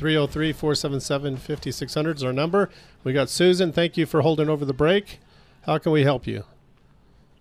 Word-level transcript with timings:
303 0.00 0.54
477 0.54 1.36
5600 1.36 2.16
is 2.16 2.24
our 2.24 2.32
number. 2.32 2.70
We 3.04 3.12
got 3.12 3.28
Susan. 3.28 3.70
Thank 3.70 3.98
you 3.98 4.06
for 4.06 4.22
holding 4.22 4.48
over 4.48 4.64
the 4.64 4.72
break. 4.72 5.20
How 5.66 5.76
can 5.76 5.92
we 5.92 6.04
help 6.04 6.26
you? 6.26 6.44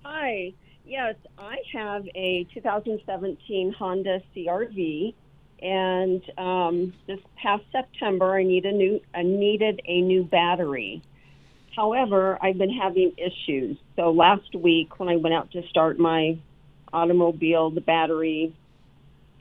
Hi. 0.04 0.52
Yes, 0.86 1.16
I 1.38 1.56
have 1.72 2.06
a 2.16 2.46
2017 2.54 3.72
Honda 3.72 4.22
CRV, 4.36 5.14
and 5.62 6.22
um, 6.38 6.94
this 7.08 7.20
past 7.42 7.64
September, 7.72 8.36
I 8.36 8.44
need 8.44 8.66
a 8.66 8.74
new. 8.74 9.00
I 9.16 9.24
needed 9.24 9.80
a 9.86 10.02
new 10.02 10.26
battery. 10.26 11.02
However, 11.78 12.38
I've 12.42 12.58
been 12.58 12.74
having 12.74 13.14
issues. 13.18 13.78
So 13.96 14.12
last 14.12 14.54
week, 14.54 15.00
when 15.00 15.08
I 15.08 15.16
went 15.16 15.34
out 15.34 15.50
to 15.52 15.66
start 15.70 15.98
my 15.98 16.38
automobile, 16.92 17.70
the 17.70 17.80
battery 17.80 18.54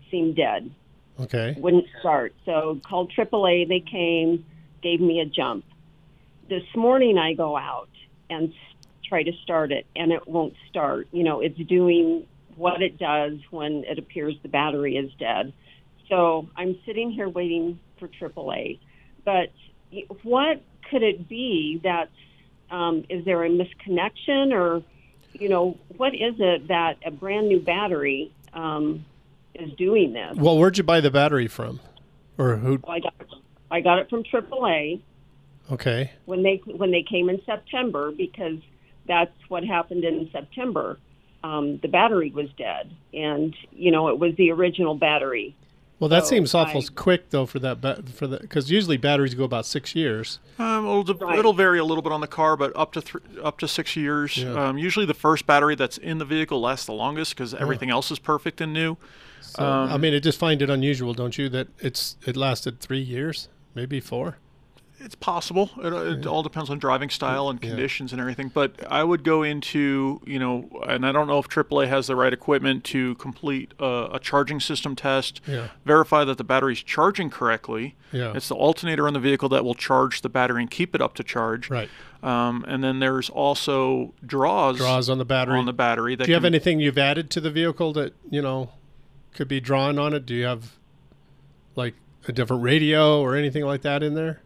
seemed 0.08 0.36
dead. 0.36 0.70
Okay. 1.20 1.54
Wouldn't 1.58 1.86
start. 2.00 2.34
So 2.44 2.80
called 2.86 3.12
AAA. 3.12 3.68
They 3.68 3.80
came, 3.80 4.44
gave 4.82 5.00
me 5.00 5.20
a 5.20 5.26
jump. 5.26 5.64
This 6.48 6.64
morning, 6.76 7.18
I 7.18 7.34
go 7.34 7.56
out 7.56 7.90
and 8.30 8.52
try 9.04 9.22
to 9.22 9.32
start 9.42 9.72
it, 9.72 9.86
and 9.96 10.12
it 10.12 10.28
won't 10.28 10.54
start. 10.68 11.08
You 11.12 11.24
know, 11.24 11.40
it's 11.40 11.58
doing 11.58 12.26
what 12.56 12.82
it 12.82 12.98
does 12.98 13.38
when 13.50 13.84
it 13.84 13.98
appears 13.98 14.34
the 14.42 14.48
battery 14.48 14.96
is 14.96 15.10
dead. 15.18 15.52
So 16.08 16.48
I'm 16.56 16.78
sitting 16.86 17.10
here 17.10 17.28
waiting 17.28 17.78
for 17.98 18.08
AAA. 18.08 18.78
But 19.24 19.52
what 20.22 20.62
could 20.90 21.02
it 21.02 21.28
be 21.28 21.80
that's, 21.82 22.10
um, 22.70 23.04
is 23.08 23.24
there 23.24 23.44
a 23.44 23.48
misconnection 23.48 24.52
or, 24.52 24.82
you 25.32 25.48
know, 25.48 25.78
what 25.96 26.14
is 26.14 26.34
it 26.38 26.68
that 26.68 26.98
a 27.04 27.10
brand 27.10 27.48
new 27.48 27.60
battery 27.60 28.32
um, 28.54 29.04
is 29.58 29.72
doing 29.74 30.12
this? 30.12 30.36
Well, 30.36 30.56
where'd 30.58 30.78
you 30.78 30.84
buy 30.84 31.00
the 31.00 31.10
battery 31.10 31.48
from? 31.48 31.80
Or 32.36 32.56
who? 32.56 32.80
I 32.88 33.00
got, 33.00 33.14
I 33.70 33.80
got 33.80 33.98
it 33.98 34.08
from 34.08 34.22
AAA 34.24 35.00
Okay. 35.72 36.12
when 36.24 36.42
they 36.42 36.60
when 36.66 36.90
they 36.90 37.02
came 37.02 37.28
in 37.28 37.40
September 37.44 38.12
because 38.12 38.58
that's 39.06 39.32
what 39.48 39.64
happened 39.64 40.04
in 40.04 40.28
September. 40.32 40.98
Um, 41.44 41.78
the 41.78 41.88
battery 41.88 42.30
was 42.30 42.48
dead, 42.56 42.90
and 43.12 43.54
you 43.72 43.90
know 43.90 44.08
it 44.08 44.18
was 44.18 44.34
the 44.36 44.50
original 44.50 44.94
battery. 44.94 45.54
Well, 46.00 46.08
that 46.10 46.26
So 46.26 46.30
seems 46.30 46.54
awful 46.54 46.80
I- 46.82 46.94
quick 46.94 47.30
though 47.30 47.44
for 47.46 47.58
that 47.58 47.80
ba- 47.80 48.02
for 48.14 48.28
the 48.28 48.38
because 48.38 48.70
usually 48.70 48.96
batteries 48.96 49.34
go 49.34 49.42
about 49.44 49.66
six 49.66 49.96
years. 49.96 50.38
Um, 50.60 50.86
it'll, 50.86 51.14
Right. 51.16 51.38
it'll 51.40 51.52
vary 51.52 51.80
a 51.80 51.84
little 51.84 52.02
bit 52.02 52.12
on 52.12 52.20
the 52.20 52.28
car, 52.28 52.56
but 52.56 52.72
up 52.76 52.92
to 52.92 53.00
th- 53.02 53.24
up 53.42 53.58
to 53.58 53.66
six 53.68 53.96
years. 53.96 54.36
Yeah. 54.38 54.68
Um, 54.68 54.78
usually, 54.78 55.06
the 55.06 55.14
first 55.14 55.44
battery 55.46 55.74
that's 55.74 55.98
in 55.98 56.18
the 56.18 56.24
vehicle 56.24 56.60
lasts 56.60 56.86
the 56.86 56.92
longest 56.92 57.34
because 57.34 57.52
everything 57.52 57.90
else 57.90 58.12
is 58.12 58.20
perfect 58.20 58.60
and 58.60 58.72
new. 58.72 58.96
So, 59.40 59.64
Um, 59.64 59.90
I 59.90 59.96
mean, 59.98 60.14
I 60.14 60.18
just 60.20 60.38
find 60.38 60.60
it 60.62 60.70
unusual, 60.70 61.14
don't 61.14 61.36
you, 61.38 61.48
that 61.50 61.68
it's 61.78 62.16
it 62.26 62.36
lasted 62.36 62.80
three 62.80 63.00
years, 63.00 63.48
maybe 63.74 64.00
four. 64.00 64.38
It's 65.00 65.14
possible. 65.14 65.70
It, 65.80 65.92
it 65.92 66.26
all 66.26 66.42
depends 66.42 66.68
on 66.70 66.80
driving 66.80 67.08
style 67.08 67.48
and 67.48 67.62
Yeah. 67.62 67.68
conditions 67.70 68.10
and 68.12 68.20
everything. 68.20 68.50
But 68.52 68.72
I 68.90 69.04
would 69.04 69.22
go 69.22 69.44
into, 69.44 70.20
you 70.26 70.40
know, 70.40 70.68
and 70.88 71.06
I 71.06 71.12
don't 71.12 71.28
know 71.28 71.38
if 71.38 71.48
AAA 71.48 71.86
has 71.86 72.08
the 72.08 72.16
right 72.16 72.32
equipment 72.32 72.82
to 72.86 73.14
complete 73.14 73.74
a, 73.78 74.08
a 74.14 74.18
charging 74.20 74.58
system 74.58 74.96
test, 74.96 75.40
Yeah. 75.46 75.68
verify 75.84 76.24
that 76.24 76.36
the 76.36 76.42
battery's 76.42 76.82
charging 76.82 77.30
correctly. 77.30 77.94
Yeah. 78.10 78.32
It's 78.34 78.48
the 78.48 78.56
alternator 78.56 79.06
on 79.06 79.12
the 79.14 79.20
vehicle 79.20 79.48
that 79.50 79.64
will 79.64 79.76
charge 79.76 80.22
the 80.22 80.28
battery 80.28 80.62
and 80.62 80.70
keep 80.70 80.96
it 80.96 81.00
up 81.00 81.14
to 81.14 81.22
charge. 81.22 81.70
Right. 81.70 81.88
Um, 82.20 82.64
and 82.66 82.82
then 82.82 82.98
there's 82.98 83.30
also 83.30 84.14
draws, 84.26 84.78
Draws 84.78 85.08
on 85.08 85.18
the 85.18 85.24
battery. 85.24 85.60
on 85.60 85.66
the 85.66 85.72
battery. 85.72 86.16
That 86.16 86.24
Do 86.24 86.30
you 86.32 86.34
have 86.34 86.44
anything 86.44 86.80
you've 86.80 86.98
added 86.98 87.30
to 87.30 87.40
the 87.40 87.52
vehicle 87.52 87.92
that 87.92 88.14
you 88.28 88.42
know 88.42 88.70
could 89.34 89.48
be 89.48 89.60
drawn 89.60 89.98
on 89.98 90.14
it? 90.14 90.26
Do 90.26 90.34
you 90.34 90.44
have 90.44 90.72
like 91.76 91.94
a 92.26 92.32
different 92.32 92.62
radio 92.62 93.20
or 93.20 93.36
anything 93.36 93.64
like 93.64 93.82
that 93.82 94.02
in 94.02 94.14
there? 94.14 94.40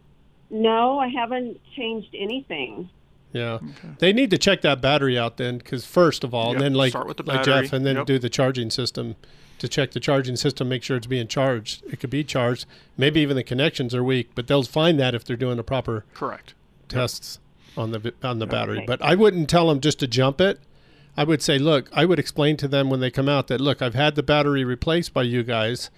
No, 0.49 0.99
I 0.99 1.07
haven't 1.07 1.59
changed 1.75 2.13
anything. 2.13 2.89
Yeah, 3.31 3.57
they 3.97 4.13
need 4.13 4.29
to 4.29 4.37
check 4.37 4.61
that 4.61 4.79
battery 4.79 5.17
out 5.17 5.37
then, 5.37 5.57
because 5.57 5.85
first 5.85 6.23
of 6.23 6.35
all, 6.35 6.49
Yep, 6.49 6.53
and 6.53 6.61
then 6.61 6.73
like 6.75 6.91
start 6.91 7.07
with 7.07 7.17
the 7.17 7.23
like 7.23 7.43
Jeff, 7.43 7.73
and 7.73 7.83
then 7.83 7.95
yep. 7.95 8.05
do 8.05 8.19
the 8.19 8.29
charging 8.29 8.69
system 8.69 9.15
to 9.57 9.67
check 9.67 9.91
the 9.91 9.99
charging 9.99 10.35
system, 10.35 10.69
make 10.69 10.83
sure 10.83 10.97
it's 10.97 11.07
being 11.07 11.27
charged. 11.27 11.83
It 11.85 11.99
could 11.99 12.11
be 12.11 12.23
charged. 12.23 12.65
Maybe 12.95 13.21
even 13.21 13.35
the 13.35 13.43
connections 13.43 13.95
are 13.95 14.03
weak, 14.03 14.31
but 14.35 14.45
they'll 14.45 14.63
find 14.63 14.99
that 14.99 15.15
if 15.15 15.23
they're 15.25 15.35
doing 15.35 15.57
the 15.57 15.63
proper 15.63 16.05
Correct. 16.13 16.53
tests 16.87 17.39
on 17.75 17.91
the 17.91 18.13
on 18.21 18.37
the 18.37 18.45
battery. 18.45 18.77
Okay. 18.77 18.85
But 18.85 19.01
I 19.01 19.15
wouldn't 19.15 19.49
tell 19.49 19.69
them 19.69 19.79
just 19.79 19.99
to 19.99 20.07
jump 20.07 20.39
it. 20.39 20.59
I 21.15 21.23
would 21.23 21.41
say, 21.41 21.59
look, 21.59 21.89
I 21.93 22.05
would 22.05 22.19
explain 22.19 22.57
to 22.57 22.67
them 22.67 22.89
when 22.89 22.99
they 22.99 23.11
come 23.11 23.29
out 23.29 23.47
that 23.47 23.61
look, 23.61 23.81
I've 23.81 23.93
had 23.93 24.15
the 24.15 24.23
battery 24.23 24.63
replaced 24.63 25.13
by 25.13 25.23
you 25.23 25.43
guys, 25.43 25.89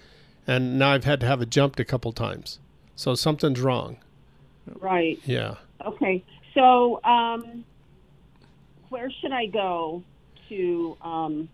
and 0.46 0.78
now 0.78 0.90
I've 0.90 1.04
had 1.04 1.20
to 1.20 1.26
have 1.26 1.40
it 1.40 1.50
jumped 1.50 1.80
a 1.80 1.84
couple 1.84 2.12
times, 2.12 2.58
so 2.94 3.14
something's 3.14 3.60
wrong. 3.60 3.96
Right. 4.80 5.18
Yeah. 5.24 5.54
Okay. 5.84 6.22
So, 6.54 7.02
um, 7.04 7.64
where 8.88 9.10
should 9.10 9.32
I 9.32 9.46
go 9.46 10.02
to 10.48 10.96
um, 11.02 11.48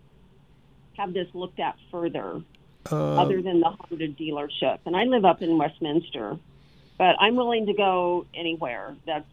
have 0.97 1.13
this 1.13 1.29
looked 1.35 1.61
at 1.61 1.77
further, 1.91 2.43
Um, 2.91 3.19
other 3.19 3.43
than 3.43 3.61
the 3.61 3.71
Honda 3.71 4.09
dealership? 4.09 4.79
And 4.87 4.97
I 4.97 5.05
live 5.05 5.25
up 5.25 5.41
in 5.43 5.57
Westminster, 5.57 6.37
but 6.99 7.17
I'm 7.21 7.37
willing 7.37 7.67
to 7.67 7.75
go 7.75 8.27
anywhere. 8.35 8.97
That's 9.07 9.27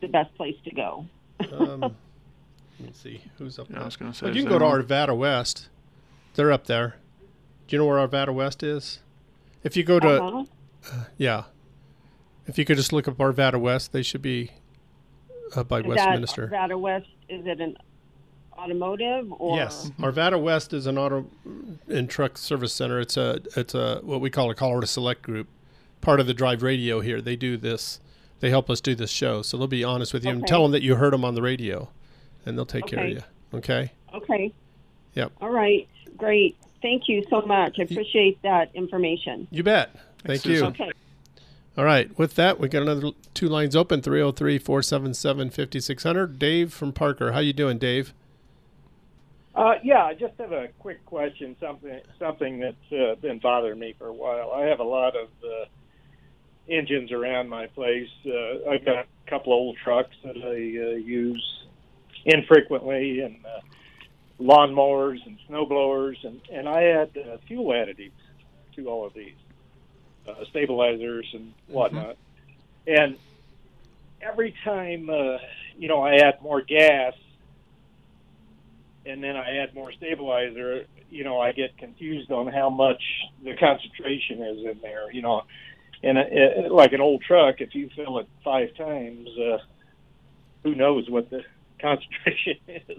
the 0.00 0.08
best 0.08 0.34
place 0.36 0.56
to 0.64 0.74
go. 0.74 1.06
Um, 1.52 1.94
let's 2.80 3.00
see 3.00 3.20
who's 3.38 3.58
up 3.58 3.68
Yeah, 3.68 3.74
there. 3.76 3.82
I 3.82 3.84
was 3.86 3.96
gonna 3.96 4.14
say, 4.14 4.26
Well, 4.26 4.36
you 4.36 4.42
can 4.42 4.50
go 4.50 4.58
to 4.58 4.64
Arvada 4.64 5.16
West. 5.16 5.68
They're 6.34 6.52
up 6.52 6.66
there. 6.66 6.96
Do 7.66 7.76
you 7.76 7.78
know 7.82 7.86
where 7.86 8.06
Arvada 8.06 8.32
West 8.32 8.62
is? 8.62 9.00
If 9.62 9.76
you 9.76 9.82
go 9.84 9.98
to 10.00 10.22
Uh-huh. 10.22 10.44
yeah, 11.16 11.44
if 12.46 12.58
you 12.58 12.64
could 12.64 12.76
just 12.76 12.92
look 12.92 13.08
up 13.08 13.16
Arvada 13.18 13.60
West, 13.60 13.92
they 13.92 14.02
should 14.02 14.22
be 14.22 14.52
up 15.56 15.68
by 15.68 15.80
Is 15.80 15.86
Westminster. 15.86 16.46
That 16.48 16.70
Arvada 16.70 16.80
West 16.80 17.08
is 17.28 17.46
it 17.46 17.60
an 17.60 17.76
automotive 18.56 19.32
or 19.32 19.56
Yes, 19.56 19.90
Arvada 19.98 20.40
West 20.40 20.72
is 20.72 20.86
an 20.86 20.98
auto 20.98 21.26
and 21.88 22.08
truck 22.08 22.38
service 22.38 22.72
center. 22.72 23.00
It's 23.00 23.16
a 23.16 23.40
it's 23.56 23.74
a 23.74 24.00
what 24.02 24.20
we 24.20 24.30
call 24.30 24.50
a 24.50 24.54
Colorado 24.54 24.86
Select 24.86 25.22
Group, 25.22 25.48
part 26.00 26.20
of 26.20 26.26
the 26.26 26.34
Drive 26.34 26.62
Radio 26.62 27.00
here. 27.00 27.20
They 27.20 27.36
do 27.36 27.56
this. 27.56 28.00
They 28.40 28.50
help 28.50 28.70
us 28.70 28.80
do 28.80 28.94
this 28.94 29.10
show, 29.10 29.42
so 29.42 29.56
they'll 29.56 29.66
be 29.66 29.82
honest 29.82 30.14
with 30.14 30.24
you 30.24 30.30
and 30.30 30.46
tell 30.46 30.62
them 30.62 30.70
that 30.72 30.82
you 30.82 30.94
heard 30.94 31.12
them 31.12 31.24
on 31.24 31.34
the 31.34 31.42
radio, 31.42 31.88
and 32.48 32.56
they'll 32.56 32.66
take 32.66 32.86
care 32.86 33.04
of 33.04 33.10
you. 33.10 33.20
Okay. 33.54 33.92
Okay. 34.14 34.52
Yep. 35.14 35.32
All 35.40 35.50
right. 35.50 35.88
Great. 36.16 36.56
Thank 36.82 37.08
you 37.08 37.24
so 37.28 37.42
much. 37.42 37.76
I 37.78 37.82
appreciate 37.82 38.40
that 38.42 38.70
information. 38.74 39.48
You 39.50 39.62
bet. 39.62 39.92
Thank 39.92 40.42
Thanks, 40.42 40.46
you. 40.46 40.54
Susan. 40.54 40.68
Okay. 40.68 40.90
All 41.76 41.84
right. 41.84 42.16
With 42.18 42.34
that, 42.36 42.58
we 42.58 42.68
got 42.68 42.82
another 42.82 43.10
two 43.34 43.48
lines 43.48 43.76
open 43.76 44.02
303 44.02 44.58
477 44.58 45.50
5600. 45.50 46.38
Dave 46.38 46.72
from 46.72 46.92
Parker. 46.92 47.32
How 47.32 47.40
you 47.40 47.52
doing, 47.52 47.78
Dave? 47.78 48.14
Uh, 49.54 49.74
yeah, 49.82 50.04
I 50.04 50.14
just 50.14 50.34
have 50.38 50.52
a 50.52 50.68
quick 50.78 51.04
question. 51.04 51.56
Something 51.60 52.00
something 52.18 52.60
that's 52.60 52.92
uh, 52.92 53.16
been 53.16 53.40
bothering 53.40 53.78
me 53.78 53.94
for 53.98 54.06
a 54.06 54.12
while. 54.12 54.52
I 54.52 54.66
have 54.66 54.78
a 54.78 54.84
lot 54.84 55.16
of 55.16 55.28
uh, 55.42 55.64
engines 56.68 57.10
around 57.10 57.48
my 57.48 57.66
place. 57.66 58.08
Uh, 58.24 58.70
I've 58.70 58.84
got 58.84 58.98
a 58.98 59.04
couple 59.26 59.52
old 59.52 59.76
trucks 59.82 60.14
that 60.22 60.36
I 60.36 60.50
uh, 60.50 60.96
use 60.96 61.57
infrequently, 62.24 63.20
and 63.20 63.36
uh, 63.44 63.60
lawnmowers 64.40 65.24
and 65.26 65.38
snow 65.46 65.66
blowers, 65.66 66.18
and 66.22 66.40
and 66.52 66.68
I 66.68 66.84
add 66.84 67.16
uh, 67.16 67.38
fuel 67.46 67.66
additives 67.66 68.12
to 68.76 68.88
all 68.88 69.06
of 69.06 69.14
these 69.14 69.34
uh, 70.28 70.44
stabilizers 70.50 71.26
and 71.34 71.52
whatnot. 71.66 72.16
And 72.86 73.16
every 74.22 74.54
time 74.64 75.10
uh, 75.10 75.38
you 75.76 75.88
know 75.88 76.02
I 76.02 76.16
add 76.16 76.40
more 76.42 76.62
gas, 76.62 77.14
and 79.04 79.22
then 79.22 79.36
I 79.36 79.58
add 79.58 79.74
more 79.74 79.92
stabilizer, 79.92 80.86
you 81.10 81.24
know 81.24 81.40
I 81.40 81.52
get 81.52 81.76
confused 81.78 82.30
on 82.30 82.46
how 82.46 82.70
much 82.70 83.02
the 83.42 83.56
concentration 83.56 84.42
is 84.42 84.64
in 84.64 84.78
there. 84.82 85.10
You 85.10 85.22
know, 85.22 85.42
and 86.02 86.18
uh, 86.18 86.72
like 86.72 86.92
an 86.92 87.00
old 87.00 87.22
truck, 87.22 87.60
if 87.60 87.74
you 87.74 87.90
fill 87.96 88.18
it 88.18 88.28
five 88.44 88.74
times, 88.76 89.28
uh, 89.38 89.58
who 90.62 90.74
knows 90.74 91.08
what 91.10 91.30
the 91.30 91.42
concentration 91.80 92.56
is? 92.68 92.98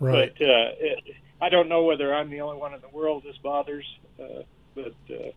Right. 0.00 0.32
But 0.36 0.44
uh, 0.44 0.70
it, 0.78 1.16
I 1.40 1.48
don't 1.48 1.68
know 1.68 1.84
whether 1.84 2.14
I'm 2.14 2.30
the 2.30 2.40
only 2.40 2.56
one 2.56 2.74
in 2.74 2.80
the 2.80 2.88
world 2.88 3.22
this 3.24 3.36
bothers. 3.38 3.86
Uh, 4.18 4.42
but 4.74 4.94
uh, 5.10 5.30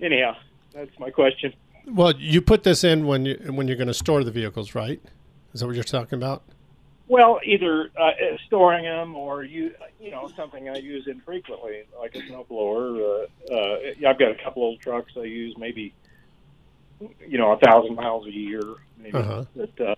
anyhow, 0.00 0.36
that's 0.72 0.98
my 0.98 1.10
question. 1.10 1.54
Well, 1.86 2.12
you 2.16 2.40
put 2.40 2.62
this 2.62 2.84
in 2.84 3.06
when 3.06 3.26
you 3.26 3.36
when 3.50 3.66
you're 3.68 3.76
going 3.76 3.88
to 3.88 3.94
store 3.94 4.22
the 4.24 4.30
vehicles, 4.30 4.74
right? 4.74 5.00
Is 5.52 5.60
that 5.60 5.66
what 5.66 5.74
you're 5.74 5.84
talking 5.84 6.16
about? 6.16 6.42
Well, 7.08 7.40
either 7.44 7.90
uh, 7.98 8.12
storing 8.46 8.84
them 8.84 9.16
or 9.16 9.42
you 9.42 9.74
you 10.00 10.10
know 10.10 10.30
something 10.36 10.68
I 10.68 10.76
use 10.76 11.08
infrequently, 11.08 11.82
like 11.98 12.14
a 12.14 12.20
snowblower. 12.20 13.26
Uh, 13.50 13.54
uh, 13.54 14.08
I've 14.08 14.18
got 14.18 14.30
a 14.30 14.36
couple 14.42 14.62
old 14.62 14.80
trucks 14.80 15.12
I 15.16 15.24
use 15.24 15.56
maybe 15.58 15.92
you 17.26 17.38
know 17.38 17.52
a 17.52 17.58
thousand 17.58 17.96
miles 17.96 18.26
a 18.26 18.32
year, 18.32 18.62
maybe. 18.98 19.18
Uh-huh. 19.18 19.44
But 19.56 19.80
uh, 19.80 19.94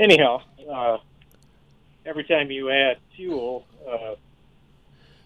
anyhow, 0.00 0.42
uh, 0.70 0.98
every 2.06 2.24
time 2.24 2.50
you 2.50 2.70
add 2.70 2.98
fuel, 3.16 3.66
uh, 3.88 4.14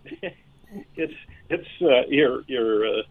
it's 0.97 1.15
it's 1.49 1.69
uh, 1.83 2.07
you're 2.09 2.43
you're 2.47 2.87
uh, 2.87 3.03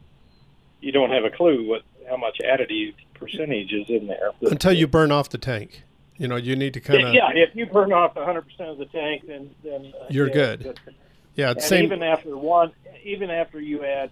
you 0.81 0.91
don't 0.91 1.09
have 1.11 1.23
a 1.23 1.29
clue 1.29 1.67
what 1.67 1.83
how 2.09 2.17
much 2.17 2.37
additive 2.43 2.93
percentage 3.13 3.71
is 3.73 3.89
in 3.89 4.07
there. 4.07 4.31
But, 4.41 4.51
Until 4.51 4.73
you 4.73 4.87
burn 4.87 5.11
off 5.11 5.29
the 5.29 5.37
tank. 5.37 5.83
You 6.17 6.27
know, 6.27 6.35
you 6.35 6.55
need 6.55 6.75
to 6.75 6.79
kind 6.79 7.07
of 7.07 7.13
yeah, 7.13 7.31
if 7.33 7.55
you 7.55 7.65
burn 7.65 7.91
off 7.91 8.15
100 8.15 8.41
percent 8.43 8.69
of 8.69 8.77
the 8.77 8.85
tank, 8.85 9.23
then 9.27 9.49
then 9.63 9.91
uh, 9.99 10.05
You're 10.09 10.27
yeah, 10.27 10.33
good. 10.33 10.63
but- 10.63 10.93
yeah, 11.35 11.49
And 11.49 11.57
it's 11.57 11.67
same. 11.67 11.85
even 11.85 12.03
after 12.03 12.37
one, 12.37 12.71
even 13.03 13.31
after 13.31 13.59
you 13.59 13.83
add 13.83 14.11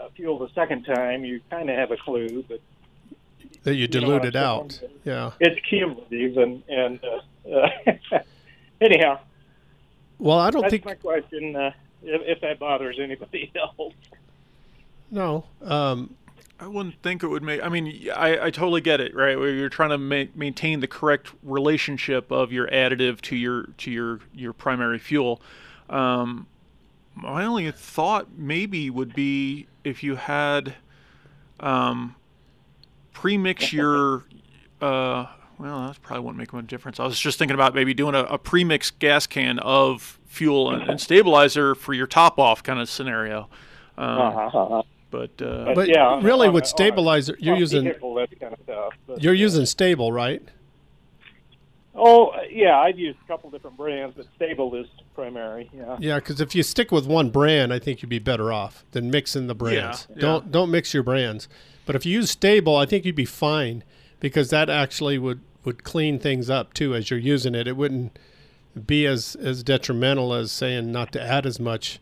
uh, 0.00 0.08
fuel 0.16 0.38
the 0.38 0.48
second 0.54 0.84
time, 0.84 1.22
you 1.22 1.40
kind 1.50 1.68
of 1.68 1.76
have 1.76 1.90
a 1.90 1.98
clue, 1.98 2.42
but 2.48 2.60
that 3.64 3.74
you 3.74 3.86
know 3.86 3.92
dilute 4.00 4.08
what 4.22 4.24
it 4.26 4.36
out. 4.36 4.72
saying? 4.72 4.92
Yeah. 5.04 5.30
it's 5.40 5.60
cumulative. 5.68 6.36
And 6.36 6.62
and 6.68 7.00
uh, 7.04 7.50
uh, 8.12 8.18
anyhow, 8.80 9.18
Well, 10.18 10.38
I 10.38 10.50
don't 10.50 10.62
that's 10.62 10.72
think 10.72 10.84
my 10.84 10.94
question. 10.94 11.56
Uh, 11.56 11.70
if, 12.02 12.20
if 12.36 12.40
that 12.40 12.58
bothers 12.58 12.98
anybody 13.00 13.52
else. 13.78 13.92
no. 15.10 15.44
Um, 15.62 16.14
I 16.60 16.68
wouldn't 16.68 17.02
think 17.02 17.24
it 17.24 17.26
would 17.26 17.42
make. 17.42 17.60
I 17.60 17.68
mean, 17.68 18.08
I, 18.14 18.46
I 18.46 18.50
totally 18.50 18.80
get 18.80 19.00
it, 19.00 19.16
right? 19.16 19.36
Where 19.36 19.50
you're 19.50 19.68
trying 19.68 19.90
to 19.90 19.98
ma- 19.98 20.30
maintain 20.36 20.78
the 20.78 20.86
correct 20.86 21.32
relationship 21.42 22.30
of 22.30 22.52
your 22.52 22.68
additive 22.68 23.20
to 23.22 23.36
your 23.36 23.64
to 23.78 23.90
your 23.90 24.20
your 24.32 24.52
primary 24.52 25.00
fuel. 25.00 25.42
Um, 25.90 26.46
my 27.16 27.44
only 27.44 27.68
thought 27.72 28.28
maybe 28.36 28.90
would 28.90 29.12
be 29.12 29.66
if 29.82 30.04
you 30.04 30.14
had 30.14 30.76
um, 31.58 32.14
pre-mix 33.12 33.72
your. 33.72 34.24
Uh, 34.80 35.26
well, 35.58 35.86
that 35.88 36.02
probably 36.02 36.24
wouldn't 36.24 36.38
make 36.38 36.52
much 36.52 36.66
difference. 36.66 36.98
I 36.98 37.04
was 37.04 37.18
just 37.20 37.38
thinking 37.38 37.54
about 37.54 37.74
maybe 37.74 37.94
doing 37.94 38.14
a, 38.14 38.20
a 38.24 38.38
pre-mix 38.38 38.90
gas 38.90 39.26
can 39.26 39.58
of 39.60 40.18
fuel 40.26 40.72
and, 40.72 40.82
and 40.90 41.00
stabilizer 41.00 41.74
for 41.74 41.94
your 41.94 42.06
top 42.08 42.38
off 42.38 42.62
kind 42.62 42.80
of 42.80 42.88
scenario. 42.88 43.48
Um, 43.96 44.18
Uh-huh. 44.20 44.82
But 45.10 45.30
uh, 45.42 45.66
But, 45.66 45.74
but 45.74 45.88
yeah, 45.88 46.18
really, 46.22 46.48
on 46.48 46.54
with 46.54 46.62
a- 46.64 46.66
on 46.66 46.68
stabilizer, 46.70 47.36
you're 47.38 47.54
on 47.54 47.60
using 47.60 47.84
vehicle, 47.84 48.26
kind 48.40 48.54
of 48.54 48.60
stuff. 48.64 48.94
But, 49.06 49.22
you're 49.22 49.34
using 49.34 49.66
Sta-Bil, 49.66 50.10
right? 50.10 50.42
Oh 51.94 52.32
yeah, 52.54 52.78
I've 52.78 52.98
used 52.98 53.18
a 53.24 53.26
couple 53.26 53.50
different 53.50 53.76
brands, 53.76 54.14
but 54.16 54.26
Sta-Bil 54.36 54.74
is 54.76 54.86
primary. 55.14 55.70
Yeah. 55.72 55.96
Yeah, 56.00 56.14
because 56.16 56.40
if 56.40 56.54
you 56.54 56.62
stick 56.62 56.90
with 56.92 57.06
one 57.06 57.30
brand, 57.30 57.72
I 57.72 57.78
think 57.78 58.02
you'd 58.02 58.08
be 58.08 58.18
better 58.18 58.52
off 58.52 58.84
than 58.92 59.10
mixing 59.10 59.46
the 59.46 59.54
brands. 59.54 60.06
yeah. 60.10 60.20
Don't 60.20 60.50
don't 60.52 60.70
mix 60.70 60.92
your 60.94 61.02
brands. 61.02 61.48
But 61.86 61.96
if 61.96 62.06
you 62.06 62.12
use 62.12 62.30
Sta-Bil, 62.30 62.76
I 62.76 62.86
think 62.86 63.04
you'd 63.04 63.14
be 63.16 63.24
fine 63.24 63.82
because 64.20 64.50
that 64.50 64.70
actually 64.70 65.18
would 65.18 65.40
would 65.64 65.84
clean 65.84 66.18
things 66.18 66.50
up 66.50 66.74
too 66.74 66.94
as 66.94 67.10
you're 67.10 67.18
using 67.18 67.54
it. 67.54 67.66
It 67.68 67.76
wouldn't 67.76 68.18
be 68.86 69.06
as 69.06 69.36
as 69.36 69.62
detrimental 69.62 70.32
as 70.32 70.50
saying 70.52 70.90
not 70.92 71.12
to 71.12 71.22
add 71.22 71.46
as 71.46 71.58
much. 71.60 72.00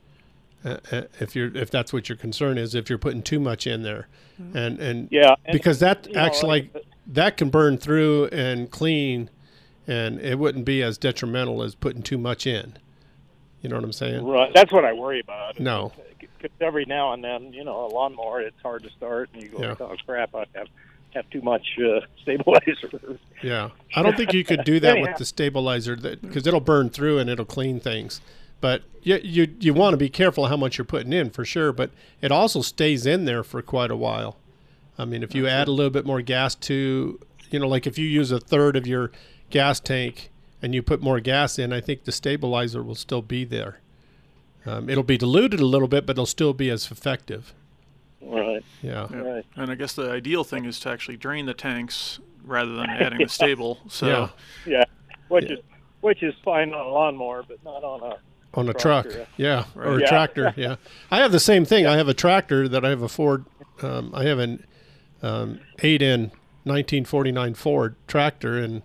Uh, 0.65 0.77
uh, 0.93 1.03
if 1.19 1.35
you're 1.35 1.55
if 1.57 1.71
that's 1.71 1.93
what 1.93 2.09
your 2.11 2.17
concern 2.17 2.59
is, 2.59 2.75
if 2.75 2.91
you're 2.91 2.99
putting 2.99 3.23
too 3.23 3.41
much 3.41 3.67
in 3.67 3.83
there, 3.83 4.09
and 4.55 4.79
and 4.79 5.09
Yeah, 5.11 5.35
and- 5.45 5.53
because 5.55 5.79
that 5.81 6.07
you 6.07 6.13
know, 6.15 6.21
actually 6.21 6.71
like- 6.75 6.85
that 7.07 7.37
can 7.39 7.49
burn 7.49 7.77
through 7.79 8.27
and 8.27 8.71
clean, 8.71 9.31
and 9.87 10.21
it 10.21 10.39
wouldn't 10.39 10.65
be 10.65 10.83
as 10.83 10.99
detrimental 10.99 11.63
as 11.63 11.75
putting 11.75 12.03
too 12.03 12.19
much 12.19 12.47
in. 12.47 12.77
You 13.63 13.69
know 13.69 13.77
what 13.77 13.85
I'm 13.85 13.93
saying? 13.93 14.25
Right. 14.25 14.51
That's 14.55 14.73
what 14.73 14.85
I 14.85 14.93
worry 14.93 15.21
about. 15.21 15.61
No. 15.61 15.93
Because 16.19 16.57
every 16.61 16.87
now 16.87 17.13
and 17.13 17.23
then, 17.23 17.53
you 17.53 17.65
know, 17.65 17.87
a 17.87 17.89
lawnmower, 17.89 18.41
it's 18.41 18.61
hard 18.63 18.83
to 18.85 18.91
start, 18.91 19.29
and 19.35 19.43
you 19.43 19.51
go, 19.51 19.61
Yeah. 19.61 19.75
"Oh 19.79 19.95
crap! 20.07 20.35
I 20.35 20.47
have 20.55 20.69
have 21.11 21.29
too 21.31 21.43
much 21.43 21.67
uh, 21.79 22.01
stabilizer." 22.23 23.19
Yeah, 23.43 23.71
I 23.95 24.03
don't 24.03 24.17
think 24.17 24.33
you 24.33 24.45
could 24.45 24.65
do 24.65 24.81
that 24.81 25.01
with 25.01 25.17
the 25.19 25.27
stabilizer 25.27 25.97
because 25.97 26.47
it'll 26.47 26.61
burn 26.61 26.89
through 26.89 27.19
and 27.19 27.29
it'll 27.29 27.45
clean 27.45 27.79
things. 27.79 28.23
But 28.63 28.83
you 29.03 29.21
you 29.23 29.55
you 29.61 29.75
want 29.75 29.93
to 29.93 29.99
be 29.99 30.09
careful 30.09 30.47
how 30.47 30.57
much 30.57 30.79
you're 30.79 30.85
putting 30.87 31.13
in 31.13 31.29
for 31.29 31.45
sure. 31.45 31.73
But 31.73 31.91
it 32.23 32.33
also 32.33 32.63
stays 32.63 33.05
in 33.05 33.27
there 33.27 33.43
for 33.43 33.61
quite 33.61 33.91
a 33.91 33.97
while. 33.97 34.37
I 34.99 35.05
mean, 35.05 35.23
if 35.23 35.35
you 35.35 35.47
add 35.47 35.69
a 35.69 35.73
little 35.73 35.91
bit 35.91 36.05
more 36.05 36.21
gas 36.21 36.55
to, 36.55 37.19
you 37.51 37.59
know, 37.59 37.69
like 37.69 37.87
if 37.87 37.99
you 37.99 38.07
use 38.07 38.31
a 38.33 38.41
third 38.41 38.77
of 38.77 38.87
your 38.87 39.11
gas 39.51 39.81
tank 39.81 40.31
and 40.63 40.75
you 40.75 40.83
put 40.83 41.03
more 41.03 41.21
gas 41.21 41.59
in, 41.59 41.73
I 41.73 41.81
think 41.81 42.05
the 42.05 42.13
stabilizer 42.13 42.83
will 42.83 42.95
still 42.95 43.23
be 43.23 43.45
there. 43.45 43.81
Um, 44.67 44.89
it'll 44.91 45.03
be 45.05 45.17
diluted 45.17 45.61
a 45.61 45.67
little 45.67 45.89
bit, 45.89 46.05
but 46.07 46.13
it'll 46.13 46.27
still 46.27 46.53
be 46.53 46.69
as 46.71 46.91
effective. 46.91 47.55
Right. 48.21 48.63
Yeah. 48.83 49.09
Yeah. 49.11 49.17
Right. 49.19 49.47
And 49.57 49.71
I 49.71 49.75
guess 49.75 49.95
the 49.95 50.11
ideal 50.11 50.45
thing 50.45 50.67
is 50.67 50.79
to 50.81 50.91
actually 50.91 51.17
drain 51.17 51.47
the 51.47 51.55
tanks 51.55 52.21
rather 52.45 52.75
than 52.75 52.91
adding 53.01 53.19
the 53.21 53.29
Sta-Bil. 53.29 53.79
So 53.89 54.07
Yeah. 54.07 54.29
Yeah. 54.67 54.85
Which 55.29 55.45
Yeah. 55.47 55.57
is 55.57 55.59
which 56.01 56.23
is 56.23 56.35
fine 56.43 56.73
on 56.73 56.87
a 56.87 56.89
lawnmower, 56.89 57.43
but 57.47 57.63
not 57.63 57.85
on 57.85 58.03
a. 58.03 58.17
on 58.59 58.69
a 58.71 58.73
truck, 58.73 59.05
Tractor. 59.05 59.27
yeah, 59.37 59.65
or 59.77 59.99
a 59.99 60.07
tractor, 60.07 60.55
yeah. 60.57 60.77
I 61.11 61.19
have 61.19 61.31
the 61.31 61.39
same 61.39 61.67
thing. 61.67 61.87
I 61.87 61.99
have 61.99 62.09
a 62.09 62.15
tractor 62.15 62.69
that 62.69 62.87
I 62.87 62.89
have 62.89 63.03
a 63.03 63.09
Ford. 63.09 63.45
Um, 63.83 64.11
I 64.15 64.25
have 64.25 64.39
an 64.39 64.65
um, 65.23 65.61
eight 65.83 66.01
in 66.01 66.31
1949 66.65 67.53
Ford 67.53 67.97
tractor, 68.07 68.57
and 68.59 68.81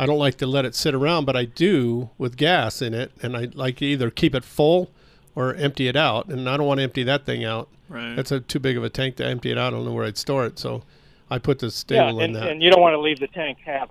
I 0.00 0.06
don't 0.06 0.18
like 0.18 0.36
to 0.38 0.46
let 0.46 0.64
it 0.64 0.74
sit 0.74 0.94
around, 0.94 1.26
but 1.26 1.36
I 1.36 1.44
do 1.44 2.08
with 2.16 2.36
gas 2.38 2.80
in 2.80 2.94
it, 2.94 3.12
and 3.22 3.36
I 3.36 3.48
like 3.52 3.76
to 3.76 3.84
either 3.84 4.10
keep 4.10 4.34
it 4.34 4.44
full 4.44 4.90
or 5.34 5.54
empty 5.54 5.88
it 5.88 5.96
out, 5.96 6.28
and 6.28 6.48
I 6.48 6.56
don't 6.56 6.66
want 6.66 6.78
to 6.78 6.84
empty 6.84 7.02
that 7.02 7.26
thing 7.26 7.44
out. 7.44 7.68
right. 7.88 8.14
That's 8.16 8.32
a 8.32 8.40
too 8.40 8.58
big 8.60 8.76
of 8.78 8.84
a 8.84 8.88
tank 8.88 9.16
to 9.16 9.26
empty 9.26 9.50
it 9.50 9.58
out. 9.58 9.74
I 9.74 9.76
don't 9.76 9.84
know 9.84 9.92
where 9.92 10.04
I'd 10.06 10.16
store 10.16 10.46
it, 10.46 10.58
so 10.58 10.82
I 11.30 11.38
put 11.38 11.58
the 11.58 11.66
Yeah, 11.66 11.70
Sta-Bil 11.70 12.18
in 12.20 12.24
and, 12.24 12.34
that 12.36 12.50
and 12.50 12.62
you 12.62 12.70
don't 12.70 12.80
want 12.80 12.94
to 12.94 13.00
leave 13.00 13.20
the 13.20 13.26
tank 13.28 13.58
half 13.64 13.90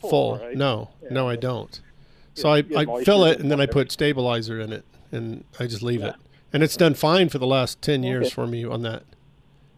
full. 0.00 0.10
full. 0.10 0.38
right? 0.38 0.56
No, 0.56 0.90
Yeah. 1.02 1.08
no, 1.12 1.28
I 1.28 1.36
don't. 1.36 1.80
So 2.34 2.50
I, 2.50 2.62
get 2.62 2.88
I 2.88 3.04
fill 3.04 3.24
it 3.24 3.38
and 3.38 3.50
then 3.50 3.60
I 3.60 3.66
put 3.66 3.90
stabilizer 3.92 4.60
in 4.60 4.72
it 4.72 4.84
and 5.12 5.44
I 5.60 5.66
just 5.68 5.82
leave 5.82 6.00
Yeah. 6.00 6.08
it. 6.08 6.14
And 6.52 6.62
it's 6.62 6.76
done 6.76 6.94
fine 6.94 7.28
for 7.28 7.38
the 7.38 7.46
last 7.46 7.80
10 7.82 8.02
years 8.02 8.26
Okay. 8.26 8.34
for 8.34 8.46
me 8.46 8.64
on 8.64 8.82
that. 8.82 9.04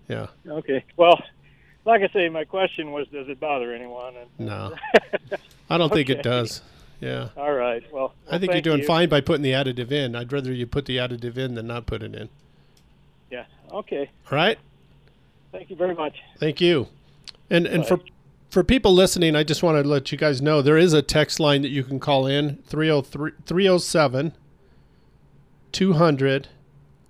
Yeah. 0.08 0.28
Okay. 0.48 0.84
Well, 0.96 1.22
like 1.88 2.02
I 2.02 2.08
say, 2.12 2.28
my 2.28 2.44
question 2.44 2.92
was, 2.92 3.08
does 3.08 3.28
it 3.28 3.40
bother 3.40 3.72
anyone? 3.72 4.14
And, 4.16 4.46
No. 4.46 4.74
I 5.70 5.78
don't 5.78 5.92
think 5.92 6.10
it 6.10 6.22
does. 6.22 6.60
Yeah. 7.00 7.30
All 7.36 7.52
right. 7.52 7.82
Well, 7.92 8.14
I 8.30 8.38
think 8.38 8.52
you're 8.52 8.60
doing 8.60 8.80
you. 8.80 8.86
fine 8.86 9.08
by 9.08 9.20
putting 9.20 9.42
the 9.42 9.52
additive 9.52 9.90
in. 9.90 10.14
I'd 10.14 10.32
rather 10.32 10.52
you 10.52 10.66
put 10.66 10.84
the 10.84 10.98
additive 10.98 11.38
in 11.38 11.54
than 11.54 11.66
not 11.66 11.86
put 11.86 12.02
it 12.02 12.14
in. 12.14 12.28
Yeah. 13.30 13.44
Okay. 13.72 14.10
All 14.30 14.36
right? 14.36 14.58
Thank 15.50 15.70
you 15.70 15.76
very 15.76 15.94
much. 15.94 16.16
Thank 16.38 16.60
you. 16.60 16.88
And 17.48 17.66
and 17.66 17.86
for 17.86 18.00
for 18.50 18.62
people 18.62 18.92
listening, 18.92 19.34
I 19.34 19.44
just 19.44 19.62
want 19.62 19.82
to 19.82 19.88
let 19.88 20.12
you 20.12 20.18
guys 20.18 20.42
know 20.42 20.60
there 20.60 20.76
is 20.76 20.92
a 20.92 21.00
text 21.00 21.40
line 21.40 21.62
that 21.62 21.70
you 21.70 21.84
can 21.84 22.00
call 22.00 22.26
in 22.26 22.56
303 22.66 23.32
307 23.46 24.34
200 25.72 26.48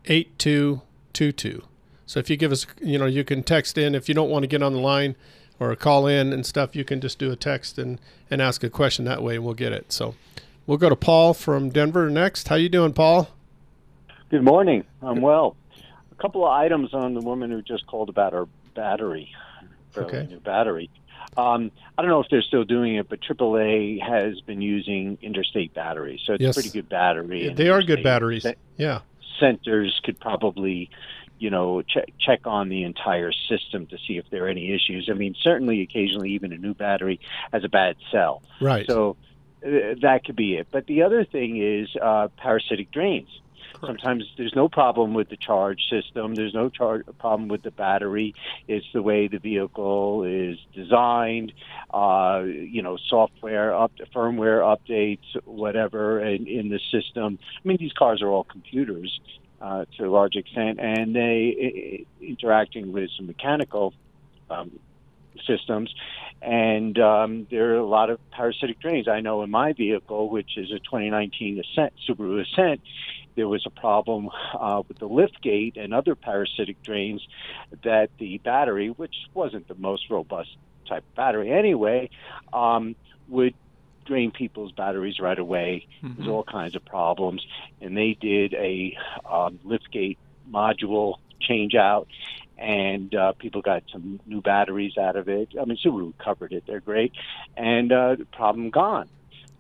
8222. 0.04 1.67
So 2.08 2.18
if 2.18 2.30
you 2.30 2.38
give 2.38 2.52
us, 2.52 2.66
you 2.80 2.98
know, 2.98 3.04
you 3.04 3.22
can 3.22 3.42
text 3.42 3.76
in 3.76 3.94
if 3.94 4.08
you 4.08 4.14
don't 4.14 4.30
want 4.30 4.42
to 4.42 4.46
get 4.46 4.62
on 4.62 4.72
the 4.72 4.78
line 4.78 5.14
or 5.60 5.76
call 5.76 6.06
in 6.06 6.32
and 6.32 6.46
stuff, 6.46 6.74
you 6.74 6.82
can 6.82 7.02
just 7.02 7.18
do 7.18 7.30
a 7.30 7.36
text 7.36 7.78
and 7.78 8.00
and 8.30 8.40
ask 8.40 8.64
a 8.64 8.70
question 8.70 9.04
that 9.04 9.22
way 9.22 9.34
and 9.36 9.44
we'll 9.44 9.52
get 9.52 9.72
it. 9.72 9.92
So 9.92 10.14
we'll 10.66 10.78
go 10.78 10.88
to 10.88 10.96
Paul 10.96 11.34
from 11.34 11.68
Denver 11.68 12.08
next. 12.08 12.48
How 12.48 12.54
you 12.56 12.70
doing, 12.70 12.94
Paul? 12.94 13.28
Good 14.30 14.42
morning. 14.42 14.84
I'm 15.02 15.20
well. 15.20 15.54
A 16.10 16.14
couple 16.22 16.46
of 16.46 16.50
items 16.50 16.94
on 16.94 17.12
the 17.12 17.20
woman 17.20 17.50
who 17.50 17.60
just 17.60 17.86
called 17.86 18.08
about 18.08 18.32
her 18.32 18.46
battery, 18.74 19.30
Okay. 19.96 20.26
new 20.30 20.40
battery. 20.40 20.88
Um, 21.36 21.70
I 21.98 22.02
don't 22.02 22.10
know 22.10 22.20
if 22.20 22.28
they're 22.30 22.40
still 22.42 22.64
doing 22.64 22.94
it, 22.96 23.08
but 23.10 23.20
AAA 23.20 24.00
has 24.00 24.40
been 24.40 24.62
using 24.62 25.18
interstate 25.20 25.74
batteries, 25.74 26.20
so 26.26 26.32
it's 26.32 26.42
Yes. 26.42 26.56
a 26.56 26.60
pretty 26.60 26.70
good 26.70 26.88
battery. 26.88 27.48
and 27.48 27.56
They 27.56 27.68
are 27.68 27.82
good 27.82 28.02
batteries. 28.02 28.46
Yeah. 28.78 29.00
Centers 29.38 30.00
could 30.04 30.18
probably 30.18 30.90
you 31.38 31.50
know, 31.50 31.82
check 31.82 32.12
check 32.18 32.40
on 32.46 32.68
the 32.68 32.84
entire 32.84 33.32
system 33.32 33.86
to 33.86 33.98
see 34.06 34.18
if 34.18 34.28
there 34.30 34.44
are 34.46 34.48
any 34.48 34.72
issues. 34.72 35.08
I 35.10 35.14
mean, 35.14 35.34
certainly, 35.40 35.82
occasionally, 35.82 36.30
even 36.30 36.52
a 36.52 36.58
new 36.58 36.74
battery 36.74 37.20
has 37.52 37.64
a 37.64 37.68
bad 37.68 37.96
cell. 38.10 38.42
Right. 38.60 38.86
So 38.86 39.16
uh, 39.64 39.94
that 40.02 40.22
could 40.24 40.36
be 40.36 40.56
it. 40.56 40.68
But 40.70 40.86
the 40.86 41.02
other 41.02 41.24
thing 41.24 41.62
is 41.62 41.88
uh, 42.00 42.28
parasitic 42.36 42.90
drains. 42.90 43.28
Sometimes 43.80 44.24
there's 44.36 44.54
no 44.56 44.68
problem 44.68 45.14
with 45.14 45.28
the 45.28 45.36
charge 45.36 45.88
system. 45.88 46.34
There's 46.34 46.54
no 46.54 46.68
char- 46.68 47.04
problem 47.18 47.48
with 47.48 47.62
the 47.62 47.70
battery. 47.70 48.34
It's 48.66 48.86
the 48.92 49.02
way 49.02 49.28
the 49.28 49.38
vehicle 49.38 50.24
is 50.24 50.58
designed. 50.74 51.52
Uh, 51.92 52.42
you 52.44 52.82
know, 52.82 52.96
software 52.96 53.74
up, 53.74 53.92
firmware 54.14 54.62
updates, 54.62 55.24
whatever, 55.44 56.20
in, 56.20 56.46
in 56.46 56.68
the 56.70 56.80
system. 56.90 57.38
I 57.42 57.68
mean, 57.68 57.76
these 57.78 57.92
cars 57.92 58.20
are 58.20 58.28
all 58.28 58.44
computers 58.44 59.20
uh, 59.60 59.84
to 59.96 60.04
a 60.04 60.10
large 60.10 60.36
extent, 60.36 60.78
and 60.80 61.14
they 61.14 62.06
interacting 62.20 62.92
with 62.92 63.10
some 63.16 63.26
mechanical 63.26 63.94
um, 64.50 64.78
systems. 65.46 65.94
And 66.40 66.98
um, 67.00 67.46
there 67.50 67.74
are 67.74 67.78
a 67.78 67.86
lot 67.86 68.10
of 68.10 68.20
parasitic 68.30 68.78
drains. 68.78 69.08
I 69.08 69.20
know 69.20 69.42
in 69.42 69.50
my 69.50 69.72
vehicle, 69.72 70.28
which 70.30 70.56
is 70.56 70.70
a 70.70 70.78
2019 70.78 71.60
Ascent, 71.60 71.92
Subaru 72.08 72.40
Ascent, 72.42 72.80
there 73.34 73.48
was 73.48 73.64
a 73.66 73.70
problem 73.70 74.30
uh, 74.58 74.82
with 74.86 74.98
the 74.98 75.06
lift 75.06 75.40
gate 75.42 75.76
and 75.76 75.94
other 75.94 76.14
parasitic 76.14 76.82
drains 76.82 77.26
that 77.84 78.10
the 78.18 78.38
battery, 78.38 78.88
which 78.88 79.14
wasn't 79.34 79.68
the 79.68 79.76
most 79.76 80.10
robust 80.10 80.56
type 80.88 81.04
of 81.08 81.14
battery 81.14 81.52
anyway, 81.52 82.10
um, 82.52 82.96
would 83.28 83.54
drain 84.08 84.30
people's 84.32 84.72
batteries 84.72 85.20
right 85.20 85.38
away. 85.38 85.86
There's 86.02 86.28
all 86.28 86.42
kinds 86.42 86.74
of 86.74 86.84
problems, 86.84 87.46
and 87.80 87.96
they 87.96 88.16
did 88.20 88.54
a 88.54 88.96
um, 89.30 89.60
liftgate 89.64 90.16
module 90.50 91.16
change 91.40 91.74
out, 91.74 92.08
and 92.56 93.14
uh, 93.14 93.32
people 93.32 93.60
got 93.62 93.84
some 93.92 94.18
new 94.26 94.40
batteries 94.40 94.96
out 94.98 95.14
of 95.16 95.28
it. 95.28 95.50
I 95.60 95.64
mean, 95.66 95.78
Subaru 95.84 96.12
covered 96.18 96.52
it; 96.52 96.64
they're 96.66 96.80
great, 96.80 97.12
and 97.56 97.92
uh, 97.92 98.16
the 98.16 98.24
problem 98.24 98.70
gone. 98.70 99.08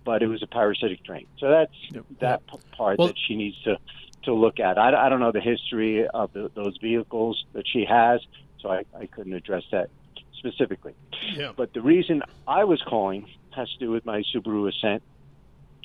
But 0.04 0.22
it 0.22 0.26
was 0.28 0.42
a 0.42 0.46
parasitic 0.46 1.04
drain, 1.04 1.26
so 1.38 1.50
that's 1.50 1.74
that 2.20 2.46
p- 2.46 2.58
part 2.76 2.98
Well- 2.98 3.08
that 3.08 3.16
she 3.18 3.36
needs 3.36 3.60
to 3.64 3.76
to 4.24 4.32
look 4.34 4.58
at. 4.58 4.78
I, 4.78 5.06
I 5.06 5.08
don't 5.10 5.20
know 5.20 5.30
the 5.32 5.40
history 5.40 6.06
of 6.08 6.32
the, 6.32 6.50
those 6.54 6.76
vehicles 6.78 7.44
that 7.52 7.64
she 7.68 7.84
has, 7.84 8.20
so 8.60 8.70
I, 8.70 8.84
I 8.98 9.06
couldn't 9.06 9.32
address 9.34 9.62
that 9.70 9.90
specifically. 10.38 10.94
Yeah. 11.34 11.52
But 11.56 11.72
the 11.72 11.82
reason 11.82 12.22
I 12.46 12.64
was 12.64 12.80
calling 12.82 13.26
has 13.54 13.70
to 13.72 13.78
do 13.78 13.90
with 13.90 14.04
my 14.06 14.22
Subaru 14.34 14.68
Ascent, 14.68 15.02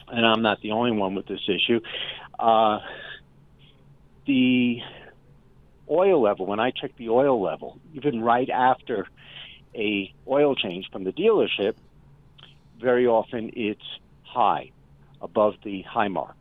and 0.07 0.25
I'm 0.25 0.41
not 0.41 0.61
the 0.61 0.71
only 0.71 0.91
one 0.91 1.15
with 1.15 1.27
this 1.27 1.41
issue. 1.47 1.79
Uh, 2.39 2.79
the 4.25 4.79
oil 5.89 6.21
level, 6.21 6.45
when 6.45 6.59
I 6.59 6.71
check 6.71 6.95
the 6.97 7.09
oil 7.09 7.41
level, 7.41 7.79
even 7.93 8.21
right 8.21 8.49
after 8.49 9.07
a 9.75 10.13
oil 10.27 10.55
change 10.55 10.89
from 10.91 11.03
the 11.03 11.11
dealership, 11.11 11.75
very 12.79 13.07
often 13.07 13.51
it's 13.55 13.81
high, 14.23 14.71
above 15.21 15.55
the 15.63 15.81
high 15.83 16.07
mark. 16.07 16.35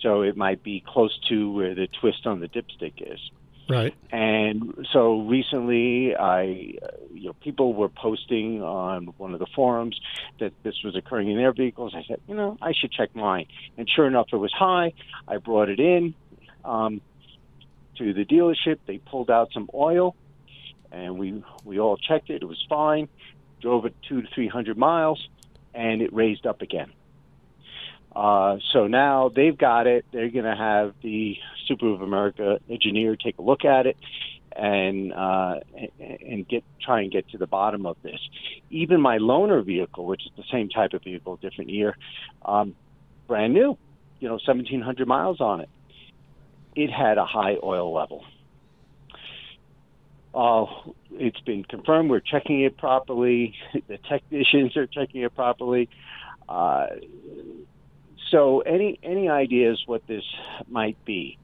So 0.00 0.22
it 0.22 0.36
might 0.36 0.62
be 0.62 0.82
close 0.86 1.16
to 1.28 1.52
where 1.52 1.74
the 1.74 1.86
twist 2.00 2.26
on 2.26 2.40
the 2.40 2.48
dipstick 2.48 2.94
is. 2.98 3.20
Right. 3.68 3.94
And 4.10 4.86
so 4.92 5.20
recently, 5.22 6.14
I, 6.16 6.74
uh, 6.82 6.88
you 7.14 7.26
know, 7.26 7.32
people 7.34 7.74
were 7.74 7.88
posting 7.88 8.62
on 8.62 9.06
one 9.18 9.32
of 9.34 9.38
the 9.38 9.46
forums 9.54 9.98
that 10.40 10.52
this 10.62 10.74
was 10.84 10.96
occurring 10.96 11.30
in 11.30 11.36
their 11.36 11.52
vehicles. 11.52 11.94
I 11.94 12.02
said, 12.06 12.20
you 12.28 12.34
know, 12.34 12.58
I 12.60 12.72
should 12.72 12.92
check 12.92 13.14
mine. 13.14 13.46
And 13.76 13.88
sure 13.88 14.06
enough, 14.06 14.28
it 14.32 14.36
was 14.36 14.52
high. 14.52 14.92
I 15.28 15.38
brought 15.38 15.68
it 15.68 15.80
in 15.80 16.14
um, 16.64 17.00
to 17.98 18.12
the 18.12 18.24
dealership. 18.24 18.78
They 18.86 18.98
pulled 18.98 19.30
out 19.30 19.52
some 19.52 19.70
oil, 19.72 20.16
and 20.90 21.18
we 21.18 21.42
we 21.64 21.78
all 21.78 21.96
checked 21.96 22.30
it. 22.30 22.42
It 22.42 22.46
was 22.46 22.62
fine. 22.68 23.08
Drove 23.60 23.86
it 23.86 23.94
two 24.08 24.22
to 24.22 24.28
three 24.34 24.48
hundred 24.48 24.76
miles, 24.76 25.28
and 25.72 26.02
it 26.02 26.12
raised 26.12 26.46
up 26.46 26.62
again. 26.62 26.92
Uh, 28.14 28.58
so 28.72 28.86
now 28.86 29.30
they've 29.34 29.56
got 29.56 29.86
it. 29.86 30.04
They're 30.12 30.30
going 30.30 30.44
to 30.44 30.56
have 30.56 30.94
the 31.02 31.36
Subaru 31.68 31.94
of 31.94 32.02
America 32.02 32.58
engineer 32.68 33.16
take 33.16 33.38
a 33.38 33.42
look 33.42 33.64
at 33.64 33.86
it 33.86 33.96
and 34.54 35.12
uh, 35.12 35.60
and- 35.98 36.46
get 36.48 36.64
try 36.80 37.00
and 37.00 37.10
get 37.12 37.28
to 37.30 37.38
the 37.38 37.46
bottom 37.46 37.86
of 37.86 37.96
this. 38.02 38.20
Even 38.70 39.00
my 39.00 39.18
loaner 39.18 39.64
vehicle, 39.64 40.04
which 40.04 40.26
is 40.26 40.32
the 40.36 40.44
same 40.50 40.68
type 40.68 40.92
of 40.92 41.02
vehicle, 41.02 41.36
different 41.36 41.70
year, 41.70 41.96
um, 42.44 42.74
brand 43.28 43.54
new, 43.54 43.78
you 44.20 44.28
know, 44.28 44.34
1,700 44.34 45.06
miles 45.06 45.40
on 45.40 45.60
it. 45.60 45.68
It 46.74 46.90
had 46.90 47.18
a 47.18 47.24
high 47.24 47.56
oil 47.62 47.94
level. 47.94 48.24
Uh, 50.34 50.66
it's 51.12 51.40
been 51.40 51.62
confirmed. 51.64 52.10
We're 52.10 52.20
checking 52.20 52.62
it 52.62 52.76
properly. 52.76 53.54
The 53.88 53.98
technicians 54.08 54.76
are 54.76 54.86
checking 54.86 55.22
it 55.22 55.34
properly. 55.34 55.88
Uh, 56.48 56.86
so, 58.32 58.60
any 58.62 58.98
any 59.04 59.28
ideas 59.28 59.80
what 59.86 60.04
this 60.08 60.24
might 60.68 60.96
be? 61.04 61.38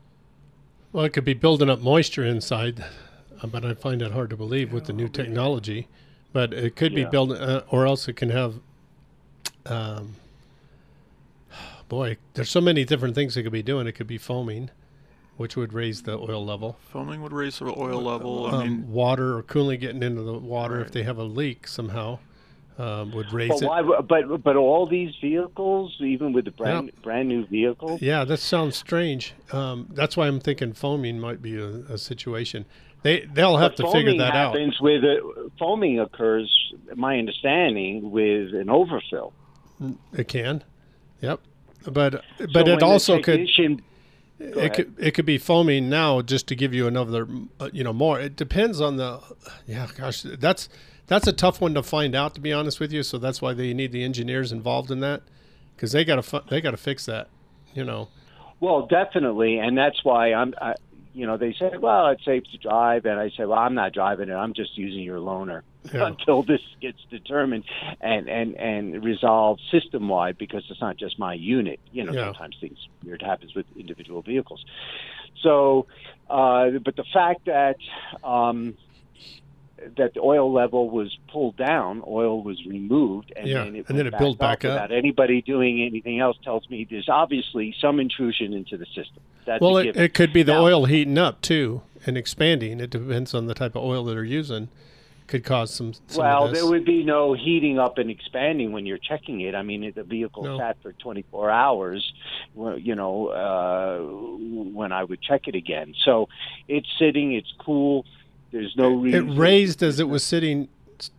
Well, 0.93 1.05
it 1.05 1.11
could 1.11 1.25
be 1.25 1.35
building 1.35 1.69
up 1.71 1.81
moisture 1.81 2.25
inside, 2.25 2.83
uh, 3.43 3.47
but 3.47 3.65
I 3.65 3.75
find 3.75 4.03
it 4.03 4.11
hard 4.13 4.31
to 4.31 4.37
believe 4.37 4.73
with 4.73 4.87
the 4.87 4.93
new 4.95 5.09
technology. 5.09 5.87
But 6.33 6.53
it 6.53 6.75
could 6.77 6.95
be 6.95 7.03
Yeah. 7.03 7.11
building, 7.11 7.37
uh, 7.37 7.65
or 7.71 7.87
else 7.87 8.09
it 8.09 8.15
can 8.15 8.31
have. 8.31 8.61
Um, 9.67 10.17
boy, 11.89 12.17
there's 12.35 12.51
so 12.51 12.61
many 12.61 12.85
different 12.85 13.15
things 13.15 13.37
it 13.37 13.43
could 13.43 13.53
be 13.53 13.63
doing. 13.63 13.87
It 13.87 13.93
could 13.93 14.07
be 14.07 14.19
foaming, 14.19 14.71
which 15.37 15.57
would 15.57 15.73
raise 15.75 16.03
the 16.03 16.19
oil 16.19 16.45
level. 16.45 16.79
Foaming 16.81 17.23
would 17.23 17.33
raise 17.33 17.59
the 17.59 17.67
oil 17.67 18.03
level. 18.03 18.47
I 18.47 18.53
Um, 18.53 18.69
mean, 18.69 18.91
water 18.91 19.37
or 19.37 19.43
cooling 19.43 19.81
getting 19.81 20.03
into 20.03 20.23
the 20.23 20.35
water 20.39 20.81
if 20.81 20.91
they 20.91 21.03
have 21.03 21.19
a 21.19 21.25
leak 21.25 21.69
somehow 21.69 22.19
um, 22.79 23.11
would 23.13 23.33
raise 23.33 23.49
But 23.61 23.63
it. 23.63 24.09
But 24.09 24.43
but 24.43 24.57
all 24.57 24.87
these 24.87 25.15
vehicles, 25.21 25.97
even 26.01 26.33
with 26.33 26.45
the 26.45 26.53
brand 26.53 26.93
brand 27.03 27.29
new 27.29 27.45
vehicles, 27.47 28.01
Yeah, 28.01 28.25
that 28.25 28.39
sounds 28.39 28.77
strange. 28.77 29.35
Um, 29.53 29.89
that's 29.93 30.17
why 30.17 30.29
I'm 30.29 30.41
thinking 30.41 30.73
foaming 30.73 31.19
might 31.19 31.43
be 31.43 31.57
a, 31.59 31.67
a 31.67 31.99
situation. 31.99 32.65
They 33.03 33.27
they'll 33.33 33.57
have 33.59 33.77
But 33.77 33.87
to 33.87 33.93
figure 33.93 34.17
that 34.19 34.35
out. 34.35 34.53
happens 34.55 34.81
with 34.81 35.05
uh, 35.05 35.49
foaming 35.59 35.99
occurs. 36.01 36.49
My 36.95 37.19
understanding 37.19 38.11
with 38.11 38.55
an 38.55 38.71
overfill. 38.71 39.33
It 40.13 40.29
can. 40.29 40.65
Yep. 41.21 41.41
But 41.85 42.25
but 42.53 42.67
when 42.67 42.69
it 42.79 42.83
also 42.83 43.21
could 43.21 43.49
it 44.41 44.75
could 44.75 44.95
it 44.99 45.13
could 45.13 45.27
be 45.27 45.39
foaming 45.39 45.89
now 45.89 46.23
just 46.23 46.47
to 46.49 46.55
give 46.55 46.73
you 46.75 46.87
another 46.87 47.27
uh, 47.61 47.71
you 47.73 47.83
know 47.83 47.93
more. 47.93 48.21
It 48.21 48.37
depends 48.37 48.81
on 48.81 48.97
the 48.97 49.21
yeah 49.67 49.87
gosh 49.97 50.23
that's 50.23 50.69
that's 51.09 51.27
a 51.27 51.33
tough 51.33 51.61
one 51.61 51.75
to 51.75 51.83
find 51.83 52.15
out 52.15 52.35
to 52.37 52.41
be 52.41 52.53
honest 52.53 52.79
with 52.79 52.93
you. 52.93 53.03
So 53.03 53.19
that's 53.19 53.43
why 53.43 53.53
they 53.55 53.75
need 53.75 53.91
the 53.93 54.05
engineers 54.05 54.53
involved 54.53 54.91
in 54.93 55.01
that 55.01 55.23
because 55.75 55.91
they 55.93 56.05
got 56.05 56.23
to 56.23 56.43
they 56.49 56.61
got 56.61 56.71
to 56.71 56.77
fix 56.77 57.05
that. 57.07 57.29
You 57.75 57.85
know. 57.85 58.09
Well, 58.61 58.87
definitely, 58.87 59.59
and 59.59 59.77
that's 59.77 60.05
why 60.05 60.33
I'm. 60.33 60.55
I, 60.61 60.75
you 61.15 61.27
know, 61.27 61.37
they 61.37 61.53
say, 61.53 61.73
well, 61.81 62.09
it's 62.09 62.25
safe 62.25 62.45
to 62.53 62.59
drive, 62.59 63.05
and 63.05 63.19
I 63.19 63.31
say, 63.31 63.45
well, 63.45 63.59
I'm 63.59 63.75
not 63.75 63.93
driving 63.93 64.29
it. 64.29 64.35
I'm 64.35 64.53
just 64.55 64.79
using 64.79 65.03
your 65.03 65.19
loaner 65.19 65.63
Yeah. 65.93 66.07
until 66.07 66.43
this 66.45 66.61
gets 66.81 66.99
determined 67.11 67.65
and 68.01 68.29
and 68.29 68.55
and 68.57 69.05
resolved 69.05 69.61
system 69.73 70.09
wide 70.09 70.39
because 70.39 70.63
it's 70.71 70.81
not 70.81 70.97
just 70.97 71.19
my 71.19 71.35
unit. 71.35 71.81
You 71.93 72.05
know, 72.05 72.13
Yeah. 72.13 72.27
sometimes 72.27 72.57
things 72.61 72.79
weird 73.05 73.23
happens 73.23 73.55
with 73.55 73.67
individual 73.77 74.23
vehicles. 74.23 74.65
So, 75.43 75.87
uh, 76.31 76.71
but 76.85 76.95
the 76.97 77.05
fact 77.13 77.47
that 77.47 77.77
um, 78.23 78.77
that 79.97 80.15
the 80.15 80.21
oil 80.21 80.53
level 80.53 80.91
was 80.91 81.17
pulled 81.31 81.57
down, 81.57 82.03
oil 82.07 82.43
was 82.43 82.65
removed, 82.67 83.33
and 83.37 83.47
Yeah, 83.47 83.65
then 83.65 83.77
it, 83.77 83.87
and 83.89 83.99
then 83.99 84.07
it 84.07 84.19
built 84.19 84.39
back 84.39 84.65
up. 84.65 84.73
without 84.73 84.93
anybody 84.93 85.41
doing 85.43 85.83
anything 85.83 86.19
else 86.21 86.37
tells 86.43 86.69
me 86.69 86.87
there's 86.91 87.09
obviously 87.09 87.75
some 87.81 88.01
intrusion 88.01 88.53
into 88.53 88.77
the 88.77 88.87
system. 88.87 89.23
That's 89.47 89.61
well, 89.61 89.77
it, 89.79 89.97
it 89.97 90.15
could 90.15 90.33
be 90.33 90.43
the 90.43 90.53
Now- 90.55 90.65
oil 90.65 90.85
heating 90.87 91.17
up 91.19 91.41
too 91.41 91.83
and 92.07 92.17
expanding. 92.19 92.81
It 92.81 92.91
depends 92.91 93.35
on 93.35 93.47
the 93.47 93.55
type 93.55 93.75
of 93.77 93.83
oil 93.85 94.05
that 94.05 94.15
they're 94.15 94.25
using. 94.25 94.69
Could 95.27 95.45
cause 95.45 95.75
some. 95.75 95.93
some 96.07 96.25
Well, 96.25 96.51
there 96.51 96.65
would 96.67 96.87
be 96.87 97.05
no 97.05 97.35
heating 97.35 97.79
up 97.79 97.99
and 97.99 98.09
expanding 98.11 98.73
when 98.73 98.87
you're 98.87 98.97
checking 98.97 99.43
it. 99.43 99.55
I 99.55 99.63
mean, 99.63 99.93
the 99.95 100.03
vehicle 100.03 100.43
No. 100.43 100.59
sat 100.59 100.79
for 100.83 100.95
24 100.95 101.51
hours, 101.51 102.15
you 102.79 102.95
know, 102.95 103.27
uh, 103.29 103.99
when 104.73 104.91
I 104.91 105.05
would 105.05 105.21
check 105.21 105.47
it 105.47 105.55
again. 105.55 105.95
So 106.03 106.31
it's 106.67 106.89
sitting, 106.99 107.33
it's 107.35 107.53
cool. 107.59 108.07
There's 108.51 108.75
no 108.77 109.05
It 109.05 109.21
raised 109.21 109.83
as 109.83 110.01
it 110.01 110.09
was 110.09 110.25
sitting 110.25 110.69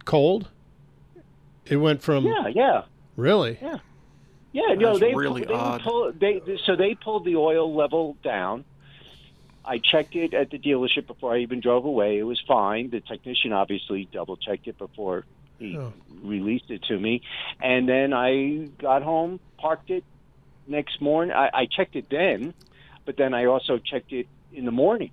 cold. 0.06 0.50
It 1.66 1.78
went 1.78 2.02
from 2.02 2.26
Yeah, 2.26 2.48
yeah. 2.48 2.82
really. 3.16 3.58
Yeah. 3.62 3.78
Yeah, 4.52 4.74
no, 4.76 4.98
they 4.98 5.14
really 5.14 5.46
they 5.46 5.54
odd. 5.54 5.82
Pull, 5.84 6.12
they 6.14 6.42
so 6.66 6.76
they 6.76 6.96
pulled 6.96 7.24
the 7.26 7.36
oil 7.36 7.74
level 7.76 8.18
down. 8.24 8.66
I 9.64 9.78
checked 9.78 10.16
it 10.16 10.34
at 10.34 10.50
the 10.50 10.58
dealership 10.58 11.06
before 11.06 11.36
I 11.36 11.40
even 11.40 11.60
drove 11.60 11.86
away. 11.86 12.18
It 12.18 12.24
was 12.24 12.42
fine. 12.48 12.90
The 12.90 13.02
technician 13.02 13.54
obviously 13.54 14.10
double 14.12 14.38
checked 14.38 14.68
it 14.68 14.80
before 14.80 15.26
he 15.60 15.78
Oh. 15.78 15.94
released 16.24 16.72
it 16.72 16.82
to 16.84 16.98
me, 16.98 17.22
and 17.62 17.88
then 17.88 18.14
I 18.14 18.70
got 18.80 19.04
home, 19.04 19.40
parked 19.58 19.92
it. 19.92 20.04
Next 20.66 21.02
morning, 21.02 21.36
I, 21.36 21.50
I 21.54 21.66
checked 21.66 21.96
it 21.96 22.10
then, 22.10 22.54
but 23.06 23.18
then 23.18 23.34
I 23.34 23.46
also 23.46 23.78
checked 23.78 24.14
it 24.14 24.28
in 24.54 24.66
the 24.66 24.72
morning, 24.72 25.12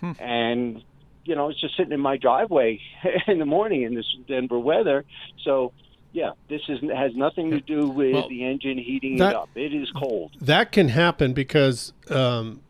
hmm. 0.00 0.12
and 0.18 0.82
you 1.28 1.34
know 1.34 1.50
it's 1.50 1.60
just 1.60 1.76
sitting 1.76 1.92
in 1.92 2.00
my 2.00 2.16
driveway 2.16 2.80
in 3.26 3.38
the 3.38 3.44
morning 3.44 3.82
in 3.82 3.94
this 3.94 4.06
Denver 4.26 4.58
weather. 4.58 5.04
So 5.44 5.72
yeah, 6.12 6.30
this 6.48 6.62
is 6.68 6.80
has 6.90 7.14
nothing 7.14 7.50
to 7.50 7.60
do 7.60 7.86
with 7.86 8.14
well, 8.14 8.28
the 8.30 8.44
engine 8.44 8.78
heating 8.78 9.18
that, 9.18 9.30
it 9.30 9.36
up. 9.36 9.50
It 9.54 9.74
is 9.74 9.90
cold. 9.90 10.32
That 10.40 10.72
can 10.72 10.88
happen 10.88 11.34
because 11.34 11.92
um, 12.08 12.62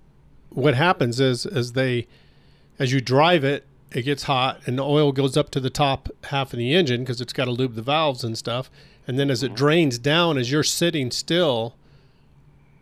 what 0.50 0.75
happens 0.75 1.21
is 1.21 1.47
as 1.47 1.73
they 1.73 2.09
as 2.81 2.93
you 2.93 3.00
drive 3.00 3.45
it, 3.45 3.65
it 3.93 4.03
gets 4.03 4.25
hot 4.25 4.61
and 4.67 4.77
the 4.77 4.85
oil 4.85 5.12
goes 5.12 5.37
up 5.37 5.50
to 5.50 5.61
the 5.61 5.71
top 5.71 6.09
half 6.25 6.53
of 6.53 6.59
the 6.59 6.75
engine 6.75 7.03
because 7.03 7.21
it's 7.21 7.33
got 7.33 7.45
to 7.45 7.53
lube 7.53 7.77
the 7.77 7.83
valves 7.83 8.25
and 8.25 8.37
stuff. 8.37 8.71
And 9.07 9.19
then 9.19 9.31
as 9.31 9.45
it 9.45 9.49
mm-hmm. 9.49 9.55
drains 9.55 9.99
down, 9.99 10.37
as 10.37 10.50
you're 10.50 10.65
sitting 10.65 11.12
still, 11.12 11.77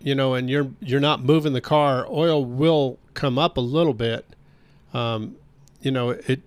you 0.00 0.14
know, 0.14 0.32
and 0.32 0.48
you're 0.48 0.70
you're 0.80 1.00
not 1.00 1.22
moving 1.22 1.52
the 1.52 1.60
car, 1.60 2.06
oil 2.08 2.42
will 2.42 2.98
come 3.12 3.38
up 3.38 3.58
a 3.58 3.60
little 3.60 3.94
bit. 3.94 4.24
Um, 4.94 5.36
you 5.86 5.92
know, 5.92 6.10
it 6.10 6.42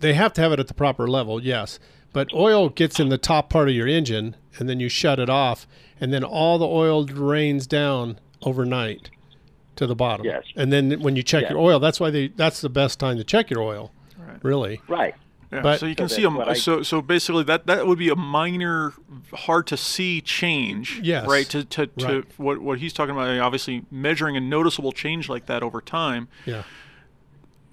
they 0.00 0.14
have 0.14 0.32
to 0.32 0.40
have 0.40 0.50
it 0.50 0.58
at 0.58 0.66
the 0.66 0.74
proper 0.74 1.06
level, 1.06 1.40
yes. 1.40 1.78
But 2.12 2.34
oil 2.34 2.68
gets 2.68 2.98
in 2.98 3.10
the 3.10 3.16
top 3.16 3.48
part 3.48 3.68
of 3.68 3.74
your 3.76 3.86
engine, 3.86 4.34
and 4.58 4.68
then 4.68 4.80
you 4.80 4.88
shut 4.88 5.20
it 5.20 5.30
off, 5.30 5.68
and 6.00 6.12
then 6.12 6.24
all 6.24 6.58
the 6.58 6.66
oil 6.66 7.04
drains 7.04 7.68
down 7.68 8.18
overnight 8.42 9.08
to 9.76 9.86
the 9.86 9.94
bottom. 9.94 10.26
Yes. 10.26 10.42
And 10.56 10.72
then 10.72 11.00
when 11.00 11.14
you 11.14 11.22
check 11.22 11.42
yes. 11.42 11.52
your 11.52 11.60
oil, 11.60 11.78
that's 11.78 12.00
why 12.00 12.10
they 12.10 12.28
that's 12.28 12.60
the 12.60 12.68
best 12.68 12.98
time 12.98 13.18
to 13.18 13.24
check 13.24 13.50
your 13.50 13.62
oil. 13.62 13.92
Right. 14.18 14.42
Really. 14.42 14.80
Right. 14.88 15.14
Yeah, 15.52 15.60
but, 15.60 15.78
so 15.78 15.86
you 15.86 15.94
can 15.94 16.08
so 16.08 16.16
see 16.16 16.22
them. 16.22 16.54
so 16.56 16.82
so 16.82 17.00
basically 17.00 17.44
that 17.44 17.66
that 17.66 17.86
would 17.86 17.98
be 17.98 18.08
a 18.08 18.16
minor, 18.16 18.94
hard 19.32 19.68
to 19.68 19.76
see 19.76 20.20
change. 20.20 20.98
Yes. 21.04 21.24
Right. 21.28 21.48
To 21.50 21.64
to, 21.64 21.86
to 21.86 22.06
right. 22.06 22.24
what 22.36 22.58
what 22.58 22.78
he's 22.80 22.92
talking 22.92 23.14
about, 23.14 23.38
obviously 23.38 23.84
measuring 23.92 24.36
a 24.36 24.40
noticeable 24.40 24.90
change 24.90 25.28
like 25.28 25.46
that 25.46 25.62
over 25.62 25.80
time. 25.80 26.26
Yeah 26.46 26.64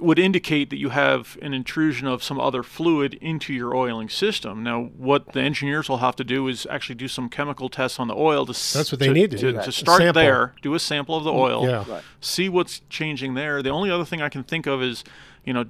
would 0.01 0.20
indicate 0.20 0.70
that 0.70 0.77
you 0.77 0.89
have 0.89 1.38
an 1.41 1.53
intrusion 1.53 2.08
of 2.08 2.24
some 2.24 2.39
other 2.39 2.63
fluid 2.63 3.15
into 3.15 3.53
your 3.53 3.75
oiling 3.75 4.10
system. 4.10 4.63
Now, 4.63 4.84
what 4.98 5.34
the 5.34 5.41
engineers 5.41 5.89
will 5.89 5.98
have 5.98 6.15
to 6.18 6.24
do 6.24 6.48
is 6.48 6.68
actually 6.70 6.96
do 6.96 7.08
some 7.08 7.29
chemical 7.29 7.70
tests 7.70 8.00
on 8.00 8.08
the 8.08 8.15
oil 8.15 8.46
to 8.46 8.51
that's 8.51 8.91
what 8.91 9.00
they 9.00 9.08
to, 9.08 9.13
need 9.13 9.32
to, 9.32 9.38
to, 9.38 9.51
do. 9.53 9.62
to 9.62 9.72
start 9.72 10.13
there, 10.13 10.53
do 10.62 10.74
a 10.74 10.79
sample 10.79 11.15
of 11.15 11.24
the 11.24 11.32
oil, 11.32 11.68
yeah. 11.68 11.86
right. 11.88 12.03
see 12.22 12.50
what's 12.50 12.82
changing 12.89 13.34
there. 13.34 13.62
The 13.62 13.70
only 13.70 13.91
other 13.91 14.06
thing 14.06 14.22
I 14.22 14.29
can 14.29 14.44
think 14.44 14.68
of 14.68 14.82
is, 14.82 15.03
you 15.44 15.53
know, 15.53 15.65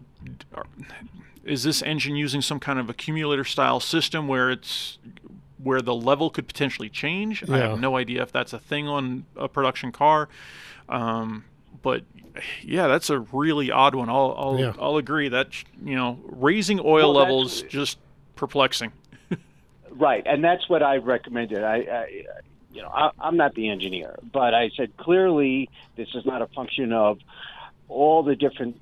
is 1.44 1.64
this 1.64 1.82
engine 1.82 2.16
using 2.16 2.42
some 2.42 2.60
kind 2.60 2.80
of 2.80 2.90
accumulator 2.90 3.44
style 3.44 3.80
system 3.80 4.28
where 4.28 4.52
it's 4.52 4.98
where 5.62 5.82
the 5.82 5.96
level 5.96 6.30
could 6.30 6.48
potentially 6.48 6.90
change? 6.90 7.44
Yeah. 7.48 7.56
I 7.56 7.58
have 7.60 7.80
no 7.80 7.98
idea 7.98 8.22
if 8.22 8.32
that's 8.32 8.54
a 8.54 8.60
thing 8.60 8.88
on 8.88 9.26
a 9.36 9.48
production 9.48 9.92
car. 9.92 10.30
Um, 10.88 11.46
but 11.82 12.04
yeah, 12.64 12.88
that's 12.88 13.10
a 13.10 13.20
really 13.20 13.72
odd 13.72 13.96
one. 13.96 14.10
I'll 14.10 14.36
I'll, 14.38 14.60
yeah. 14.60 14.74
I'll 14.80 14.98
agree 14.98 15.30
that 15.30 15.50
you 15.84 15.96
know 15.96 16.20
raising 16.26 16.80
oil 16.80 17.14
well, 17.14 17.14
levels 17.14 17.62
just 17.64 17.98
perplexing. 18.36 18.92
right, 19.92 20.24
and 20.26 20.44
that's 20.44 20.68
what 20.70 20.84
I 20.84 20.98
recommended. 20.98 21.64
I, 21.64 21.76
I 21.78 22.26
you 22.72 22.82
know 22.82 22.90
I, 22.90 23.12
I'm 23.20 23.38
not 23.38 23.56
the 23.56 23.70
engineer, 23.70 24.18
but 24.32 24.54
I 24.54 24.70
said 24.76 24.96
clearly 24.98 25.70
this 25.96 26.10
is 26.14 26.26
not 26.26 26.42
a 26.42 26.48
function 26.48 26.94
of 26.94 27.20
all 27.88 28.24
the 28.24 28.36
different 28.36 28.80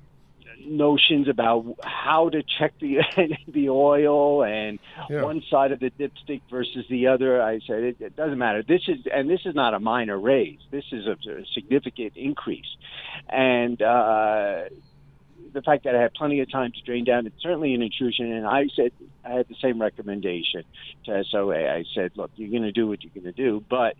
notions 0.66 1.28
about 1.28 1.64
how 1.82 2.28
to 2.28 2.42
check 2.42 2.74
the 2.80 2.98
the 3.48 3.68
oil 3.68 4.42
and 4.42 4.78
yeah. 5.08 5.22
one 5.22 5.42
side 5.50 5.72
of 5.72 5.80
the 5.80 5.90
dipstick 5.90 6.42
versus 6.50 6.84
the 6.88 7.08
other. 7.08 7.42
I 7.42 7.60
said 7.66 7.82
it, 7.82 8.00
it, 8.00 8.16
doesn't 8.16 8.38
matter. 8.38 8.62
This 8.62 8.82
is 8.88 8.98
and 9.12 9.28
this 9.28 9.40
is 9.44 9.54
not 9.54 9.74
a 9.74 9.80
minor 9.80 10.18
raise. 10.18 10.60
This 10.70 10.84
is 10.92 11.06
a, 11.06 11.12
a 11.30 11.44
significant 11.54 12.12
increase, 12.16 12.76
and 13.28 13.80
uh, 13.80 14.64
the 15.52 15.62
fact 15.62 15.84
that 15.84 15.94
I 15.94 16.02
had 16.02 16.14
plenty 16.14 16.40
of 16.40 16.50
time 16.50 16.72
to 16.72 16.80
drain 16.82 17.04
down, 17.04 17.26
it's 17.26 17.42
certainly 17.42 17.74
an 17.74 17.82
intrusion. 17.82 18.32
And 18.32 18.46
I 18.46 18.66
said 18.74 18.92
I 19.24 19.30
had 19.30 19.48
the 19.48 19.56
same 19.62 19.80
recommendation 19.80 20.64
to 21.06 21.24
SOA. 21.30 21.68
I 21.68 21.84
said, 21.94 22.12
look, 22.16 22.30
you're 22.36 22.50
going 22.50 22.62
to 22.62 22.72
do 22.72 22.86
what 22.86 23.02
you're 23.02 23.12
going 23.14 23.32
to 23.32 23.32
do, 23.32 23.64
but 23.68 23.94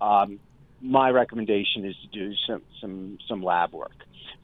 um, 0.00 0.40
my 0.82 1.10
recommendation 1.10 1.84
is 1.84 1.96
to 2.02 2.08
do 2.08 2.34
some 2.46 2.62
some 2.80 3.18
some 3.28 3.42
lab 3.42 3.72
work 3.72 3.92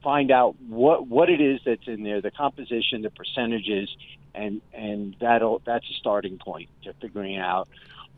find 0.03 0.31
out 0.31 0.57
what 0.69 1.07
what 1.07 1.29
it 1.29 1.41
is 1.41 1.61
that's 1.65 1.87
in 1.87 2.03
there, 2.03 2.21
the 2.21 2.31
composition, 2.31 3.03
the 3.03 3.11
percentages, 3.11 3.95
and 4.35 4.61
and 4.73 5.17
that'll 5.21 5.61
that's 5.65 5.85
a 5.91 5.95
starting 5.95 6.39
point 6.39 6.69
to 6.85 6.93
figuring 6.95 7.37
out 7.37 7.69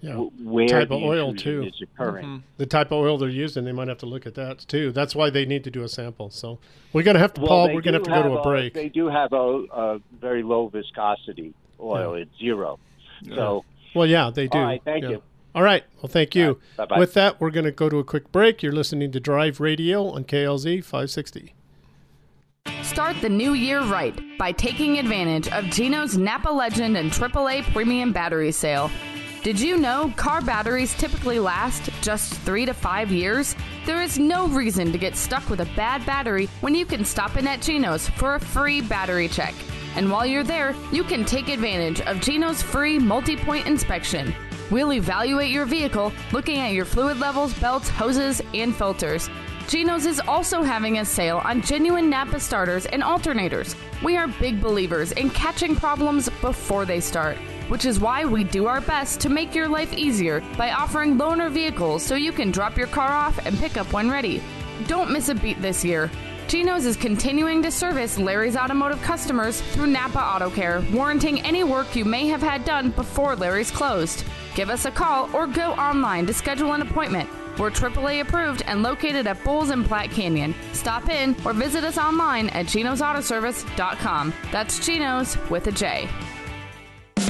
yeah. 0.00 0.14
where 0.14 0.68
type 0.68 0.88
the 0.88 0.96
of 0.96 1.02
oil 1.02 1.34
too 1.34 1.62
is 1.62 1.80
occurring. 1.82 2.26
Mm-hmm. 2.26 2.46
The 2.58 2.66
type 2.66 2.88
of 2.88 2.98
oil 2.98 3.18
they're 3.18 3.28
using, 3.28 3.64
they 3.64 3.72
might 3.72 3.88
have 3.88 3.98
to 3.98 4.06
look 4.06 4.26
at 4.26 4.34
that 4.34 4.60
too. 4.60 4.92
That's 4.92 5.14
why 5.14 5.30
they 5.30 5.44
need 5.44 5.64
to 5.64 5.70
do 5.70 5.82
a 5.82 5.88
sample. 5.88 6.30
So 6.30 6.58
we're 6.92 7.02
gonna 7.02 7.18
have 7.18 7.34
to, 7.34 7.40
well, 7.40 7.48
Paul. 7.48 7.74
We're 7.74 7.80
gonna 7.80 7.98
have 7.98 8.04
to 8.04 8.10
go 8.10 8.22
to 8.22 8.38
a 8.38 8.42
break. 8.42 8.74
they 8.74 8.88
do 8.88 9.08
have 9.08 9.32
a, 9.32 9.64
a, 9.72 10.00
very 10.20 10.42
low 10.42 10.68
viscosity 10.68 11.54
oil. 11.80 12.16
Yeah. 12.16 12.22
It's 12.22 12.38
zero. 12.38 12.78
So. 13.34 13.64
Well, 13.94 14.06
yeah, 14.06 14.30
they 14.32 14.46
do. 14.46 14.58
All 14.58 14.64
right, 14.64 14.82
thank 14.84 15.02
yeah. 15.02 15.10
you. 15.10 15.22
All 15.54 15.62
right. 15.62 15.84
Well, 15.96 16.10
thank 16.10 16.34
you. 16.34 16.60
Right, 16.78 16.98
With 16.98 17.14
that, 17.14 17.40
we're 17.40 17.50
going 17.50 17.64
to 17.64 17.72
go 17.72 17.88
to 17.88 17.98
a 17.98 18.04
quick 18.04 18.30
break. 18.30 18.62
You're 18.62 18.72
listening 18.72 19.10
to 19.12 19.20
Drive 19.20 19.60
Radio 19.60 20.08
on 20.08 20.24
KLZ 20.24 20.84
560. 20.84 21.54
Start 22.82 23.16
the 23.20 23.28
new 23.28 23.54
year 23.54 23.82
right 23.84 24.14
by 24.38 24.52
taking 24.52 24.98
advantage 24.98 25.48
of 25.48 25.64
Jeno's 25.64 26.16
Napa 26.16 26.50
Legend 26.50 26.96
and 26.96 27.10
AAA 27.10 27.62
Premium 27.72 28.12
Battery 28.12 28.52
Sale. 28.52 28.90
Did 29.42 29.58
you 29.58 29.78
know 29.78 30.12
car 30.16 30.42
batteries 30.42 30.92
typically 30.94 31.38
last 31.38 31.88
just 32.02 32.34
three 32.34 32.66
to 32.66 32.74
five 32.74 33.10
years? 33.10 33.56
There 33.86 34.02
is 34.02 34.18
no 34.18 34.46
reason 34.48 34.92
to 34.92 34.98
get 34.98 35.16
stuck 35.16 35.48
with 35.48 35.60
a 35.60 35.68
bad 35.76 36.04
battery 36.04 36.46
when 36.60 36.74
you 36.74 36.84
can 36.84 37.06
stop 37.06 37.38
in 37.38 37.46
at 37.46 37.62
Jeno's 37.62 38.08
for 38.10 38.34
a 38.34 38.40
free 38.40 38.82
battery 38.82 39.28
check. 39.28 39.54
And 39.96 40.10
while 40.10 40.26
you're 40.26 40.44
there, 40.44 40.74
you 40.92 41.02
can 41.02 41.24
take 41.24 41.48
advantage 41.48 42.02
of 42.02 42.20
Jeno's 42.20 42.60
free 42.60 42.98
multi 42.98 43.36
point 43.36 43.66
inspection. 43.66 44.34
We'll 44.70 44.92
evaluate 44.92 45.50
your 45.50 45.66
vehicle 45.66 46.12
looking 46.32 46.58
at 46.58 46.72
your 46.72 46.84
fluid 46.84 47.18
levels, 47.18 47.52
belts, 47.54 47.88
hoses, 47.88 48.40
and 48.54 48.74
filters. 48.74 49.28
Jeno's 49.68 50.06
is 50.06 50.20
also 50.20 50.62
having 50.62 50.98
a 50.98 51.04
sale 51.04 51.40
on 51.44 51.62
genuine 51.62 52.10
Napa 52.10 52.40
starters 52.40 52.86
and 52.86 53.02
alternators. 53.02 53.76
We 54.02 54.16
are 54.16 54.26
big 54.26 54.60
believers 54.60 55.12
in 55.12 55.30
catching 55.30 55.76
problems 55.76 56.28
before 56.40 56.84
they 56.84 56.98
start, 56.98 57.36
which 57.68 57.84
is 57.84 58.00
why 58.00 58.24
we 58.24 58.42
do 58.42 58.66
our 58.66 58.80
best 58.80 59.20
to 59.20 59.28
make 59.28 59.54
your 59.54 59.68
life 59.68 59.92
easier 59.92 60.40
by 60.56 60.72
offering 60.72 61.16
loaner 61.16 61.50
vehicles 61.50 62.02
so 62.02 62.16
you 62.16 62.32
can 62.32 62.50
drop 62.50 62.76
your 62.76 62.88
car 62.88 63.12
off 63.12 63.38
and 63.46 63.56
pick 63.58 63.76
up 63.76 63.92
when 63.92 64.10
ready. 64.10 64.42
Don't 64.88 65.12
miss 65.12 65.28
a 65.28 65.34
beat 65.34 65.60
this 65.62 65.84
year. 65.84 66.10
Jeno's 66.48 66.84
is 66.84 66.96
continuing 66.96 67.62
to 67.62 67.70
service 67.70 68.18
Larry's 68.18 68.56
automotive 68.56 69.00
customers 69.02 69.60
through 69.60 69.86
Napa 69.86 70.18
Auto 70.18 70.50
Care, 70.50 70.82
warranting 70.92 71.42
any 71.42 71.62
work 71.62 71.94
you 71.94 72.04
may 72.04 72.26
have 72.26 72.42
had 72.42 72.64
done 72.64 72.90
before 72.90 73.36
Larry's 73.36 73.70
closed. 73.70 74.24
Give 74.54 74.70
us 74.70 74.84
a 74.84 74.90
call 74.90 75.34
or 75.34 75.46
go 75.46 75.72
online 75.72 76.26
to 76.26 76.34
schedule 76.34 76.72
an 76.72 76.82
appointment. 76.82 77.28
We're 77.58 77.70
AAA 77.70 78.22
approved 78.22 78.62
and 78.66 78.82
located 78.82 79.26
at 79.26 79.42
Bowles 79.44 79.70
and 79.70 79.84
Platte 79.84 80.10
Canyon. 80.10 80.54
Stop 80.72 81.08
in 81.08 81.36
or 81.44 81.52
visit 81.52 81.84
us 81.84 81.98
online 81.98 82.48
at 82.50 82.66
jenosautoservice.com. 82.66 84.34
That's 84.50 84.78
Jenos 84.78 85.50
with 85.50 85.66
a 85.66 85.72
J. 85.72 86.08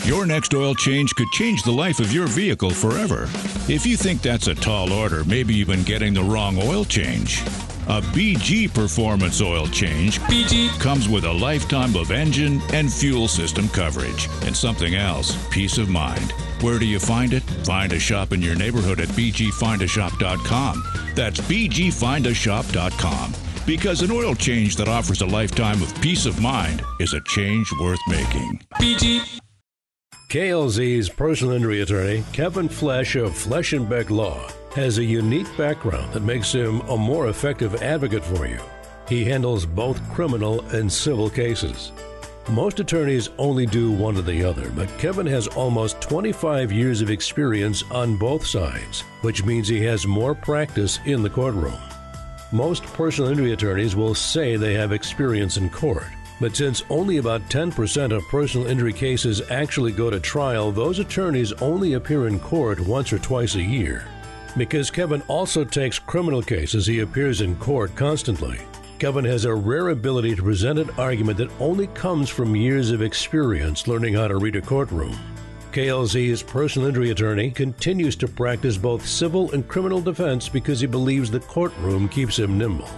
Your 0.04 0.26
next 0.26 0.54
oil 0.54 0.74
change 0.74 1.14
could 1.14 1.30
change 1.32 1.62
the 1.62 1.72
life 1.72 2.00
of 2.00 2.12
your 2.12 2.26
vehicle 2.26 2.70
forever. 2.70 3.24
If 3.68 3.84
you 3.86 3.96
think 3.96 4.22
that's 4.22 4.46
a 4.46 4.54
tall 4.54 4.92
order, 4.92 5.24
maybe 5.24 5.54
you've 5.54 5.68
been 5.68 5.82
getting 5.82 6.14
the 6.14 6.22
wrong 6.22 6.58
oil 6.62 6.84
change. 6.84 7.42
A 7.88 8.00
BG 8.00 8.72
Performance 8.72 9.40
oil 9.40 9.66
change 9.66 10.20
BG 10.20 10.68
comes 10.78 11.08
with 11.08 11.24
a 11.24 11.32
lifetime 11.32 11.96
of 11.96 12.10
engine 12.10 12.60
and 12.72 12.92
fuel 12.92 13.26
system 13.26 13.68
coverage 13.68 14.28
and 14.44 14.56
something 14.56 14.94
else, 14.94 15.36
peace 15.50 15.78
of 15.78 15.88
mind. 15.88 16.32
Where 16.60 16.78
do 16.78 16.86
you 16.86 17.00
find 17.00 17.32
it? 17.32 17.42
Find 17.64 17.92
a 17.92 17.98
shop 17.98 18.32
in 18.32 18.42
your 18.42 18.54
neighborhood 18.54 19.00
at 19.00 19.08
bgfindashop.com. 19.08 20.84
That's 21.14 21.40
bgfindashop.com. 21.40 23.34
Because 23.66 24.02
an 24.02 24.10
oil 24.10 24.34
change 24.34 24.76
that 24.76 24.88
offers 24.88 25.22
a 25.22 25.26
lifetime 25.26 25.82
of 25.82 26.00
peace 26.00 26.26
of 26.26 26.40
mind 26.40 26.82
is 26.98 27.14
a 27.14 27.20
change 27.22 27.70
worth 27.80 28.00
making. 28.08 28.60
BG. 28.74 29.40
KLZ's 30.30 31.08
personal 31.08 31.54
injury 31.54 31.80
attorney, 31.80 32.24
Kevin 32.32 32.68
Flesh 32.68 33.16
of 33.16 33.36
Flesh 33.36 33.72
and 33.72 33.88
Beck 33.88 34.10
Law 34.10 34.48
has 34.74 34.98
a 34.98 35.04
unique 35.04 35.54
background 35.56 36.12
that 36.12 36.22
makes 36.22 36.52
him 36.52 36.80
a 36.82 36.96
more 36.96 37.28
effective 37.28 37.82
advocate 37.82 38.24
for 38.24 38.46
you. 38.46 38.60
He 39.08 39.24
handles 39.24 39.66
both 39.66 40.00
criminal 40.12 40.60
and 40.68 40.90
civil 40.90 41.28
cases. 41.28 41.92
Most 42.48 42.80
attorneys 42.80 43.28
only 43.38 43.66
do 43.66 43.92
one 43.92 44.16
or 44.16 44.22
the 44.22 44.44
other, 44.44 44.70
but 44.70 44.88
Kevin 44.98 45.26
has 45.26 45.46
almost 45.48 46.00
25 46.00 46.72
years 46.72 47.00
of 47.02 47.10
experience 47.10 47.82
on 47.90 48.16
both 48.16 48.46
sides, 48.46 49.02
which 49.22 49.44
means 49.44 49.68
he 49.68 49.82
has 49.84 50.06
more 50.06 50.34
practice 50.34 51.00
in 51.04 51.22
the 51.22 51.30
courtroom. 51.30 51.78
Most 52.52 52.84
personal 52.84 53.30
injury 53.30 53.52
attorneys 53.52 53.94
will 53.94 54.14
say 54.14 54.56
they 54.56 54.74
have 54.74 54.92
experience 54.92 55.56
in 55.56 55.70
court, 55.70 56.06
but 56.40 56.56
since 56.56 56.82
only 56.90 57.18
about 57.18 57.42
10% 57.42 58.16
of 58.16 58.26
personal 58.28 58.66
injury 58.66 58.92
cases 58.92 59.42
actually 59.50 59.92
go 59.92 60.10
to 60.10 60.18
trial, 60.18 60.72
those 60.72 60.98
attorneys 60.98 61.52
only 61.54 61.92
appear 61.92 62.26
in 62.26 62.40
court 62.40 62.80
once 62.80 63.12
or 63.12 63.18
twice 63.18 63.54
a 63.56 63.62
year. 63.62 64.06
Because 64.56 64.90
Kevin 64.90 65.22
also 65.28 65.64
takes 65.64 65.98
criminal 65.98 66.42
cases, 66.42 66.86
he 66.86 67.00
appears 67.00 67.40
in 67.40 67.56
court 67.56 67.94
constantly. 67.94 68.60
Kevin 68.98 69.24
has 69.24 69.44
a 69.44 69.54
rare 69.54 69.90
ability 69.90 70.34
to 70.34 70.42
present 70.42 70.78
an 70.78 70.90
argument 70.98 71.38
that 71.38 71.50
only 71.60 71.86
comes 71.88 72.28
from 72.28 72.54
years 72.54 72.90
of 72.90 73.00
experience 73.00 73.86
learning 73.86 74.14
how 74.14 74.28
to 74.28 74.36
read 74.36 74.56
a 74.56 74.60
courtroom. 74.60 75.16
KLZ's 75.72 76.42
personal 76.42 76.88
injury 76.88 77.10
attorney 77.10 77.50
continues 77.50 78.16
to 78.16 78.26
practice 78.26 78.76
both 78.76 79.06
civil 79.06 79.52
and 79.52 79.66
criminal 79.68 80.00
defense 80.00 80.48
because 80.48 80.80
he 80.80 80.86
believes 80.86 81.30
the 81.30 81.40
courtroom 81.40 82.08
keeps 82.08 82.38
him 82.38 82.58
nimble. 82.58 82.90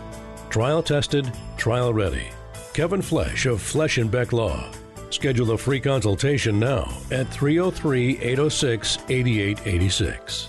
Trial 0.48 0.82
tested, 0.82 1.30
trial 1.56 1.92
ready. 1.92 2.28
Kevin 2.72 3.02
Flesh 3.02 3.44
of 3.44 3.60
Flesh 3.60 3.98
and 3.98 4.10
Beck 4.10 4.32
Law. 4.32 4.70
Schedule 5.10 5.52
a 5.52 5.58
free 5.58 5.80
consultation 5.80 6.58
now 6.58 6.90
at 7.10 7.28
303 7.28 8.18
806 8.18 8.98
8886. 9.10 10.48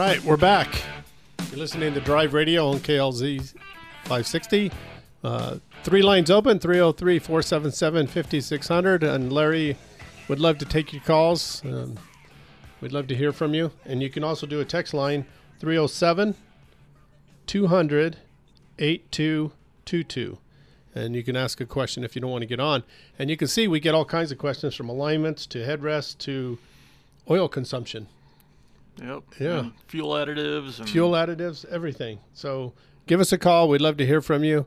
Right, 0.00 0.24
we're 0.24 0.34
back. 0.38 0.82
You're 1.50 1.58
listening 1.58 1.92
to 1.92 2.00
Drive 2.00 2.32
Radio 2.32 2.68
on 2.68 2.78
KLZ 2.78 3.52
560. 4.04 4.72
Uh, 5.22 5.56
three 5.82 6.00
lines 6.00 6.30
open 6.30 6.58
303 6.58 7.18
477 7.18 8.06
5600. 8.06 9.02
And 9.02 9.30
Larry 9.30 9.76
would 10.26 10.40
love 10.40 10.56
to 10.56 10.64
take 10.64 10.94
your 10.94 11.02
calls. 11.02 11.62
Um, 11.66 11.98
we'd 12.80 12.92
love 12.92 13.08
to 13.08 13.14
hear 13.14 13.30
from 13.30 13.52
you. 13.52 13.72
And 13.84 14.02
you 14.02 14.08
can 14.08 14.24
also 14.24 14.46
do 14.46 14.58
a 14.58 14.64
text 14.64 14.94
line 14.94 15.26
307 15.58 16.34
200 17.46 18.16
8222. 18.78 20.38
And 20.94 21.14
you 21.14 21.22
can 21.22 21.36
ask 21.36 21.60
a 21.60 21.66
question 21.66 22.04
if 22.04 22.14
you 22.16 22.22
don't 22.22 22.30
want 22.30 22.40
to 22.40 22.46
get 22.46 22.58
on. 22.58 22.84
And 23.18 23.28
you 23.28 23.36
can 23.36 23.48
see 23.48 23.68
we 23.68 23.80
get 23.80 23.94
all 23.94 24.06
kinds 24.06 24.32
of 24.32 24.38
questions 24.38 24.74
from 24.74 24.88
alignments 24.88 25.44
to 25.48 25.58
headrests 25.58 26.16
to 26.20 26.58
oil 27.28 27.50
consumption. 27.50 28.08
Yep. 29.02 29.22
Yeah. 29.38 29.58
And 29.58 29.72
fuel 29.86 30.10
additives 30.10 30.78
and 30.78 30.88
fuel 30.88 31.12
additives, 31.12 31.64
everything. 31.66 32.20
So 32.34 32.74
give 33.06 33.20
us 33.20 33.32
a 33.32 33.38
call. 33.38 33.68
We'd 33.68 33.80
love 33.80 33.96
to 33.98 34.06
hear 34.06 34.20
from 34.20 34.44
you. 34.44 34.66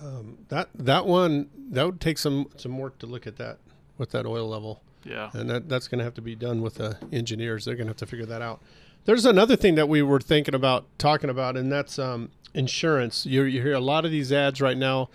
Um, 0.00 0.38
that 0.48 0.68
that 0.74 1.06
one 1.06 1.48
that 1.70 1.84
would 1.84 2.00
take 2.00 2.18
some 2.18 2.48
some 2.56 2.78
work 2.78 2.98
to 2.98 3.06
look 3.06 3.26
at 3.26 3.36
that 3.36 3.58
with 3.98 4.10
that 4.10 4.26
oil 4.26 4.48
level. 4.48 4.82
Yeah. 5.04 5.30
And 5.32 5.48
that 5.50 5.68
that's 5.68 5.88
going 5.88 5.98
to 5.98 6.04
have 6.04 6.14
to 6.14 6.22
be 6.22 6.34
done 6.34 6.60
with 6.60 6.74
the 6.74 6.98
engineers. 7.10 7.64
They're 7.64 7.74
going 7.74 7.86
to 7.86 7.90
have 7.90 7.96
to 7.98 8.06
figure 8.06 8.26
that 8.26 8.42
out. 8.42 8.62
There's 9.04 9.24
another 9.24 9.56
thing 9.56 9.74
that 9.76 9.88
we 9.88 10.02
were 10.02 10.20
thinking 10.20 10.54
about 10.54 10.86
talking 10.98 11.28
about, 11.28 11.56
and 11.56 11.72
that's 11.72 11.98
um, 11.98 12.30
insurance. 12.54 13.26
You 13.26 13.42
you 13.42 13.62
hear 13.62 13.74
a 13.74 13.80
lot 13.80 14.04
of 14.04 14.10
these 14.10 14.32
ads 14.32 14.60
right 14.60 14.76
now 14.76 15.08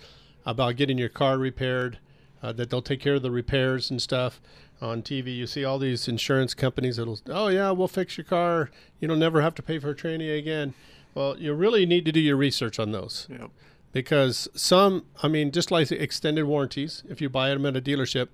about 0.44 0.76
getting 0.76 0.98
your 0.98 1.08
car 1.08 1.38
repaired, 1.38 1.98
uh, 2.42 2.52
that 2.52 2.70
they'll 2.70 2.82
take 2.82 3.00
care 3.00 3.14
of 3.14 3.22
the 3.22 3.30
repairs 3.30 3.90
and 3.90 4.00
stuff 4.00 4.40
on 4.80 5.02
TV. 5.02 5.34
You 5.36 5.46
see 5.46 5.64
all 5.64 5.78
these 5.78 6.08
insurance 6.08 6.54
companies 6.54 6.96
that'll, 6.96 7.18
oh 7.28 7.48
yeah, 7.48 7.70
we'll 7.70 7.88
fix 7.88 8.16
your 8.16 8.24
car. 8.24 8.70
You 9.00 9.08
don't 9.08 9.18
never 9.18 9.42
have 9.42 9.54
to 9.56 9.62
pay 9.62 9.78
for 9.78 9.90
a 9.90 9.94
training 9.94 10.30
again. 10.30 10.74
Well, 11.14 11.38
you 11.38 11.52
really 11.54 11.86
need 11.86 12.04
to 12.04 12.12
do 12.12 12.20
your 12.20 12.36
research 12.36 12.78
on 12.78 12.92
those. 12.92 13.26
Yep. 13.30 13.50
Because 13.92 14.48
some, 14.54 15.06
I 15.22 15.28
mean, 15.28 15.50
just 15.50 15.70
like 15.70 15.90
extended 15.90 16.44
warranties, 16.44 17.02
if 17.08 17.20
you 17.20 17.28
buy 17.28 17.48
them 17.48 17.64
at 17.66 17.76
a 17.76 17.80
dealership, 17.80 18.28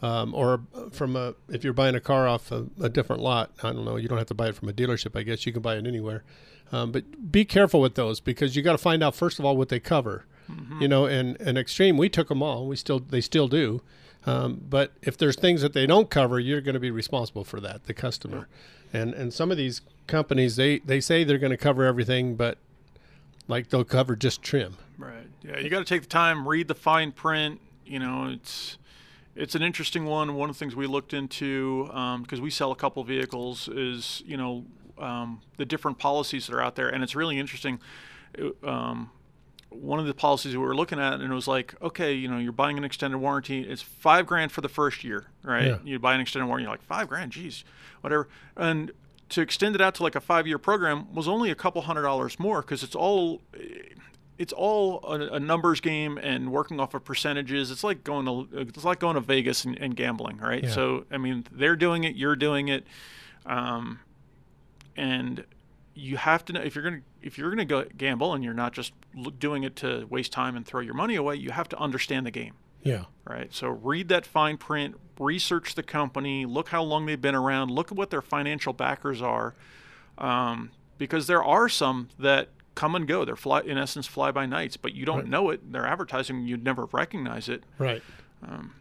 um, 0.00 0.34
or 0.34 0.60
from 0.92 1.16
a, 1.16 1.34
if 1.48 1.64
you're 1.64 1.72
buying 1.72 1.96
a 1.96 2.00
car 2.00 2.28
off 2.28 2.52
a, 2.52 2.66
a, 2.80 2.88
different 2.88 3.20
lot, 3.20 3.50
I 3.62 3.72
don't 3.72 3.84
know, 3.84 3.96
you 3.96 4.06
don't 4.06 4.18
have 4.18 4.28
to 4.28 4.34
buy 4.34 4.48
it 4.48 4.54
from 4.54 4.68
a 4.68 4.72
dealership. 4.72 5.18
I 5.18 5.22
guess 5.22 5.44
you 5.44 5.52
can 5.52 5.62
buy 5.62 5.76
it 5.76 5.86
anywhere. 5.86 6.22
Um, 6.70 6.92
but 6.92 7.32
be 7.32 7.44
careful 7.44 7.80
with 7.80 7.94
those 7.94 8.20
because 8.20 8.54
you 8.54 8.62
got 8.62 8.72
to 8.72 8.78
find 8.78 9.02
out 9.02 9.14
first 9.14 9.38
of 9.38 9.44
all 9.44 9.56
what 9.56 9.70
they 9.70 9.80
cover. 9.80 10.26
Mm-hmm. 10.48 10.82
You 10.82 10.88
know, 10.88 11.06
and 11.06 11.38
and 11.40 11.58
extreme, 11.58 11.98
we 11.98 12.08
took 12.08 12.28
them 12.28 12.42
all. 12.42 12.66
We 12.66 12.76
still, 12.76 13.00
they 13.00 13.20
still 13.20 13.48
do. 13.48 13.82
Um, 14.28 14.62
but 14.68 14.92
if 15.00 15.16
there's 15.16 15.36
things 15.36 15.62
that 15.62 15.72
they 15.72 15.86
don't 15.86 16.10
cover, 16.10 16.38
you're 16.38 16.60
going 16.60 16.74
to 16.74 16.80
be 16.80 16.90
responsible 16.90 17.44
for 17.44 17.60
that, 17.60 17.84
the 17.86 17.94
customer. 17.94 18.46
And 18.92 19.14
and 19.14 19.32
some 19.32 19.50
of 19.50 19.56
these 19.56 19.80
companies, 20.06 20.56
they 20.56 20.80
they 20.80 21.00
say 21.00 21.24
they're 21.24 21.38
going 21.38 21.50
to 21.50 21.56
cover 21.56 21.84
everything, 21.84 22.36
but 22.36 22.58
like 23.46 23.70
they'll 23.70 23.84
cover 23.84 24.16
just 24.16 24.42
trim. 24.42 24.76
Right. 24.98 25.26
Yeah. 25.42 25.58
You 25.58 25.70
got 25.70 25.78
to 25.78 25.84
take 25.84 26.02
the 26.02 26.08
time, 26.08 26.46
read 26.46 26.68
the 26.68 26.74
fine 26.74 27.12
print. 27.12 27.60
You 27.86 28.00
know, 28.00 28.28
it's 28.30 28.76
it's 29.34 29.54
an 29.54 29.62
interesting 29.62 30.04
one. 30.04 30.34
One 30.34 30.50
of 30.50 30.56
the 30.56 30.58
things 30.58 30.76
we 30.76 30.86
looked 30.86 31.14
into 31.14 31.84
because 31.84 32.38
um, 32.38 32.42
we 32.42 32.50
sell 32.50 32.70
a 32.70 32.76
couple 32.76 33.02
vehicles 33.04 33.68
is 33.68 34.22
you 34.26 34.36
know 34.36 34.64
um, 34.98 35.40
the 35.56 35.64
different 35.64 35.98
policies 35.98 36.46
that 36.46 36.54
are 36.54 36.62
out 36.62 36.76
there, 36.76 36.88
and 36.88 37.02
it's 37.02 37.14
really 37.14 37.38
interesting. 37.38 37.80
Um, 38.62 39.10
one 39.70 40.00
of 40.00 40.06
the 40.06 40.14
policies 40.14 40.56
we 40.56 40.62
were 40.62 40.74
looking 40.74 40.98
at, 40.98 41.14
and 41.14 41.22
it 41.22 41.34
was 41.34 41.46
like, 41.46 41.74
okay, 41.82 42.12
you 42.12 42.28
know, 42.28 42.38
you're 42.38 42.52
buying 42.52 42.78
an 42.78 42.84
extended 42.84 43.18
warranty. 43.18 43.60
It's 43.60 43.82
five 43.82 44.26
grand 44.26 44.50
for 44.50 44.60
the 44.60 44.68
first 44.68 45.04
year, 45.04 45.26
right? 45.42 45.66
Yeah. 45.66 45.78
You 45.84 45.98
buy 45.98 46.14
an 46.14 46.20
extended 46.20 46.46
warranty, 46.46 46.64
you're 46.64 46.72
like 46.72 46.82
five 46.82 47.08
grand, 47.08 47.32
geez, 47.32 47.64
whatever. 48.00 48.28
And 48.56 48.92
to 49.30 49.40
extend 49.40 49.74
it 49.74 49.80
out 49.80 49.94
to 49.96 50.02
like 50.02 50.14
a 50.14 50.20
five 50.20 50.46
year 50.46 50.58
program 50.58 51.12
was 51.14 51.28
only 51.28 51.50
a 51.50 51.54
couple 51.54 51.82
hundred 51.82 52.02
dollars 52.02 52.38
more 52.38 52.62
because 52.62 52.82
it's 52.82 52.94
all 52.94 53.42
it's 54.38 54.52
all 54.52 55.00
a, 55.04 55.34
a, 55.34 55.40
numbers 55.40 55.80
game 55.80 56.16
and 56.18 56.52
working 56.52 56.78
off 56.78 56.94
of 56.94 57.04
percentages. 57.04 57.70
It's 57.70 57.84
like 57.84 58.04
going 58.04 58.24
to 58.26 58.48
it's 58.60 58.84
like 58.84 59.00
going 59.00 59.16
to 59.16 59.20
Vegas 59.20 59.64
and, 59.64 59.76
and 59.78 59.94
gambling, 59.96 60.38
right? 60.38 60.64
Yeah. 60.64 60.70
So 60.70 61.04
I 61.10 61.18
mean, 61.18 61.44
they're 61.50 61.76
doing 61.76 62.04
it, 62.04 62.16
you're 62.16 62.36
doing 62.36 62.68
it, 62.68 62.86
um, 63.44 64.00
and 64.96 65.44
you 65.94 66.16
have 66.16 66.44
to 66.46 66.52
know 66.52 66.60
if 66.60 66.74
you're 66.74 66.84
gonna 66.84 67.02
if 67.22 67.36
you're 67.38 67.50
gonna 67.50 67.64
go 67.64 67.84
gamble 67.96 68.34
and 68.34 68.42
you're 68.44 68.54
not 68.54 68.72
just 68.72 68.92
doing 69.38 69.64
it 69.64 69.76
to 69.76 70.06
waste 70.08 70.32
time 70.32 70.56
and 70.56 70.64
throw 70.66 70.80
your 70.80 70.94
money 70.94 71.14
away. 71.16 71.36
You 71.36 71.50
have 71.50 71.68
to 71.70 71.78
understand 71.78 72.26
the 72.26 72.30
game. 72.30 72.54
Yeah. 72.82 73.04
Right. 73.24 73.52
So 73.52 73.68
read 73.68 74.08
that 74.08 74.24
fine 74.24 74.56
print, 74.56 74.96
research 75.18 75.74
the 75.74 75.82
company, 75.82 76.46
look 76.46 76.68
how 76.68 76.82
long 76.82 77.06
they've 77.06 77.20
been 77.20 77.34
around, 77.34 77.70
look 77.70 77.90
at 77.90 77.98
what 77.98 78.10
their 78.10 78.22
financial 78.22 78.72
backers 78.72 79.20
are, 79.20 79.54
um, 80.16 80.70
because 80.96 81.26
there 81.26 81.42
are 81.42 81.68
some 81.68 82.08
that 82.18 82.48
come 82.74 82.94
and 82.94 83.06
go. 83.08 83.24
They're 83.24 83.34
fly, 83.36 83.60
in 83.62 83.76
essence 83.76 84.06
fly 84.06 84.30
by 84.30 84.46
nights, 84.46 84.76
but 84.76 84.94
you 84.94 85.04
don't 85.04 85.18
Right. 85.18 85.28
know 85.28 85.50
it. 85.50 85.72
They're 85.72 85.86
advertising, 85.86 86.46
you'd 86.46 86.62
never 86.64 86.84
recognize 86.86 87.48
it. 87.48 87.64
Right. 87.78 88.02
Um, 88.46 88.74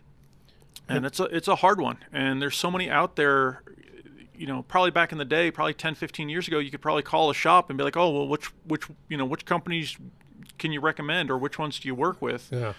and 0.87 1.05
it's 1.05 1.19
a 1.19 1.23
it's 1.25 1.47
a 1.49 1.55
hard 1.57 1.81
one. 1.81 1.97
And 2.13 2.41
there's 2.41 2.55
so 2.55 2.71
many 2.71 2.89
out 2.89 3.15
there. 3.17 3.61
You 4.37 4.47
know, 4.47 4.61
probably 4.63 4.91
back 4.91 5.11
in 5.11 5.17
the 5.17 5.25
day, 5.25 5.49
probably 5.51 5.73
10, 5.73 5.95
15 5.95 6.29
years 6.29 6.47
ago, 6.47 6.59
you 6.59 6.69
could 6.71 6.81
probably 6.81 7.03
call 7.03 7.29
a 7.29 7.33
shop 7.33 7.69
and 7.69 7.77
be 7.77 7.83
like, 7.83 7.97
"Oh, 7.97 8.09
well, 8.11 8.27
which 8.27 8.45
which 8.65 8.83
you 9.09 9.17
know 9.17 9.25
which 9.25 9.45
companies 9.45 9.97
can 10.59 10.71
you 10.71 10.79
recommend, 10.79 11.31
or 11.31 11.37
which 11.37 11.57
ones 11.57 11.79
do 11.79 11.87
you 11.87 11.95
work 11.95 12.21
with?" 12.21 12.49
Yeah. 12.51 12.73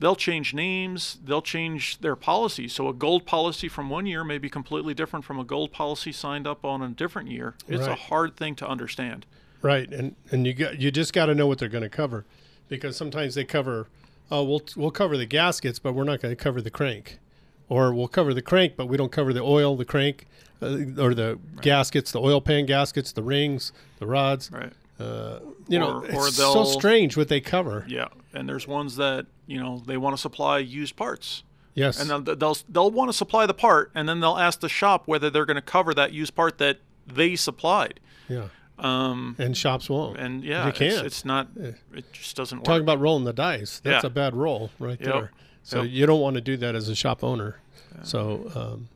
They'll 0.00 0.16
change 0.16 0.52
names. 0.52 1.18
They'll 1.24 1.40
change 1.40 1.98
their 1.98 2.16
policies. 2.16 2.72
So 2.72 2.88
a 2.88 2.92
gold 2.92 3.26
policy 3.26 3.68
from 3.68 3.88
one 3.88 4.06
year 4.06 4.24
may 4.24 4.38
be 4.38 4.50
completely 4.50 4.92
different 4.92 5.24
from 5.24 5.38
a 5.38 5.44
gold 5.44 5.72
policy 5.72 6.10
signed 6.10 6.46
up 6.46 6.64
on 6.64 6.82
a 6.82 6.88
different 6.88 7.30
year. 7.30 7.54
It's 7.68 7.86
a 7.86 7.94
hard 7.94 8.36
thing 8.36 8.56
to 8.56 8.68
understand. 8.68 9.24
Right, 9.62 9.90
and 9.90 10.16
and 10.30 10.46
you 10.46 10.52
got 10.52 10.78
you 10.78 10.90
just 10.90 11.12
got 11.14 11.26
to 11.26 11.34
know 11.34 11.46
what 11.46 11.58
they're 11.58 11.70
going 11.70 11.84
to 11.84 11.88
cover, 11.88 12.26
because 12.68 12.96
sometimes 12.96 13.34
they 13.34 13.44
cover, 13.44 13.88
oh, 14.30 14.42
we'll 14.44 14.62
we'll 14.76 14.90
cover 14.90 15.16
the 15.16 15.24
gaskets, 15.24 15.78
but 15.78 15.94
we're 15.94 16.04
not 16.04 16.20
going 16.20 16.36
to 16.36 16.42
cover 16.42 16.60
the 16.60 16.70
crank, 16.70 17.18
or 17.68 17.94
we'll 17.94 18.08
cover 18.08 18.34
the 18.34 18.42
crank, 18.42 18.74
but 18.76 18.86
we 18.86 18.96
don't 18.96 19.12
cover 19.12 19.32
the 19.32 19.42
oil, 19.42 19.76
the 19.76 19.84
crank, 19.84 20.26
uh, 20.62 20.66
or 20.98 21.14
the 21.14 21.38
gaskets, 21.60 22.12
the 22.12 22.20
oil 22.20 22.40
pan 22.40 22.66
gaskets, 22.66 23.12
the 23.12 23.22
rings, 23.22 23.72
the 23.98 24.06
rods. 24.06 24.50
Right. 24.52 24.72
Uh, 25.00 25.40
you 25.68 25.78
know, 25.78 26.02
Or- 26.02 26.14
or 26.14 26.28
it's 26.28 26.36
so 26.36 26.64
strange 26.64 27.16
what 27.16 27.28
they 27.28 27.40
cover. 27.40 27.84
Yeah, 27.88 28.08
and 28.32 28.48
there's 28.48 28.68
ones 28.68 28.96
that 28.96 29.26
you 29.46 29.58
know 29.60 29.82
they 29.86 29.96
want 29.96 30.14
to 30.16 30.20
supply 30.20 30.58
used 30.58 30.94
parts. 30.96 31.42
Yes. 31.74 32.00
And 32.00 32.08
they'll 32.08 32.36
they'll, 32.36 32.56
they'll 32.68 32.90
want 32.92 33.08
to 33.08 33.12
supply 33.12 33.46
the 33.46 33.54
part, 33.54 33.90
and 33.96 34.08
then 34.08 34.20
they'll 34.20 34.36
ask 34.38 34.60
the 34.60 34.68
shop 34.68 35.08
whether 35.08 35.28
they're 35.30 35.44
going 35.46 35.56
to 35.56 35.60
cover 35.62 35.92
that 35.94 36.12
used 36.12 36.34
part 36.36 36.58
that 36.58 36.78
they 37.06 37.34
supplied. 37.34 37.98
Yeah. 38.28 38.44
Um, 38.78 39.36
And 39.38 39.56
shops 39.56 39.88
won't. 39.88 40.18
and 40.18 40.42
yeah, 40.42 40.66
you 40.66 40.72
can't. 40.72 41.06
it's 41.06 41.24
not. 41.24 41.48
It 41.56 41.76
just 42.12 42.34
doesn't 42.36 42.58
work. 42.58 42.64
Talking 42.64 42.82
about 42.82 42.98
rolling 43.00 43.24
the 43.24 43.32
dice. 43.32 43.80
That's 43.84 44.02
Yeah. 44.02 44.08
a 44.08 44.10
bad 44.10 44.34
roll 44.34 44.70
right 44.78 44.98
Yep. 45.00 45.08
there. 45.12 45.32
So 45.62 45.82
Yep. 45.82 45.90
you 45.92 46.06
don't 46.06 46.20
want 46.20 46.34
to 46.34 46.40
do 46.40 46.56
that 46.56 46.74
as 46.74 46.88
a 46.88 46.94
shop 46.94 47.22
owner. 47.22 47.60
So 48.02 48.50
um, 48.54 48.88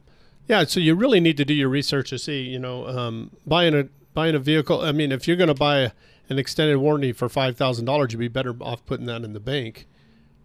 yeah, 0.48 0.64
so 0.64 0.80
you 0.80 0.94
really 0.94 1.20
need 1.20 1.36
to 1.36 1.44
do 1.44 1.54
your 1.54 1.68
research 1.68 2.10
to 2.10 2.18
see, 2.18 2.42
you 2.42 2.58
know, 2.58 2.86
um, 2.88 3.30
buying 3.46 3.74
a 3.74 3.88
buying 4.14 4.34
a 4.34 4.38
vehicle. 4.40 4.80
I 4.80 4.90
mean, 4.92 5.12
if 5.12 5.28
you're 5.28 5.36
going 5.36 5.48
to 5.48 5.54
buy 5.54 5.92
an 6.28 6.38
extended 6.38 6.78
warranty 6.78 7.12
for 7.12 7.28
five 7.28 7.56
thousand 7.56 7.84
dollars, 7.84 8.12
you'd 8.12 8.18
be 8.18 8.28
better 8.28 8.54
off 8.60 8.84
putting 8.84 9.06
that 9.06 9.22
in 9.22 9.32
the 9.32 9.40
bank 9.40 9.86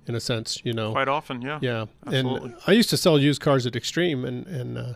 in 0.06 0.14
a 0.16 0.20
sense. 0.20 0.62
You 0.64 0.74
know, 0.74 0.92
Quite 0.92 1.08
often, 1.08 1.42
yeah. 1.42 1.58
Yeah, 1.62 1.86
Absolutely. 2.06 2.50
and 2.52 2.58
I 2.68 2.74
used 2.74 2.90
to 2.92 2.98
sell 2.98 3.18
used 3.18 3.42
cars 3.42 3.66
at 3.66 3.76
Extreme, 3.76 4.24
and 4.26 4.46
and 4.46 4.78
uh, 4.78 4.94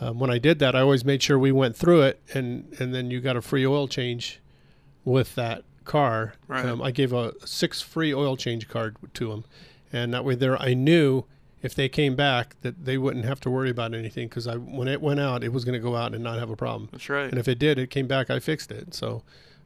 um, 0.00 0.18
when 0.18 0.30
I 0.30 0.38
did 0.38 0.58
that, 0.58 0.74
I 0.76 0.80
always 0.80 1.04
made 1.04 1.22
sure 1.22 1.38
we 1.38 1.52
went 1.52 1.76
through 1.76 2.02
it, 2.02 2.20
and 2.34 2.74
and 2.78 2.94
then 2.94 3.10
you 3.10 3.20
got 3.20 3.36
a 3.36 3.42
free 3.42 3.66
oil 3.66 3.88
change 3.88 4.40
with 5.04 5.34
that 5.36 5.62
car. 5.84 6.34
Right. 6.48 6.64
Um, 6.66 6.82
I 6.82 6.90
gave 6.90 7.12
a 7.12 7.32
six 7.46 7.80
free 7.80 8.12
oil 8.12 8.36
change 8.36 8.68
card 8.68 8.96
to 9.14 9.28
them, 9.30 9.44
and 9.92 10.12
that 10.14 10.24
way 10.24 10.34
there 10.34 10.60
I 10.60 10.74
knew 10.74 11.24
if 11.62 11.74
they 11.74 11.88
came 11.88 12.14
back 12.14 12.54
that 12.60 12.84
they 12.84 12.98
wouldn't 12.98 13.24
have 13.24 13.40
to 13.40 13.50
worry 13.50 13.70
about 13.70 13.94
anything 13.94 14.28
because 14.28 14.46
I 14.46 14.56
when 14.56 14.88
it 14.88 15.00
went 15.00 15.20
out, 15.20 15.42
it 15.42 15.52
was 15.52 15.64
going 15.64 15.72
to 15.80 15.80
go 15.80 15.96
out 15.96 16.14
and 16.14 16.22
not 16.22 16.38
have 16.38 16.50
a 16.50 16.56
problem. 16.56 16.88
That's 16.92 17.08
right. 17.08 17.28
And 17.30 17.38
if 17.38 17.48
it 17.48 17.58
did, 17.58 17.78
it 17.78 17.90
came 17.90 18.06
back, 18.06 18.28
I 18.30 18.38
fixed 18.38 18.70
it. 18.70 18.94
So 18.94 19.22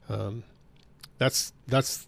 um, 0.09 0.45
that's 1.19 1.53
that's 1.67 2.07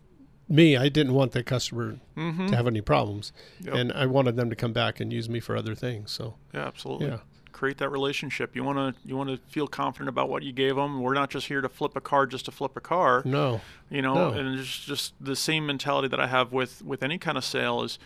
me. 0.48 0.76
I 0.76 0.88
didn't 0.88 1.14
want 1.14 1.32
the 1.32 1.42
customer 1.42 1.98
Mhm. 2.16 2.48
to 2.48 2.56
have 2.56 2.66
any 2.66 2.80
problems, 2.82 3.32
Yep. 3.62 3.74
and 3.74 3.92
I 3.92 4.06
wanted 4.06 4.36
them 4.36 4.50
to 4.50 4.56
come 4.56 4.72
back 4.72 5.00
and 5.00 5.12
use 5.12 5.28
me 5.28 5.40
for 5.40 5.56
other 5.56 5.74
things. 5.74 6.10
So 6.10 6.34
Yeah, 6.54 6.66
absolutely. 6.66 7.06
Yeah. 7.08 7.18
Create 7.62 7.78
that 7.78 7.90
relationship. 7.90 8.56
You 8.56 8.64
want 8.64 8.76
to 8.96 9.08
you 9.08 9.16
want 9.16 9.30
to 9.30 9.36
feel 9.52 9.68
confident 9.68 10.08
about 10.08 10.28
what 10.28 10.42
you 10.42 10.50
gave 10.52 10.74
them. 10.74 11.00
We're 11.00 11.14
not 11.14 11.30
just 11.30 11.46
here 11.46 11.60
to 11.60 11.68
flip 11.68 11.94
a 11.94 12.00
car 12.00 12.26
just 12.26 12.46
to 12.46 12.50
flip 12.50 12.76
a 12.76 12.80
car. 12.80 13.22
No. 13.24 13.60
You 13.88 14.02
know, 14.02 14.14
No. 14.14 14.30
and 14.32 14.58
it's 14.58 14.84
just 14.84 15.14
the 15.20 15.36
same 15.36 15.64
mentality 15.64 16.08
that 16.08 16.18
I 16.18 16.26
have 16.26 16.50
with 16.52 16.82
with 16.82 17.04
any 17.04 17.18
kind 17.18 17.38
of 17.38 17.44
sale 17.44 17.84
is 17.84 18.00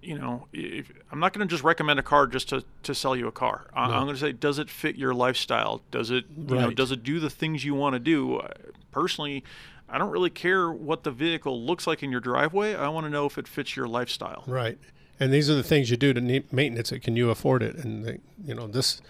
you 0.00 0.18
know, 0.18 0.46
if, 0.54 0.90
I'm 1.12 1.20
not 1.20 1.34
going 1.34 1.46
to 1.46 1.50
just 1.52 1.64
recommend 1.64 1.98
a 1.98 2.02
car 2.02 2.26
just 2.26 2.48
to, 2.48 2.64
to 2.84 2.94
sell 2.94 3.14
you 3.14 3.26
a 3.26 3.32
car. 3.32 3.66
No. 3.74 3.82
I'm 3.82 4.04
going 4.04 4.14
to 4.14 4.20
say, 4.20 4.32
does 4.32 4.58
it 4.58 4.70
fit 4.70 4.96
your 4.96 5.12
lifestyle? 5.12 5.82
Does 5.90 6.10
it, 6.10 6.24
you 6.48 6.54
know, 6.54 6.70
does 6.70 6.92
it 6.92 7.02
do 7.02 7.18
the 7.20 7.28
things 7.28 7.62
you 7.64 7.74
want 7.74 7.92
to 7.94 7.98
do? 7.98 8.36
Uh, 8.36 8.48
Personally, 8.92 9.44
I 9.88 9.98
don't 9.98 10.10
really 10.10 10.30
care 10.30 10.70
what 10.70 11.02
the 11.02 11.10
vehicle 11.10 11.60
looks 11.62 11.86
like 11.86 12.02
in 12.02 12.10
your 12.10 12.20
driveway. 12.20 12.74
I 12.74 12.88
want 12.88 13.04
to 13.04 13.10
know 13.10 13.26
if 13.26 13.36
it 13.36 13.46
fits 13.48 13.76
your 13.76 13.86
lifestyle. 13.86 14.44
Right. 14.46 14.78
And 15.18 15.32
these 15.32 15.48
are 15.48 15.54
the 15.54 15.62
things 15.62 15.90
you 15.90 15.96
do 15.96 16.12
to 16.12 16.20
need 16.20 16.52
maintenance 16.52 16.92
it. 16.92 17.00
Can 17.00 17.16
you 17.16 17.30
afford 17.30 17.62
it? 17.62 17.76
And 17.76 18.04
they, 18.04 18.18
you 18.44 18.54
know 18.54 18.66
this. 18.66 19.00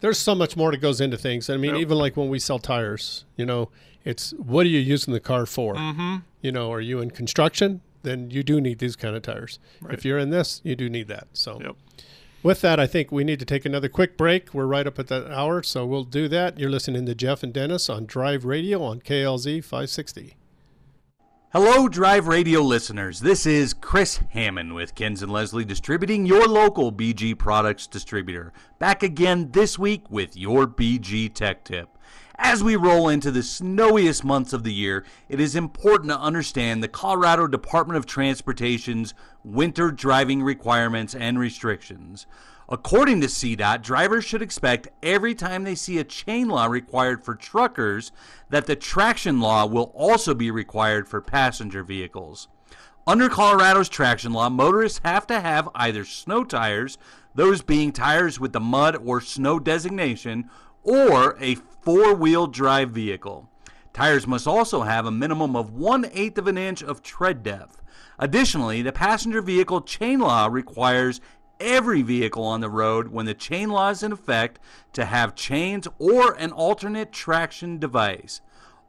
There's 0.00 0.18
so 0.18 0.34
much 0.34 0.56
more 0.56 0.70
that 0.70 0.78
goes 0.78 1.00
into 1.00 1.16
things. 1.16 1.48
I 1.50 1.56
mean, 1.56 1.72
Yep. 1.72 1.80
even 1.80 1.98
like 1.98 2.16
when 2.16 2.28
we 2.28 2.38
sell 2.38 2.58
tires, 2.58 3.24
you 3.36 3.44
know, 3.46 3.70
it's 4.04 4.30
what 4.32 4.66
are 4.66 4.68
you 4.68 4.78
using 4.78 5.12
the 5.14 5.20
car 5.20 5.46
for? 5.46 5.74
Mhm. 5.74 6.22
You 6.42 6.52
know, 6.52 6.70
are 6.72 6.80
you 6.80 7.00
in 7.00 7.10
construction? 7.10 7.80
Then 8.04 8.30
you 8.30 8.42
do 8.42 8.60
need 8.60 8.78
these 8.78 8.94
kind 8.94 9.16
of 9.16 9.22
tires. 9.22 9.58
Right. 9.80 9.94
If 9.94 10.04
you're 10.04 10.18
in 10.18 10.30
this, 10.30 10.60
you 10.64 10.76
do 10.76 10.88
need 10.88 11.08
that. 11.08 11.26
So, 11.32 11.60
Yep. 11.60 11.76
with 12.44 12.60
that, 12.60 12.78
I 12.78 12.86
think 12.86 13.10
we 13.10 13.24
need 13.24 13.40
to 13.40 13.44
take 13.44 13.66
another 13.66 13.88
quick 13.88 14.16
break. 14.16 14.54
We're 14.54 14.66
right 14.66 14.86
up 14.86 14.98
at 15.00 15.08
that 15.08 15.32
hour, 15.32 15.62
so 15.64 15.84
we'll 15.84 16.04
do 16.04 16.28
that. 16.28 16.58
You're 16.60 16.70
listening 16.70 17.06
to 17.06 17.14
Jeff 17.16 17.42
and 17.42 17.52
Dennis 17.52 17.88
on 17.90 18.06
Drive 18.06 18.44
Radio 18.44 18.82
on 18.84 19.00
KLZ 19.00 19.60
560. 19.62 20.36
Hello, 21.50 21.88
Drive 21.88 22.26
Radio 22.26 22.60
listeners. 22.60 23.20
This 23.20 23.46
is 23.46 23.72
Chris 23.72 24.20
Hammond 24.32 24.74
with 24.74 24.94
Kenz 24.94 25.22
and 25.22 25.32
Leslie 25.32 25.64
Distributing, 25.64 26.26
your 26.26 26.46
local 26.46 26.92
BG 26.92 27.38
products 27.38 27.86
distributor. 27.86 28.52
Back 28.78 29.02
again 29.02 29.52
this 29.52 29.78
week 29.78 30.10
with 30.10 30.36
your 30.36 30.66
BG 30.66 31.32
Tech 31.32 31.64
Tip. 31.64 31.88
As 32.36 32.62
we 32.62 32.76
roll 32.76 33.08
into 33.08 33.30
the 33.30 33.42
snowiest 33.42 34.26
months 34.26 34.52
of 34.52 34.62
the 34.62 34.74
year, 34.74 35.06
it 35.30 35.40
is 35.40 35.56
important 35.56 36.10
to 36.10 36.20
understand 36.20 36.82
the 36.82 36.86
Colorado 36.86 37.46
Department 37.46 37.96
of 37.96 38.04
Transportation's 38.04 39.14
winter 39.42 39.90
driving 39.90 40.42
requirements 40.42 41.14
and 41.14 41.38
restrictions. 41.38 42.26
According 42.70 43.22
to 43.22 43.28
CDOT, 43.28 43.80
drivers 43.80 44.26
should 44.26 44.42
expect 44.42 44.88
every 45.02 45.34
time 45.34 45.64
they 45.64 45.74
see 45.74 45.98
a 45.98 46.04
chain 46.04 46.48
law 46.48 46.66
required 46.66 47.24
for 47.24 47.34
truckers 47.34 48.12
that 48.50 48.66
the 48.66 48.76
traction 48.76 49.40
law 49.40 49.64
will 49.64 49.90
also 49.94 50.34
be 50.34 50.50
required 50.50 51.08
for 51.08 51.22
passenger 51.22 51.82
vehicles. 51.82 52.48
Under 53.06 53.30
Colorado's 53.30 53.88
traction 53.88 54.34
law, 54.34 54.50
motorists 54.50 55.00
have 55.02 55.26
to 55.28 55.40
have 55.40 55.70
either 55.74 56.04
snow 56.04 56.44
tires, 56.44 56.98
those 57.34 57.62
being 57.62 57.90
tires 57.90 58.38
with 58.38 58.52
the 58.52 58.60
mud 58.60 58.96
or 59.02 59.22
snow 59.22 59.58
designation, 59.58 60.50
or 60.82 61.38
a 61.40 61.54
four 61.54 62.12
wheel 62.12 62.46
drive 62.46 62.90
vehicle. 62.90 63.48
Tires 63.94 64.26
must 64.26 64.46
also 64.46 64.82
have 64.82 65.06
a 65.06 65.10
minimum 65.10 65.56
of 65.56 65.72
one 65.72 66.04
eighth 66.12 66.36
of 66.36 66.46
an 66.46 66.58
inch 66.58 66.82
of 66.82 67.02
tread 67.02 67.42
depth. 67.42 67.82
Additionally, 68.18 68.82
the 68.82 68.92
passenger 68.92 69.40
vehicle 69.40 69.80
chain 69.80 70.20
law 70.20 70.48
requires 70.50 71.20
every 71.60 72.02
vehicle 72.02 72.44
on 72.44 72.60
the 72.60 72.70
road 72.70 73.08
when 73.08 73.26
the 73.26 73.34
chain 73.34 73.70
law 73.70 73.90
is 73.90 74.02
in 74.02 74.12
effect 74.12 74.58
to 74.92 75.04
have 75.04 75.34
chains 75.34 75.88
or 75.98 76.32
an 76.34 76.52
alternate 76.52 77.12
traction 77.12 77.78
device. 77.78 78.40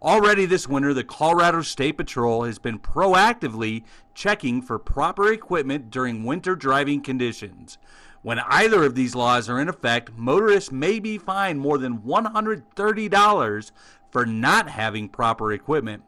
Already 0.02 0.46
this 0.46 0.68
winter, 0.68 0.94
the 0.94 1.04
Colorado 1.04 1.62
State 1.62 1.98
Patrol 1.98 2.44
has 2.44 2.58
been 2.58 2.80
proactively 2.80 3.84
checking 4.14 4.62
for 4.62 4.80
proper 4.80 5.32
equipment 5.32 5.92
during 5.92 6.24
winter 6.24 6.56
driving 6.56 7.02
conditions. 7.02 7.78
When 8.22 8.40
either 8.40 8.84
of 8.84 8.96
these 8.96 9.16
laws 9.16 9.50
are 9.50 9.60
in 9.60 9.68
effect, 9.70 10.12
motorists 10.16 10.72
may 10.72 11.00
be 11.00 11.18
fined 11.18 11.60
more 11.60 11.78
than 11.78 12.00
$130 12.00 13.72
for 14.10 14.26
not 14.26 14.70
having 14.70 15.10
proper 15.10 15.52
equipment, 15.52 16.04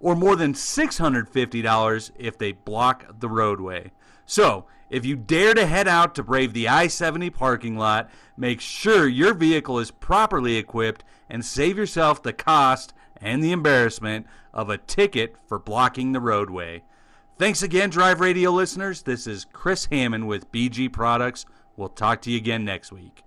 or 0.00 0.14
more 0.14 0.36
than 0.36 0.52
$650 0.52 2.10
if 2.18 2.38
they 2.38 2.52
block 2.52 3.20
the 3.20 3.28
roadway. 3.28 3.92
So, 4.26 4.66
if 4.90 5.04
you 5.04 5.16
dare 5.16 5.54
to 5.54 5.66
head 5.66 5.88
out 5.88 6.14
to 6.14 6.22
brave 6.22 6.52
the 6.52 6.68
I 6.68 6.86
70 6.86 7.30
parking 7.30 7.76
lot, 7.76 8.10
make 8.36 8.60
sure 8.60 9.08
your 9.08 9.34
vehicle 9.34 9.78
is 9.78 9.90
properly 9.90 10.56
equipped 10.56 11.04
and 11.28 11.44
save 11.44 11.76
yourself 11.76 12.22
the 12.22 12.32
cost 12.32 12.92
and 13.16 13.42
the 13.42 13.52
embarrassment 13.52 14.26
of 14.52 14.68
a 14.70 14.78
ticket 14.78 15.36
for 15.46 15.58
blocking 15.58 16.12
the 16.12 16.20
roadway. 16.20 16.82
Thanks 17.38 17.62
again, 17.62 17.90
Drive 17.90 18.20
Radio 18.20 18.50
listeners. 18.52 19.02
This 19.02 19.26
is 19.26 19.44
Chris 19.52 19.86
Hammond 19.86 20.28
with 20.28 20.52
BG 20.52 20.92
Products. 20.92 21.46
We'll 21.76 21.88
talk 21.88 22.22
to 22.22 22.30
you 22.30 22.36
again 22.36 22.64
next 22.64 22.92
week. 22.92 23.23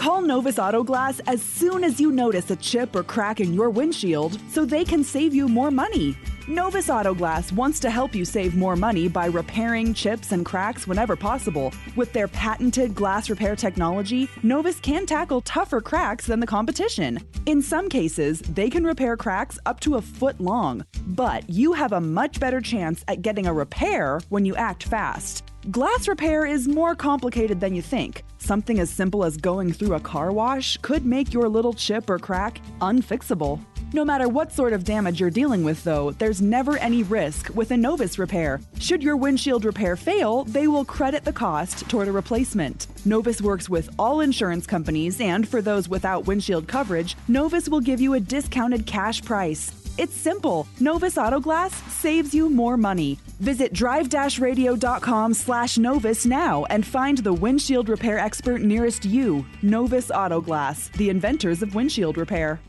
Call 0.00 0.22
Novus 0.22 0.58
Auto 0.58 0.82
Glass 0.82 1.20
as 1.26 1.42
soon 1.42 1.84
as 1.84 2.00
you 2.00 2.10
notice 2.10 2.50
a 2.50 2.56
chip 2.56 2.96
or 2.96 3.02
crack 3.02 3.38
in 3.38 3.54
your 3.54 3.68
windshield 3.70 4.38
so 4.50 4.64
they 4.64 4.84
can 4.84 5.04
save 5.04 5.34
you 5.34 5.46
more 5.46 5.70
money. 5.70 6.16
Novus 6.48 6.90
Auto 6.90 7.14
Glass 7.14 7.52
wants 7.52 7.78
to 7.80 7.90
help 7.90 8.14
you 8.14 8.24
save 8.24 8.56
more 8.56 8.76
money 8.76 9.08
by 9.08 9.26
repairing 9.26 9.94
chips 9.94 10.32
and 10.32 10.44
cracks 10.44 10.86
whenever 10.86 11.16
possible. 11.16 11.72
With 11.96 12.12
their 12.12 12.28
patented 12.28 12.94
glass 12.94 13.30
repair 13.30 13.54
technology, 13.56 14.28
Novus 14.42 14.80
can 14.80 15.06
tackle 15.06 15.42
tougher 15.42 15.80
cracks 15.80 16.26
than 16.26 16.40
the 16.40 16.46
competition. 16.46 17.20
In 17.46 17.62
some 17.62 17.88
cases, 17.88 18.40
they 18.40 18.68
can 18.70 18.84
repair 18.84 19.16
cracks 19.16 19.58
up 19.66 19.80
to 19.80 19.96
a 19.96 20.02
foot 20.02 20.40
long, 20.40 20.84
but 21.08 21.48
you 21.48 21.72
have 21.72 21.92
a 21.92 22.00
much 22.00 22.40
better 22.40 22.60
chance 22.60 23.04
at 23.06 23.22
getting 23.22 23.46
a 23.46 23.52
repair 23.52 24.20
when 24.28 24.44
you 24.44 24.56
act 24.56 24.84
fast. 24.84 25.49
Glass 25.68 26.08
repair 26.08 26.46
is 26.46 26.66
more 26.66 26.94
complicated 26.94 27.60
than 27.60 27.74
you 27.74 27.82
think. 27.82 28.24
Something 28.38 28.80
as 28.80 28.88
simple 28.88 29.24
as 29.24 29.36
going 29.36 29.74
through 29.74 29.94
a 29.94 30.00
car 30.00 30.32
wash 30.32 30.78
could 30.78 31.04
make 31.04 31.34
your 31.34 31.50
little 31.50 31.74
chip 31.74 32.08
or 32.08 32.18
crack 32.18 32.62
unfixable. 32.80 33.60
No 33.92 34.02
matter 34.02 34.26
what 34.26 34.52
sort 34.52 34.72
of 34.72 34.84
damage 34.84 35.20
you're 35.20 35.28
dealing 35.28 35.62
with, 35.62 35.84
though, 35.84 36.12
there's 36.12 36.40
never 36.40 36.78
any 36.78 37.02
risk 37.02 37.54
with 37.54 37.72
a 37.72 37.76
Novus 37.76 38.18
repair. 38.18 38.58
Should 38.78 39.02
your 39.02 39.18
windshield 39.18 39.66
repair 39.66 39.96
fail, 39.96 40.44
they 40.44 40.66
will 40.66 40.84
credit 40.84 41.24
the 41.24 41.32
cost 41.32 41.86
toward 41.90 42.08
a 42.08 42.12
replacement. 42.12 42.86
Novus 43.04 43.42
works 43.42 43.68
with 43.68 43.90
all 43.98 44.20
insurance 44.20 44.66
companies, 44.66 45.20
and 45.20 45.46
for 45.46 45.60
those 45.60 45.90
without 45.90 46.26
windshield 46.26 46.68
coverage, 46.68 47.16
Novus 47.28 47.68
will 47.68 47.80
give 47.80 48.00
you 48.00 48.14
a 48.14 48.20
discounted 48.20 48.86
cash 48.86 49.22
price. 49.22 49.79
It's 49.98 50.14
simple. 50.14 50.66
Novus 50.78 51.18
Auto 51.18 51.40
Glass 51.40 51.74
saves 51.92 52.34
you 52.34 52.48
more 52.48 52.76
money. 52.76 53.18
Visit 53.40 53.72
drive-radio.com 53.72 55.34
slash 55.34 55.78
Novus 55.78 56.26
now 56.26 56.64
and 56.66 56.86
find 56.86 57.18
the 57.18 57.32
windshield 57.32 57.88
repair 57.88 58.18
expert 58.18 58.62
nearest 58.62 59.04
you. 59.04 59.44
Novus 59.62 60.10
Auto 60.10 60.40
Glass, 60.40 60.88
the 60.96 61.10
inventors 61.10 61.62
of 61.62 61.74
windshield 61.74 62.16
repair. 62.16 62.60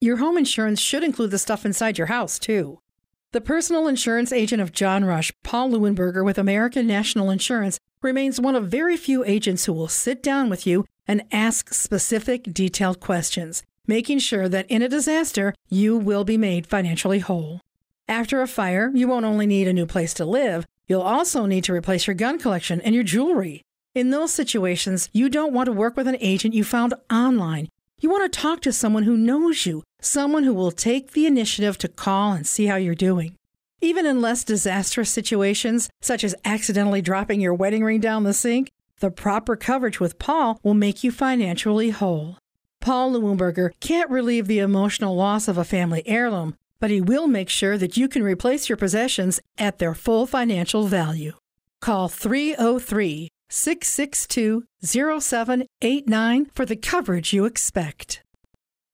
Your 0.00 0.16
home 0.16 0.36
insurance 0.36 0.80
should 0.80 1.04
include 1.04 1.30
the 1.30 1.38
stuff 1.38 1.64
inside 1.64 1.96
your 1.96 2.08
house, 2.08 2.38
too. 2.38 2.80
The 3.32 3.40
personal 3.40 3.88
insurance 3.88 4.32
agent 4.32 4.60
of 4.60 4.72
John 4.72 5.04
Rush, 5.04 5.32
Paul 5.42 5.70
Leuenberger 5.70 6.24
with 6.24 6.38
American 6.38 6.86
National 6.86 7.30
Insurance, 7.30 7.78
remains 8.02 8.40
one 8.40 8.56
of 8.56 8.68
very 8.68 8.96
few 8.96 9.24
agents 9.24 9.64
who 9.64 9.72
will 9.72 9.88
sit 9.88 10.22
down 10.22 10.50
with 10.50 10.66
you 10.66 10.84
and 11.06 11.22
ask 11.30 11.72
specific, 11.72 12.52
detailed 12.52 13.00
questions, 13.00 13.62
making 13.86 14.18
sure 14.18 14.48
that 14.48 14.70
in 14.70 14.82
a 14.82 14.88
disaster, 14.88 15.54
you 15.68 15.96
will 15.96 16.24
be 16.24 16.36
made 16.36 16.66
financially 16.66 17.18
whole. 17.18 17.60
After 18.08 18.42
a 18.42 18.46
fire, 18.46 18.90
you 18.94 19.08
won't 19.08 19.24
only 19.24 19.46
need 19.46 19.68
a 19.68 19.72
new 19.72 19.86
place 19.86 20.14
to 20.14 20.24
live, 20.24 20.66
you'll 20.86 21.02
also 21.02 21.46
need 21.46 21.64
to 21.64 21.72
replace 21.72 22.06
your 22.06 22.14
gun 22.14 22.38
collection 22.38 22.80
and 22.80 22.94
your 22.94 23.04
jewelry. 23.04 23.62
In 23.94 24.10
those 24.10 24.32
situations, 24.32 25.08
you 25.12 25.28
don't 25.28 25.52
want 25.52 25.66
to 25.66 25.72
work 25.72 25.96
with 25.96 26.08
an 26.08 26.16
agent 26.20 26.54
you 26.54 26.64
found 26.64 26.94
online. 27.10 27.68
You 28.00 28.10
want 28.10 28.30
to 28.30 28.40
talk 28.40 28.60
to 28.62 28.72
someone 28.72 29.04
who 29.04 29.16
knows 29.16 29.66
you, 29.66 29.82
someone 30.00 30.44
who 30.44 30.54
will 30.54 30.72
take 30.72 31.12
the 31.12 31.26
initiative 31.26 31.78
to 31.78 31.88
call 31.88 32.32
and 32.32 32.46
see 32.46 32.66
how 32.66 32.76
you're 32.76 32.94
doing. 32.94 33.36
Even 33.80 34.06
in 34.06 34.20
less 34.20 34.44
disastrous 34.44 35.10
situations, 35.10 35.90
such 36.00 36.24
as 36.24 36.34
accidentally 36.44 37.02
dropping 37.02 37.40
your 37.40 37.54
wedding 37.54 37.84
ring 37.84 38.00
down 38.00 38.24
the 38.24 38.32
sink, 38.32 38.70
the 39.00 39.10
proper 39.10 39.56
coverage 39.56 40.00
with 40.00 40.18
Paul 40.18 40.58
will 40.62 40.74
make 40.74 41.04
you 41.04 41.10
financially 41.10 41.90
whole. 41.90 42.38
Paul 42.82 43.12
Leuenberger 43.12 43.70
can't 43.78 44.10
relieve 44.10 44.48
the 44.48 44.58
emotional 44.58 45.14
loss 45.14 45.46
of 45.46 45.56
a 45.56 45.64
family 45.64 46.02
heirloom, 46.04 46.56
but 46.80 46.90
he 46.90 47.00
will 47.00 47.28
make 47.28 47.48
sure 47.48 47.78
that 47.78 47.96
you 47.96 48.08
can 48.08 48.24
replace 48.24 48.68
your 48.68 48.76
possessions 48.76 49.40
at 49.56 49.78
their 49.78 49.94
full 49.94 50.26
financial 50.26 50.88
value. 50.88 51.34
Call 51.80 52.08
303 52.08 53.28
662 53.48 54.64
0789 54.82 56.46
for 56.52 56.66
the 56.66 56.74
coverage 56.74 57.32
you 57.32 57.44
expect. 57.44 58.24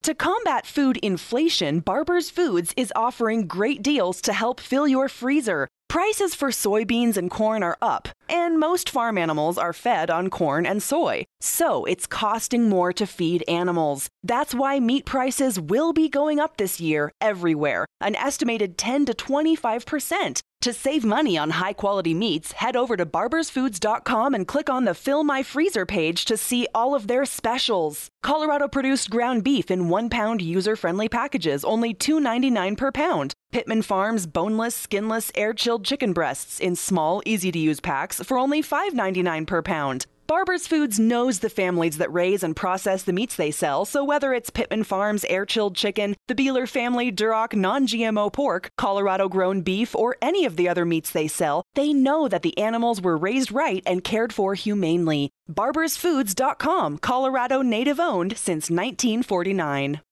To 0.03 0.15
combat 0.15 0.67
food 0.67 0.99
inflation, 0.99 1.81
Barber's 1.81 2.29
Foods 2.29 2.75
is 2.77 2.93
offering 2.95 3.47
great 3.47 3.83
deals 3.83 4.21
to 4.21 4.35
help 4.35 4.61
fill 4.61 4.87
your 4.87 5.09
freezer. 5.09 5.67
Prices 5.89 6.35
for 6.35 6.51
soybeans 6.51 7.17
and 7.17 7.31
corn 7.31 7.63
are 7.63 7.79
up, 7.81 8.09
and 8.29 8.61
most 8.61 8.91
farm 8.91 9.17
animals 9.17 9.57
are 9.57 9.73
fed 9.73 10.11
on 10.11 10.29
corn 10.29 10.67
and 10.67 10.83
soy. 10.83 11.25
So 11.41 11.87
it's 11.87 12.07
costing 12.07 12.69
more 12.69 12.93
to 12.93 13.07
feed 13.07 13.43
animals. 13.49 14.11
That's 14.23 14.55
why 14.55 14.81
meat 14.81 15.07
prices 15.07 15.59
will 15.59 15.95
be 15.95 16.11
going 16.11 16.39
up 16.39 16.59
this 16.59 16.79
year 16.79 17.11
everywhere, 17.23 17.87
an 18.03 18.17
estimated 18.17 18.77
10 18.77 19.07
to 19.07 19.15
25%. 19.15 20.43
To 20.63 20.73
save 20.73 21.05
money 21.07 21.39
on 21.39 21.51
high 21.51 21.73
quality 21.73 22.13
meats, 22.13 22.53
head 22.53 22.77
over 22.77 22.97
to 22.97 23.07
barbersfoods.com 23.07 24.35
and 24.35 24.47
click 24.47 24.69
on 24.69 24.85
the 24.85 24.95
Fill 24.95 25.25
My 25.25 25.43
Freezer 25.43 25.87
page 25.87 26.27
to 26.27 26.37
see 26.37 26.67
all 26.75 26.95
of 26.95 27.07
their 27.07 27.25
specials. 27.25 28.09
Colorado 28.23 28.69
produced 28.69 29.09
ground 29.09 29.43
beef 29.43 29.71
in 29.71 29.89
one 29.89 30.11
pound 30.11 30.43
user 30.43 30.77
friendly 30.77 31.09
packages, 31.09 31.65
only 31.65 31.95
$2.99 31.95 32.77
per 32.77 32.93
pound. 32.93 33.35
Pittman 33.51 33.81
Farms 33.81 34.27
boneless, 34.27 34.75
skinless, 34.75 35.33
air 35.35 35.55
chilled 35.55 35.83
chicken 35.83 36.13
breasts 36.13 36.61
in 36.61 36.77
small, 36.77 37.23
easy 37.25 37.51
to 37.51 37.59
use 37.59 37.81
packs 37.81 38.23
for 38.23 38.39
only 38.39 38.63
$5.99 38.63 39.47
per 39.47 39.63
pound. 39.63 40.05
Barber's 40.27 40.67
Foods 40.67 41.01
knows 41.01 41.39
the 41.39 41.49
families 41.49 41.97
that 41.97 42.13
raise 42.13 42.43
and 42.43 42.55
process 42.55 43.03
the 43.03 43.15
meats 43.15 43.37
they 43.37 43.51
sell, 43.51 43.87
so 43.87 44.05
whether 44.05 44.35
it's 44.35 44.51
Pittman 44.51 44.85
Farms 44.85 45.25
air 45.25 45.47
chilled 45.47 45.75
chicken, 45.75 46.15
the 46.27 46.35
Beeler 46.35 46.69
family 46.69 47.11
Duroc 47.11 47.57
non 47.57 47.87
GMO 47.87 48.31
pork, 48.31 48.71
Colorado 48.77 49.31
grown 49.31 49.63
beef, 49.63 49.97
or 49.97 50.19
any 50.21 50.45
of 50.45 50.57
the 50.57 50.69
other 50.69 50.85
meats 50.85 51.11
they 51.11 51.27
sell, 51.27 51.63
they 51.75 51.95
know 51.95 52.29
that 52.29 52.43
the 52.43 52.57
animals 52.59 53.01
were 53.01 53.17
raised 53.17 53.51
right 53.51 53.83
and 53.87 54.05
cared 54.05 54.35
for 54.35 54.55
humanely. 54.55 55.31
BarbersFoods.com, 55.51 56.99
Colorado 56.99 57.63
native 57.63 57.99
owned 57.99 58.37
since 58.37 58.69
1949. 58.69 60.03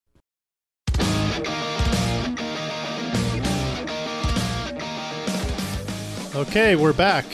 Okay, 6.37 6.77
we're 6.77 6.93
back. 6.93 7.25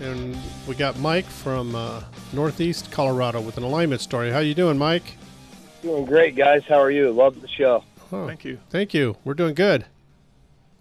And 0.00 0.34
we 0.66 0.74
got 0.74 0.98
Mike 0.98 1.26
from 1.26 1.74
uh, 1.74 2.02
Northeast 2.32 2.90
Colorado 2.90 3.38
with 3.38 3.58
an 3.58 3.64
alignment 3.64 4.00
story. 4.00 4.30
How 4.30 4.38
you 4.38 4.54
doing, 4.54 4.78
Mike? 4.78 5.18
Doing 5.82 6.06
great, 6.06 6.36
guys. 6.36 6.62
How 6.66 6.80
are 6.80 6.90
you? 6.90 7.12
Love 7.12 7.42
the 7.42 7.48
show. 7.48 7.84
Oh, 8.10 8.26
Thank 8.26 8.46
you. 8.46 8.58
Thank 8.70 8.94
you. 8.94 9.18
We're 9.24 9.34
doing 9.34 9.52
good. 9.52 9.84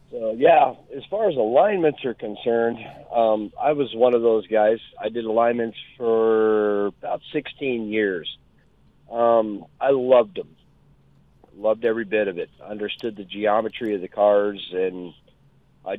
So 0.10 0.36
yeah, 0.38 0.74
as 0.96 1.04
far 1.10 1.30
as 1.30 1.36
alignments 1.36 2.06
are 2.06 2.14
concerned, 2.14 2.78
um, 3.14 3.52
I 3.62 3.74
was 3.74 3.94
one 3.94 4.14
of 4.14 4.22
those 4.22 4.48
guys. 4.48 4.80
I 4.98 5.10
did 5.10 5.26
alignments 5.26 5.78
for 5.98 6.88
about 6.88 7.22
16 7.34 7.90
years. 7.90 8.38
Um, 9.12 9.66
I 9.82 9.90
loved 9.90 10.38
them. 10.38 10.56
Loved 11.58 11.84
every 11.84 12.06
bit 12.06 12.30
of 12.30 12.38
it. 12.38 12.50
Understood 12.66 13.18
the 13.18 13.26
geometry 13.26 13.96
of 13.96 14.00
the 14.00 14.08
cars, 14.08 14.66
and 14.74 15.14
I 15.86 15.98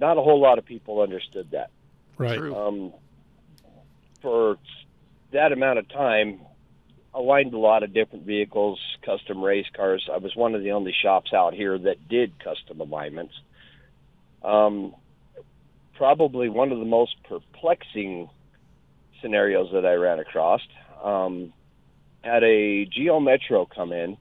not 0.00 0.18
a 0.18 0.22
whole 0.22 0.40
lot 0.40 0.58
of 0.58 0.64
people 0.64 1.00
understood 1.00 1.50
that. 1.52 1.70
Right. 2.18 2.38
Um, 2.38 2.92
for 4.22 4.58
that 5.32 5.52
amount 5.52 5.78
of 5.78 5.88
time, 5.88 6.40
aligned 7.14 7.54
a 7.54 7.58
lot 7.58 7.82
of 7.82 7.92
different 7.92 8.26
vehicles, 8.26 8.78
custom 9.04 9.42
race 9.42 9.66
cars. 9.74 10.08
I 10.12 10.18
was 10.18 10.34
one 10.34 10.54
of 10.54 10.62
the 10.62 10.72
only 10.72 10.94
shops 11.02 11.32
out 11.32 11.54
here 11.54 11.78
that 11.78 12.08
did 12.08 12.32
custom 12.42 12.80
alignments. 12.80 13.34
Um, 14.42 14.94
probably 15.96 16.48
one 16.48 16.72
of 16.72 16.78
the 16.78 16.84
most 16.84 17.16
perplexing 17.24 18.28
scenarios 19.20 19.70
that 19.72 19.86
I 19.86 19.94
ran 19.94 20.18
across. 20.18 20.60
Um, 21.02 21.52
had 22.22 22.42
a 22.42 22.84
Geo 22.86 23.20
Metro 23.20 23.66
come 23.66 23.92
in 23.92 24.16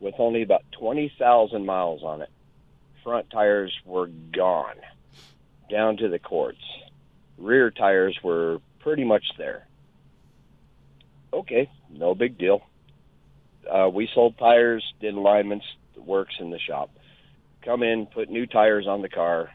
with 0.00 0.14
only 0.18 0.42
about 0.42 0.62
20,000 0.78 1.66
miles 1.66 2.02
on 2.02 2.22
it. 2.22 2.30
Front 3.02 3.30
tires 3.30 3.72
were 3.84 4.06
gone 4.06 4.76
down 5.70 5.96
to 5.98 6.08
the 6.08 6.18
quartz. 6.18 6.58
Rear 7.38 7.70
tires 7.70 8.18
were 8.22 8.58
pretty 8.80 9.04
much 9.04 9.24
there. 9.36 9.66
Okay, 11.32 11.70
no 11.90 12.14
big 12.14 12.38
deal. 12.38 12.62
Uh, 13.70 13.88
we 13.88 14.08
sold 14.14 14.38
tires, 14.38 14.82
did 15.00 15.14
alignments, 15.14 15.66
works 15.96 16.34
in 16.40 16.50
the 16.50 16.58
shop. 16.58 16.90
Come 17.64 17.82
in, 17.82 18.06
put 18.06 18.30
new 18.30 18.46
tires 18.46 18.86
on 18.86 19.02
the 19.02 19.08
car, 19.08 19.50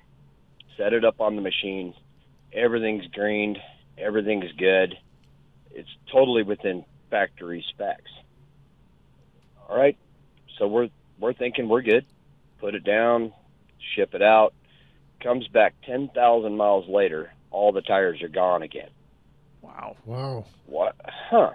set 0.77 0.93
it 0.93 1.03
up 1.03 1.19
on 1.19 1.35
the 1.35 1.41
machine. 1.41 1.93
Everything's 2.53 3.07
greened, 3.07 3.57
everything's 3.97 4.51
good. 4.57 4.95
It's 5.71 5.89
totally 6.11 6.43
within 6.43 6.85
factory 7.09 7.65
specs. 7.69 8.11
All 9.67 9.77
right, 9.77 9.97
so 10.59 10.67
we're 10.67 10.89
we're 11.19 11.33
thinking 11.33 11.67
we're 11.67 11.81
good. 11.81 12.05
Put 12.59 12.75
it 12.75 12.83
down, 12.83 13.33
ship 13.95 14.13
it 14.13 14.21
out. 14.21 14.53
Comes 15.23 15.47
back 15.47 15.73
ten 15.85 16.09
thousand 16.09 16.57
miles 16.57 16.87
later, 16.89 17.31
all 17.49 17.71
the 17.71 17.81
tires 17.81 18.21
are 18.21 18.27
gone 18.27 18.61
again. 18.61 18.89
Wow. 19.61 19.95
Wow. 20.05 20.45
What? 20.65 20.95
Huh. 21.29 21.51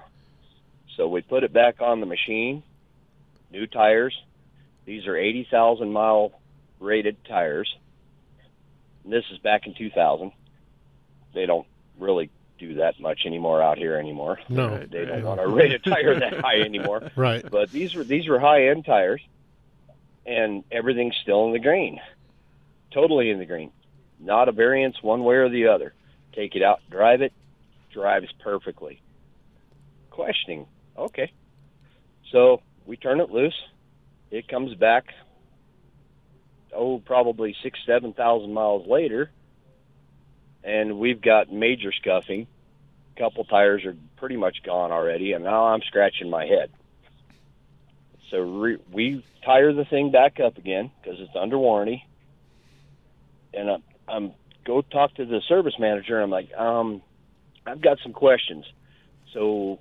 So 0.96 1.06
we 1.08 1.20
put 1.20 1.44
it 1.44 1.52
back 1.52 1.80
on 1.80 2.00
the 2.00 2.06
machine. 2.06 2.62
New 3.50 3.66
tires. 3.66 4.18
These 4.84 5.06
are 5.06 5.16
80,000 5.16 5.92
mile 5.92 6.32
rated 6.80 7.22
tires. 7.24 7.72
And 9.04 9.12
this 9.12 9.24
is 9.30 9.38
back 9.38 9.66
in 9.66 9.74
2000. 9.74 10.32
They 11.34 11.46
don't 11.46 11.66
really 11.98 12.30
do 12.58 12.74
that 12.74 12.98
much 12.98 13.20
anymore 13.26 13.62
out 13.62 13.78
here 13.78 13.96
anymore. 13.96 14.40
No. 14.48 14.78
They 14.78 15.04
don't 15.04 15.22
want 15.22 15.40
to 15.40 15.46
rate 15.46 15.72
a 15.72 15.78
tire 15.78 16.18
that 16.18 16.40
high 16.40 16.60
anymore. 16.60 17.10
Right. 17.16 17.44
But 17.48 17.70
these 17.70 17.94
were 17.94 18.02
these 18.04 18.26
were 18.26 18.40
high 18.40 18.68
end 18.68 18.86
tires 18.86 19.20
and 20.26 20.64
everything's 20.72 21.16
still 21.22 21.46
in 21.46 21.52
the 21.52 21.58
green. 21.58 22.00
Totally 22.92 23.30
in 23.30 23.38
the 23.38 23.46
green. 23.46 23.70
Not 24.18 24.48
a 24.48 24.52
variance 24.52 25.02
one 25.02 25.24
way 25.24 25.36
or 25.36 25.48
the 25.48 25.68
other. 25.68 25.94
Take 26.34 26.56
it 26.56 26.62
out, 26.62 26.80
drive 26.90 27.22
it, 27.22 27.32
drives 27.92 28.28
perfectly. 28.42 29.00
Questioning, 30.10 30.66
okay. 30.96 31.32
So 32.32 32.60
we 32.86 32.96
turn 32.96 33.20
it 33.20 33.30
loose. 33.30 33.54
It 34.30 34.48
comes 34.48 34.74
back, 34.74 35.06
oh, 36.74 36.98
probably 36.98 37.56
six, 37.62 37.78
seven 37.86 38.12
thousand 38.12 38.52
miles 38.52 38.86
later, 38.86 39.30
and 40.64 40.98
we've 40.98 41.20
got 41.20 41.52
major 41.52 41.92
scuffing. 41.92 42.46
A 43.16 43.20
couple 43.20 43.44
tires 43.44 43.84
are 43.84 43.96
pretty 44.16 44.36
much 44.36 44.62
gone 44.64 44.92
already, 44.92 45.32
and 45.32 45.44
now 45.44 45.66
I'm 45.68 45.82
scratching 45.82 46.30
my 46.30 46.46
head. 46.46 46.70
So 48.30 48.38
re- 48.38 48.78
we 48.92 49.24
tire 49.44 49.72
the 49.72 49.84
thing 49.84 50.10
back 50.10 50.40
up 50.40 50.58
again 50.58 50.90
because 51.00 51.20
it's 51.20 51.34
under 51.34 51.58
warranty, 51.58 52.06
and 53.54 53.70
I'm, 53.70 53.82
I'm 54.08 54.32
go 54.68 54.82
talk 54.82 55.14
to 55.14 55.24
the 55.24 55.40
service 55.48 55.74
manager. 55.78 56.16
And 56.16 56.24
I'm 56.24 56.30
like, 56.30 56.54
um, 56.56 57.02
I've 57.66 57.80
got 57.80 57.98
some 58.02 58.12
questions. 58.12 58.64
So 59.32 59.80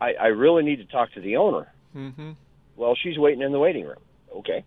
I, 0.00 0.14
I 0.14 0.26
really 0.28 0.64
need 0.64 0.76
to 0.76 0.86
talk 0.86 1.12
to 1.12 1.20
the 1.20 1.36
owner. 1.36 1.72
Mm-hmm. 1.94 2.32
Well, 2.76 2.96
she's 3.00 3.18
waiting 3.18 3.42
in 3.42 3.52
the 3.52 3.58
waiting 3.58 3.84
room. 3.84 4.00
Okay. 4.36 4.64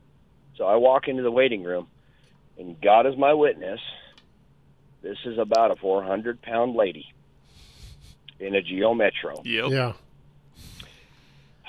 So 0.56 0.65
I 0.65 0.76
walk 0.76 1.08
into 1.08 1.23
the 1.23 1.32
waiting 1.32 1.63
room, 1.63 1.88
and 2.58 2.80
God 2.80 3.06
is 3.06 3.17
my 3.17 3.34
witness. 3.34 3.80
This 5.02 5.17
is 5.26 5.38
about 5.38 5.71
a 5.71 5.76
400 5.76 6.41
pound 6.41 6.76
lady 6.76 7.13
in 8.39 8.56
a 8.56 8.62
Geo 8.62 8.93
Metro. 8.93 9.41
Yep. 9.43 9.95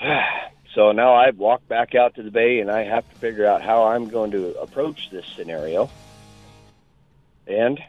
Yeah. 0.01 0.25
so 0.75 0.91
now 0.91 1.13
I 1.13 1.31
walk 1.31 1.67
back 1.67 1.93
out 1.93 2.15
to 2.15 2.23
the 2.23 2.31
bay, 2.31 2.59
and 2.59 2.71
I 2.71 2.83
have 2.83 3.07
to 3.09 3.15
figure 3.17 3.45
out 3.45 3.61
how 3.61 3.87
I'm 3.87 4.09
going 4.09 4.31
to 4.31 4.59
approach 4.59 5.09
this 5.11 5.25
scenario. 5.35 5.89
And 7.49 7.79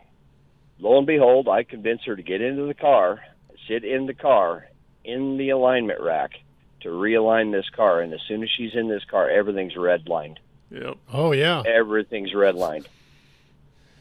lo 0.79 0.99
and 0.99 1.07
behold, 1.07 1.49
I 1.49 1.62
convince 1.62 2.03
her 2.05 2.16
to 2.16 2.23
get 2.23 2.40
into 2.40 2.64
the 2.64 2.75
car, 2.75 3.20
sit 3.68 3.84
in 3.84 4.07
the 4.07 4.14
car, 4.14 4.66
in 5.05 5.37
the 5.37 5.51
alignment 5.51 6.01
rack 6.01 6.32
to 6.80 6.89
realign 6.89 7.53
this 7.53 7.68
car. 7.68 8.01
And 8.01 8.12
as 8.12 8.20
soon 8.26 8.43
as 8.43 8.49
she's 8.51 8.74
in 8.74 8.89
this 8.89 9.05
car, 9.05 9.28
everything's 9.28 9.74
redlined. 9.74 10.39
Yep. 10.70 10.97
Oh 11.12 11.32
yeah. 11.32 11.62
Everything's 11.66 12.32
redlined. 12.32 12.87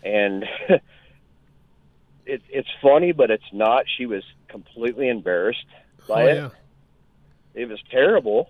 And 0.04 0.46
it, 2.26 2.42
it's 2.50 2.70
funny, 2.82 3.12
but 3.12 3.32
it's 3.32 3.52
not. 3.52 3.86
She 3.98 4.06
was 4.06 4.24
completely 4.48 5.10
embarrassed 5.10 5.66
by 6.08 6.24
oh 6.24 6.28
it. 6.28 6.36
yeah. 6.36 6.50
It 7.56 7.68
was 7.68 7.80
terrible. 7.92 8.50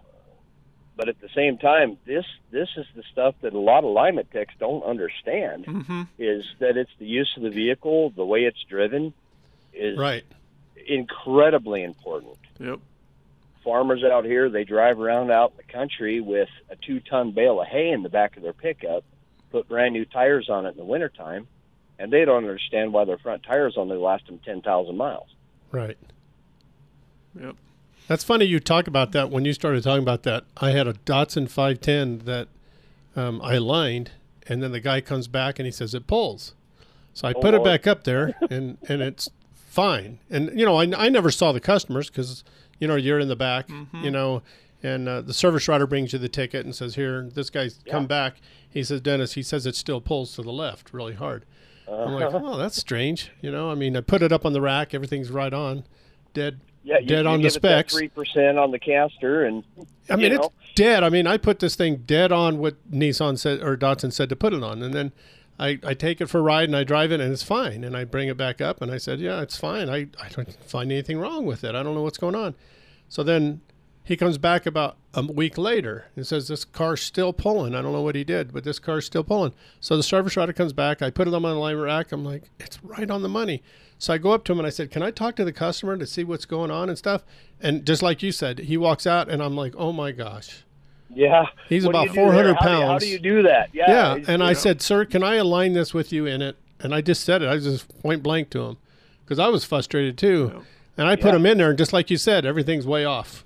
But 1.00 1.08
at 1.08 1.22
the 1.22 1.30
same 1.34 1.58
time, 1.58 1.98
this 2.06 2.26
this 2.52 2.68
is 2.76 2.86
the 2.94 3.04
stuff 3.10 3.34
that 3.40 3.54
a 3.54 3.58
lot 3.58 3.78
of 3.80 3.84
alignment 3.86 4.32
techs 4.32 4.54
don't 4.60 4.84
understand. 4.84 5.66
Mm-hmm. 5.66 6.02
Is 6.18 6.44
that 6.60 6.76
it's 6.76 6.92
the 7.00 7.06
use 7.06 7.34
of 7.38 7.44
the 7.44 7.50
vehicle, 7.50 8.10
the 8.10 8.26
way 8.26 8.42
it's 8.42 8.62
driven, 8.70 9.14
is 9.74 9.98
Right. 9.98 10.26
incredibly 10.88 11.84
important. 11.84 12.36
Yep. 12.60 12.80
Farmers 13.64 14.04
out 14.04 14.26
here, 14.26 14.50
they 14.50 14.66
drive 14.66 15.00
around 15.00 15.32
out 15.32 15.52
in 15.52 15.58
the 15.66 15.72
country 15.72 16.20
with 16.20 16.50
a 16.70 16.76
two 16.76 17.00
ton 17.00 17.32
bale 17.32 17.62
of 17.62 17.68
hay 17.68 17.92
in 17.92 18.04
the 18.04 18.10
back 18.10 18.36
of 18.36 18.44
their 18.44 18.52
pickup, 18.52 19.06
put 19.52 19.70
brand 19.70 19.94
new 19.94 20.04
tires 20.04 20.50
on 20.50 20.66
it 20.66 20.72
in 20.72 20.78
the 20.78 20.84
wintertime, 20.84 21.48
and 21.98 22.12
they 22.12 22.26
don't 22.26 22.44
understand 22.44 22.92
why 22.92 23.06
their 23.06 23.18
front 23.20 23.44
tires 23.44 23.76
only 23.78 23.96
last 23.96 24.26
them 24.26 24.40
10,000 24.44 24.98
miles. 24.98 25.30
Right. 25.72 25.98
Yep. 27.40 27.56
That's 28.10 28.24
funny 28.24 28.44
you 28.46 28.60
talk 28.60 28.88
about 28.88 29.12
that. 29.14 29.30
When 29.30 29.46
you 29.46 29.54
started 29.54 29.84
talking 29.84 30.02
about 30.04 30.24
that, 30.24 30.44
I 30.58 30.72
had 30.72 30.88
a 30.88 30.94
Datsun 30.94 31.48
510 31.50 32.26
that 32.26 32.48
um, 33.16 33.40
I 33.44 33.58
lined, 33.60 34.12
and 34.48 34.62
then 34.64 34.72
the 34.72 34.80
guy 34.80 35.00
comes 35.00 35.28
back 35.28 35.60
and 35.60 35.66
he 35.68 35.72
says 35.72 35.94
it 35.94 36.08
pulls. 36.08 36.54
So 37.14 37.28
I 37.28 37.34
Oh, 37.36 37.40
put 37.42 37.54
it 37.54 37.64
back 37.64 37.86
up 37.88 38.04
there, 38.06 38.34
and 38.50 38.78
and 38.88 39.02
it's 39.02 39.30
fine. 39.54 40.20
And 40.30 40.58
you 40.60 40.66
know, 40.66 40.76
I, 40.78 41.06
I 41.06 41.10
never 41.10 41.30
saw 41.32 41.52
the 41.52 41.60
customers 41.60 42.10
because 42.10 42.44
you 42.80 42.88
know 42.88 42.96
you're 42.96 43.20
in 43.20 43.28
the 43.28 43.36
back, 43.36 43.68
Mm-hmm. 43.68 44.04
you 44.04 44.12
know, 44.12 44.42
and 44.82 45.08
uh, 45.08 45.22
the 45.22 45.34
service 45.34 45.68
writer 45.68 45.86
brings 45.86 46.12
you 46.12 46.18
the 46.20 46.30
ticket 46.30 46.66
and 46.66 46.74
says, 46.76 46.96
"Here, 46.96 47.30
this 47.34 47.50
guy's 47.52 47.80
come 47.90 48.08
back." 48.08 48.38
He 48.70 48.84
says, 48.84 49.02
"Dennis," 49.02 49.34
he 49.34 49.44
says 49.44 49.66
it 49.68 49.76
still 49.76 50.02
pulls 50.02 50.34
to 50.36 50.42
the 50.42 50.52
left 50.52 50.94
really 50.94 51.14
hard. 51.16 51.46
I'm 51.88 52.14
like, 52.14 52.26
Uh-huh. 52.34 52.40
"Oh, 52.44 52.58
that's 52.58 52.78
strange." 52.78 53.32
You 53.42 53.52
know, 53.52 53.70
I 53.70 53.76
mean, 53.76 53.96
I 53.98 54.02
put 54.02 54.22
it 54.24 54.32
up 54.32 54.46
on 54.46 54.54
the 54.54 54.62
rack, 54.62 54.94
everything's 54.96 55.30
right 55.30 55.54
on, 55.54 55.84
dead, 56.34 56.60
Yeah, 56.84 57.00
you, 57.00 57.08
dead 57.08 57.26
you 57.26 57.32
on 57.32 57.42
the 57.42 57.50
specs. 57.50 57.94
Three 57.94 58.08
percent 58.08 58.58
on 58.58 58.72
the 58.72 58.80
caster, 58.80 59.44
and 59.46 59.64
I 60.10 60.16
mean, 60.16 60.32
it's 60.32 60.42
know, 60.42 60.52
dead. 60.76 61.04
I 61.04 61.10
mean, 61.10 61.28
I 61.28 61.38
put 61.38 61.60
this 61.60 61.76
thing 61.76 61.98
dead 62.06 62.32
on 62.32 62.58
what 62.58 62.76
Nissan 62.92 63.38
said 63.38 63.62
or 63.62 63.76
Datsun 63.76 64.14
said 64.14 64.30
to 64.30 64.36
put 64.36 64.54
it 64.54 64.64
on, 64.64 64.82
and 64.82 64.94
then 64.94 65.12
I, 65.60 65.78
I 65.84 65.94
take 65.94 66.22
it 66.22 66.28
for 66.28 66.40
a 66.40 66.42
ride 66.42 66.70
and 66.70 66.76
I 66.76 66.86
drive 66.86 67.12
it 67.12 67.20
and 67.20 67.34
it's 67.34 67.44
fine. 67.44 67.84
And 67.84 67.96
I 67.96 68.06
bring 68.06 68.30
it 68.30 68.38
back 68.38 68.62
up 68.62 68.82
and 68.82 68.90
I 68.92 68.98
said, 68.98 69.20
yeah, 69.20 69.42
it's 69.42 69.58
fine. 69.58 69.90
I, 69.90 70.08
I 70.22 70.30
don't 70.30 70.52
find 70.64 70.92
anything 70.92 71.20
wrong 71.20 71.46
with 71.46 71.64
it. 71.64 71.76
I 71.76 71.84
don't 71.84 71.96
know 71.96 72.02
what's 72.02 72.18
going 72.18 72.36
on. 72.36 72.56
So 73.10 73.24
then 73.24 73.60
he 74.06 74.16
comes 74.16 74.38
back 74.38 74.66
about 74.66 74.98
a 75.14 75.22
week 75.22 75.58
later 75.58 76.06
and 76.16 76.26
says 76.26 76.48
this 76.48 76.64
car's 76.64 77.02
still 77.02 77.34
pulling. 77.34 77.76
I 77.76 77.82
don't 77.82 77.92
know 77.92 78.02
what 78.02 78.16
he 78.16 78.24
did, 78.24 78.54
but 78.54 78.64
this 78.64 78.80
car's 78.80 79.06
still 79.06 79.24
pulling. 79.24 79.54
So 79.82 79.98
the 79.98 80.04
service 80.04 80.38
writer 80.38 80.54
comes 80.54 80.72
back. 80.72 81.02
I 81.02 81.10
put 81.10 81.28
it 81.28 81.34
on 81.34 81.42
my 81.42 81.52
line 81.52 81.76
rack. 81.76 82.14
I'm 82.14 82.24
like, 82.24 82.50
it's 82.60 82.82
right 82.82 83.10
on 83.12 83.22
the 83.22 83.30
money. 83.30 83.62
So 84.02 84.14
I 84.14 84.18
go 84.18 84.32
up 84.32 84.46
to 84.46 84.54
him 84.54 84.60
and 84.60 84.66
I 84.66 84.70
said, 84.72 84.90
can 84.92 85.04
I 85.04 85.12
talk 85.12 85.36
to 85.36 85.44
the 85.46 85.52
customer 85.52 85.98
to 85.98 86.08
see 86.08 86.24
what's 86.24 86.46
going 86.46 86.72
on 86.72 86.88
and 86.90 86.98
stuff? 86.98 87.24
And 87.62 87.86
just 87.86 88.02
like 88.02 88.24
you 88.24 88.32
said, 88.32 88.60
he 88.60 88.78
walks 88.78 89.06
out 89.06 89.30
and 89.30 89.44
I'm 89.44 89.56
like, 89.58 89.74
oh 89.78 89.92
my 89.92 90.12
gosh. 90.14 90.64
yeah. 91.14 91.46
He's 91.68 91.84
What 91.86 91.90
about 91.92 92.02
you 92.04 92.10
do 92.10 92.16
there? 92.16 92.26
400 92.32 92.54
How 92.56 92.64
do 92.66 92.70
How 92.72 92.80
pounds. 92.88 93.04
do 93.04 93.10
you 93.10 93.20
do 93.20 93.42
that? 93.44 93.70
Yeah. 93.74 94.16
Yeah, 94.16 94.24
and 94.30 94.42
I 94.42 94.50
know. 94.50 94.54
said, 94.54 94.82
"Sir, 94.82 95.04
can 95.06 95.22
I 95.24 95.36
align 95.36 95.74
this 95.74 95.94
with 95.94 96.14
you 96.14 96.26
in 96.26 96.42
it?" 96.42 96.56
And 96.80 96.96
I 96.96 97.02
just 97.02 97.24
said 97.26 97.42
it. 97.42 97.50
I 97.50 97.58
just 97.58 97.88
point 98.02 98.24
blank 98.24 98.50
to 98.52 98.62
him 98.62 98.78
because 99.26 99.38
I 99.40 99.50
was 99.50 99.66
frustrated 99.66 100.18
too. 100.18 100.64
And 100.98 101.08
I 101.08 101.16
put 101.18 101.30
Yeah. 101.32 101.36
him 101.38 101.46
in 101.46 101.58
there, 101.58 101.70
and 101.70 101.78
just 101.78 101.92
like 101.94 102.10
you 102.10 102.18
said, 102.18 102.46
everything's 102.46 102.86
way 102.88 103.04
off, 103.06 103.44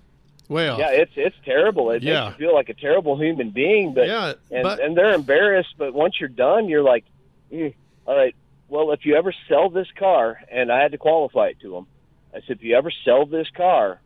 way 0.49 0.67
off. 0.69 0.77
Yeah, 0.79 0.91
it's 0.91 1.11
it's 1.15 1.35
terrible. 1.45 1.89
It 1.91 2.03
Yeah. 2.03 2.25
makes 2.25 2.39
you 2.39 2.45
feel 2.47 2.53
like 2.55 2.69
a 2.69 2.73
terrible 2.75 3.17
human 3.19 3.49
being. 3.49 3.93
But 3.93 4.07
Yeah, 4.07 4.33
and 4.51 4.63
but- 4.63 4.79
and 4.79 4.95
they're 4.95 5.13
embarrassed. 5.13 5.73
But 5.77 5.93
once 5.95 6.19
you're 6.19 6.29
done, 6.29 6.67
you're 6.69 6.83
like, 6.83 7.05
"Mm, 7.51 7.73
all 8.05 8.15
right. 8.15 8.35
Well, 8.73 8.91
if 8.91 9.05
you 9.05 9.15
ever 9.15 9.31
sell 9.47 9.69
this 9.69 9.87
car, 9.99 10.39
and 10.51 10.71
I 10.71 10.81
had 10.81 10.93
to 10.93 10.97
qualify 10.97 11.49
it 11.49 11.59
to 11.61 11.71
them, 11.73 11.85
I 12.33 12.39
said, 12.47 12.57
if 12.57 12.63
you 12.63 12.75
ever 12.75 12.89
sell 13.05 13.27
this 13.27 13.47
car, 13.55 14.01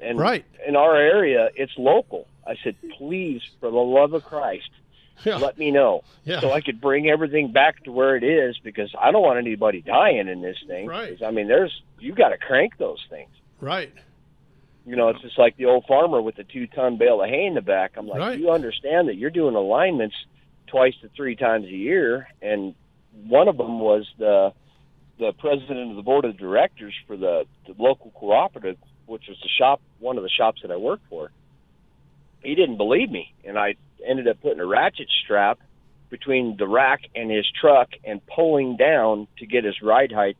and 0.00 0.18
Right. 0.18 0.44
in 0.66 0.74
our 0.74 0.96
area, 0.96 1.50
it's 1.54 1.70
local. 1.78 2.26
I 2.44 2.56
said, 2.64 2.74
please, 2.98 3.40
for 3.60 3.70
the 3.70 3.76
love 3.76 4.12
of 4.12 4.24
Christ, 4.24 4.68
let 5.24 5.56
me 5.58 5.70
know 5.70 6.02
Yeah. 6.24 6.40
so 6.40 6.50
I 6.50 6.60
could 6.60 6.80
bring 6.80 7.08
everything 7.08 7.52
back 7.52 7.84
to 7.84 7.92
where 7.92 8.16
it 8.16 8.24
is 8.24 8.58
because 8.58 8.92
I 8.98 9.12
don't 9.12 9.22
want 9.22 9.38
anybody 9.38 9.80
dying 9.80 10.26
in 10.26 10.40
this 10.40 10.56
thing. 10.66 10.86
Right. 10.88 11.22
I 11.22 11.30
mean, 11.30 11.46
there's 11.46 11.80
you 12.00 12.12
got 12.12 12.30
to 12.30 12.38
crank 12.38 12.78
those 12.78 13.04
things. 13.08 13.30
right. 13.60 13.92
You 14.86 14.96
know, 14.96 15.10
it's 15.10 15.20
just 15.20 15.38
like 15.38 15.56
the 15.56 15.66
old 15.66 15.84
farmer 15.84 16.20
with 16.20 16.34
the 16.34 16.42
two 16.42 16.66
ton 16.66 16.96
bale 16.96 17.22
of 17.22 17.28
hay 17.28 17.44
in 17.46 17.54
the 17.54 17.60
back. 17.60 17.92
I'm 17.96 18.08
like, 18.08 18.18
Right. 18.18 18.38
you 18.40 18.50
understand 18.50 19.06
that 19.08 19.14
you're 19.16 19.30
doing 19.30 19.54
alignments 19.54 20.16
twice 20.66 20.94
to 21.02 21.08
three 21.10 21.36
times 21.36 21.66
a 21.66 21.70
year, 21.70 22.26
and 22.42 22.74
one 23.12 23.48
of 23.48 23.56
them 23.56 23.80
was 23.80 24.06
the 24.18 24.52
the 25.18 25.32
president 25.38 25.90
of 25.90 25.96
the 25.96 26.02
board 26.02 26.24
of 26.24 26.38
directors 26.38 26.94
for 27.06 27.14
the, 27.14 27.44
the 27.66 27.74
local 27.78 28.10
cooperative, 28.12 28.78
which 29.04 29.24
was 29.28 29.36
the 29.42 29.50
shop, 29.58 29.78
one 29.98 30.16
of 30.16 30.22
the 30.22 30.30
shops 30.30 30.62
that 30.62 30.70
I 30.70 30.76
worked 30.76 31.06
for. 31.10 31.30
He 32.42 32.54
didn't 32.54 32.78
believe 32.78 33.10
me, 33.10 33.34
and 33.44 33.58
I 33.58 33.74
ended 34.02 34.26
up 34.28 34.40
putting 34.40 34.60
a 34.60 34.66
ratchet 34.66 35.08
strap 35.22 35.58
between 36.08 36.56
the 36.56 36.66
rack 36.66 37.02
and 37.14 37.30
his 37.30 37.46
truck 37.60 37.90
and 38.02 38.26
pulling 38.26 38.78
down 38.78 39.28
to 39.38 39.46
get 39.46 39.64
his 39.64 39.82
ride 39.82 40.10
height 40.10 40.38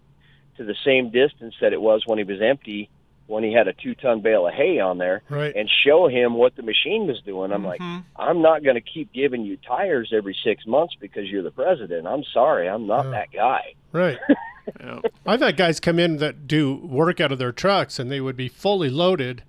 to 0.57 0.65
the 0.65 0.75
same 0.83 1.11
distance 1.11 1.55
that 1.61 1.75
it 1.75 1.81
was 1.81 2.05
when 2.07 2.17
he 2.17 2.25
was 2.25 2.41
empty 2.41 2.89
when 3.31 3.45
he 3.45 3.53
had 3.53 3.69
a 3.69 3.73
two 3.73 3.95
ton 3.95 4.21
bale 4.21 4.47
of 4.47 4.53
hay 4.55 4.81
on 4.81 4.99
there 4.99 5.23
Right. 5.31 5.55
and 5.55 5.71
show 5.85 6.09
him 6.09 6.35
what 6.35 6.57
the 6.57 6.63
machine 6.63 7.07
was 7.07 7.21
doing. 7.23 7.53
I'm 7.53 7.65
like, 7.65 7.81
mm-hmm. 7.81 8.01
I'm 8.21 8.43
not 8.43 8.63
going 8.65 8.75
to 8.75 8.81
keep 8.81 9.13
giving 9.13 9.45
you 9.45 9.57
tires 9.57 10.13
every 10.15 10.37
six 10.45 10.67
months 10.67 10.95
because 11.01 11.29
you're 11.29 11.43
the 11.43 11.51
president. 11.51 12.07
I'm 12.07 12.25
sorry, 12.35 12.69
I'm 12.69 12.87
not 12.87 13.11
that 13.13 13.29
guy. 13.33 13.75
Right. 13.93 14.19
I've 15.27 15.41
had 15.41 15.57
guys 15.57 15.81
come 15.81 15.99
in 15.99 16.19
that 16.19 16.47
do 16.47 16.75
work 16.75 17.21
out 17.21 17.33
of 17.33 17.39
their 17.39 17.53
trucks 17.53 17.99
and 17.99 18.11
they 18.11 18.21
would 18.21 18.37
be 18.37 18.49
fully 18.49 18.91
loaded 18.91 19.43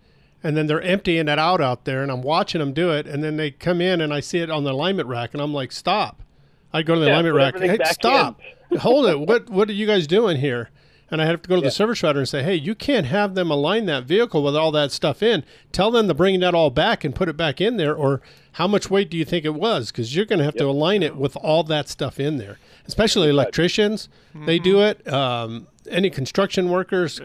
and 0.44 0.58
then 0.58 0.68
they're 0.68 0.82
emptying 0.82 1.28
it 1.28 1.38
out 1.40 1.62
out 1.62 1.86
there 1.86 2.02
and 2.02 2.12
I'm 2.12 2.22
watching 2.22 2.60
them 2.60 2.74
do 2.74 2.92
it 2.92 3.06
and 3.08 3.24
then 3.24 3.38
they 3.38 3.52
come 3.52 3.82
in 3.82 4.02
and 4.02 4.14
I 4.14 4.20
see 4.20 4.40
it 4.40 4.50
on 4.50 4.64
the 4.64 4.72
alignment 4.72 5.08
rack 5.08 5.34
and 5.34 5.42
I'm 5.42 5.54
like, 5.54 5.72
stop. 5.72 6.22
I 6.74 6.82
go 6.84 6.94
to 6.96 7.00
the 7.00 7.08
Yeah, 7.08 7.14
alignment 7.14 7.34
put 7.34 7.38
rack. 7.38 7.56
everything 7.56 7.72
Hey, 7.72 7.78
back 7.78 7.94
stop. 7.94 8.40
Hold 8.80 9.06
it. 9.08 9.20
What 9.20 9.50
what 9.50 9.70
are 9.70 9.74
you 9.74 9.86
guys 9.86 10.08
doing 10.08 10.38
here? 10.38 10.70
And 11.12 11.22
I 11.22 11.26
have 11.26 11.42
to 11.42 11.50
go 11.50 11.58
to 11.58 11.62
the 11.62 11.70
service 11.70 12.02
writer 12.02 12.20
and 12.20 12.28
say, 12.28 12.42
hey, 12.42 12.56
you 12.56 12.74
can't 12.74 13.06
have 13.06 13.36
them 13.36 13.52
align 13.52 13.86
that 13.88 14.06
vehicle 14.06 14.42
with 14.42 14.56
all 14.56 14.72
that 14.72 14.94
stuff 14.94 15.22
in. 15.22 15.44
Tell 15.74 15.92
them 15.92 16.08
to 16.08 16.14
bring 16.14 16.40
that 16.40 16.56
all 16.56 16.70
back 16.70 17.04
and 17.04 17.14
put 17.14 17.28
it 17.28 17.36
back 17.36 17.60
in 17.60 17.76
there. 17.76 17.94
Or 17.94 18.22
how 18.54 18.66
much 18.66 18.90
weight 18.90 19.10
do 19.10 19.18
you 19.18 19.26
think 19.26 19.44
it 19.44 19.54
was? 19.54 19.92
Because 19.92 20.16
you're 20.16 20.26
going 20.26 20.40
to 20.40 20.46
have 20.46 20.56
to 20.56 20.66
align 20.66 21.04
it 21.04 21.18
with 21.18 21.36
all 21.36 21.64
that 21.66 21.90
stuff 21.90 22.18
in 22.18 22.38
there, 22.38 22.60
especially 22.88 23.28
electricians. 23.30 24.08
They 24.34 24.58
do 24.58 24.82
it. 24.82 25.06
Um, 25.12 25.68
any 25.90 26.10
construction 26.10 26.70
workers, 26.70 27.20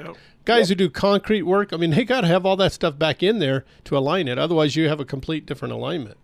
guys 0.45 0.68
who 0.68 0.74
do 0.74 0.91
concrete 0.91 1.43
work. 1.43 1.72
I 1.72 1.76
mean, 1.76 1.91
they 1.91 2.05
got 2.05 2.22
to 2.22 2.26
have 2.26 2.45
all 2.45 2.57
that 2.57 2.72
stuff 2.72 2.99
back 2.99 3.22
in 3.22 3.39
there 3.39 3.64
to 3.84 3.97
align 3.97 4.26
it. 4.26 4.39
Otherwise, 4.39 4.74
you 4.74 4.89
have 4.89 4.99
a 4.99 5.05
complete 5.05 5.47
different 5.47 5.72
alignment. 5.72 6.16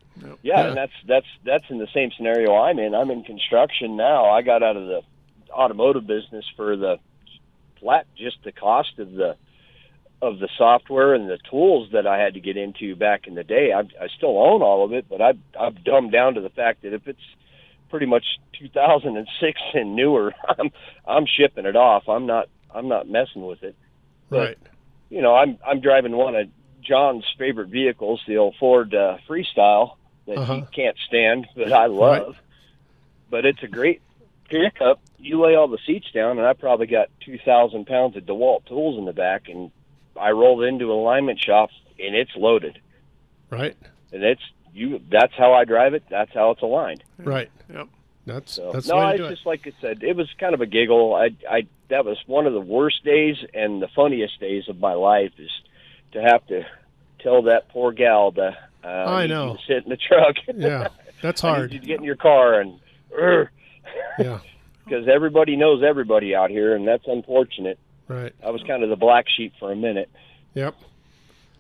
Yeah, 0.43 0.69
and 0.69 0.77
that's 0.77 0.93
that's 1.07 1.27
that's 1.45 1.65
in 1.71 1.79
the 1.79 1.89
same 1.95 2.11
scenario 2.17 2.55
I'm 2.55 2.79
in. 2.79 2.95
I'm 2.95 3.11
in 3.11 3.25
construction 3.25 3.97
now. 3.97 4.27
I 4.27 4.43
got 4.43 4.63
out 4.63 4.77
of 4.77 4.87
the 4.87 5.01
automotive 5.51 6.07
business 6.07 6.45
for 6.57 6.77
the 6.77 6.99
flat 7.83 8.07
just 8.17 8.37
the 8.45 8.53
cost 8.53 8.99
of 8.99 9.13
the 9.13 9.37
of 10.23 10.39
the 10.39 10.49
software 10.57 11.15
and 11.15 11.29
the 11.29 11.39
tools 11.51 11.89
that 11.93 12.07
I 12.07 12.17
had 12.19 12.35
to 12.35 12.41
get 12.41 12.57
into 12.57 12.95
back 12.95 13.27
in 13.27 13.35
the 13.35 13.43
day. 13.43 13.73
I, 13.73 13.81
I 13.81 14.07
still 14.17 14.39
own 14.41 14.63
all 14.63 14.85
of 14.85 14.93
it, 14.93 15.07
but 15.11 15.21
I've 15.21 15.39
I've 15.59 15.83
dumbed 15.85 16.13
down 16.13 16.35
to 16.35 16.41
the 16.41 16.49
fact 16.51 16.83
that 16.83 16.93
if 16.95 17.09
it's 17.09 17.19
pretty 17.91 18.07
much 18.07 18.25
2006 18.59 19.61
and 19.75 19.97
newer, 19.97 20.33
I'm 20.49 20.71
I'm 21.07 21.27
shipping 21.27 21.67
it 21.67 21.77
off. 21.77 22.09
I'm 22.09 22.27
not 22.27 22.49
I'm 22.75 22.89
not 22.89 23.09
messing 23.09 23.45
with 23.45 23.63
it. 23.63 23.75
But, 24.31 24.39
Right. 24.39 24.59
You 25.11 25.21
know, 25.23 25.35
I'm 25.35 25.59
I'm 25.67 25.81
driving 25.81 26.13
one 26.17 26.37
of 26.37 26.49
John's 26.83 27.25
favorite 27.39 27.69
vehicles, 27.69 28.21
the 28.27 28.37
old 28.39 28.55
Ford 28.59 28.95
uh, 28.95 29.19
Freestyle 29.29 29.97
that 30.27 30.39
Uh-huh. 30.39 30.55
he 30.55 30.63
can't 30.75 30.97
stand, 31.09 31.49
but 31.57 31.73
I 31.73 31.87
love. 31.87 32.37
But 33.29 33.45
it's 33.45 33.63
a 33.63 33.67
great 33.69 34.01
pickup. 34.53 35.01
You 35.19 35.41
lay 35.41 35.55
all 35.55 35.69
the 35.69 35.79
seats 35.87 36.07
down, 36.13 36.39
and 36.39 36.47
I 36.47 36.53
probably 36.53 36.87
got 36.87 37.09
two 37.25 37.39
thousand 37.45 37.87
pounds 37.87 38.17
of 38.17 38.25
DeWalt 38.25 38.67
tools 38.67 38.99
in 38.99 39.05
the 39.05 39.13
back, 39.13 39.49
and 39.49 39.71
I 40.21 40.31
rolled 40.31 40.63
into 40.65 40.87
an 40.87 40.91
alignment 40.91 41.41
shop, 41.41 41.71
and 41.99 42.15
it's 42.15 42.33
loaded, 42.37 42.79
Right. 43.51 43.77
and 44.13 44.23
it's 44.23 44.43
you. 44.75 45.01
That's 45.11 45.33
how 45.37 45.53
I 45.55 45.65
drive 45.65 45.95
it. 45.95 46.03
That's 46.11 46.33
how 46.35 46.51
it's 46.51 46.63
aligned. 46.63 47.03
Right. 47.19 47.51
Yep. 47.73 47.89
That's 48.25 48.53
So, 48.53 48.71
that's 48.73 48.87
the 48.87 48.95
no, 48.95 49.01
I 49.01 49.05
to 49.05 49.13
it's 49.15 49.21
do 49.23 49.27
it. 49.27 49.31
just 49.37 49.47
like 49.47 49.67
I 49.67 49.73
said. 49.81 50.03
It 50.03 50.17
was 50.17 50.29
kind 50.39 50.55
of 50.55 50.61
a 50.61 50.67
giggle. 50.67 51.15
I, 51.15 51.31
I, 51.51 51.67
that 51.89 52.05
was 52.05 52.17
one 52.27 52.47
of 52.47 52.53
the 52.53 52.61
worst 52.61 53.03
days 53.05 53.37
and 53.53 53.83
the 53.83 53.89
funniest 53.89 54.39
days 54.39 54.69
of 54.69 54.79
my 54.79 54.93
life 54.95 55.33
is 55.39 55.51
to 56.13 56.23
have 56.23 56.47
to 56.47 56.65
tell 57.21 57.43
that 57.43 57.69
poor 57.71 57.91
gal 57.93 58.31
to. 58.33 58.57
Uh, 58.85 58.87
I 58.89 59.27
know. 59.27 59.55
to 59.57 59.63
sit 59.67 59.85
in 59.85 59.91
the 59.91 59.97
truck. 59.97 60.37
Yeah, 60.55 60.89
that's 61.21 61.41
hard. 61.49 61.73
you 61.73 61.81
get 61.81 61.99
in 61.99 62.05
your 62.05 62.17
car 62.17 62.61
and. 62.61 62.79
Yeah. 64.19 64.39
Because 64.85 65.07
everybody 65.07 65.55
knows 65.55 65.81
everybody 65.85 66.35
out 66.35 66.51
here, 66.51 66.75
and 66.75 66.87
that's 66.87 67.07
unfortunate. 67.07 67.79
Right. 68.09 68.33
I 68.45 68.51
was 68.51 68.65
kind 68.65 68.83
of 68.83 68.91
the 68.91 68.97
black 68.97 69.27
sheep 69.29 69.53
for 69.61 69.71
a 69.71 69.77
minute. 69.77 70.11
Yep. 70.55 70.75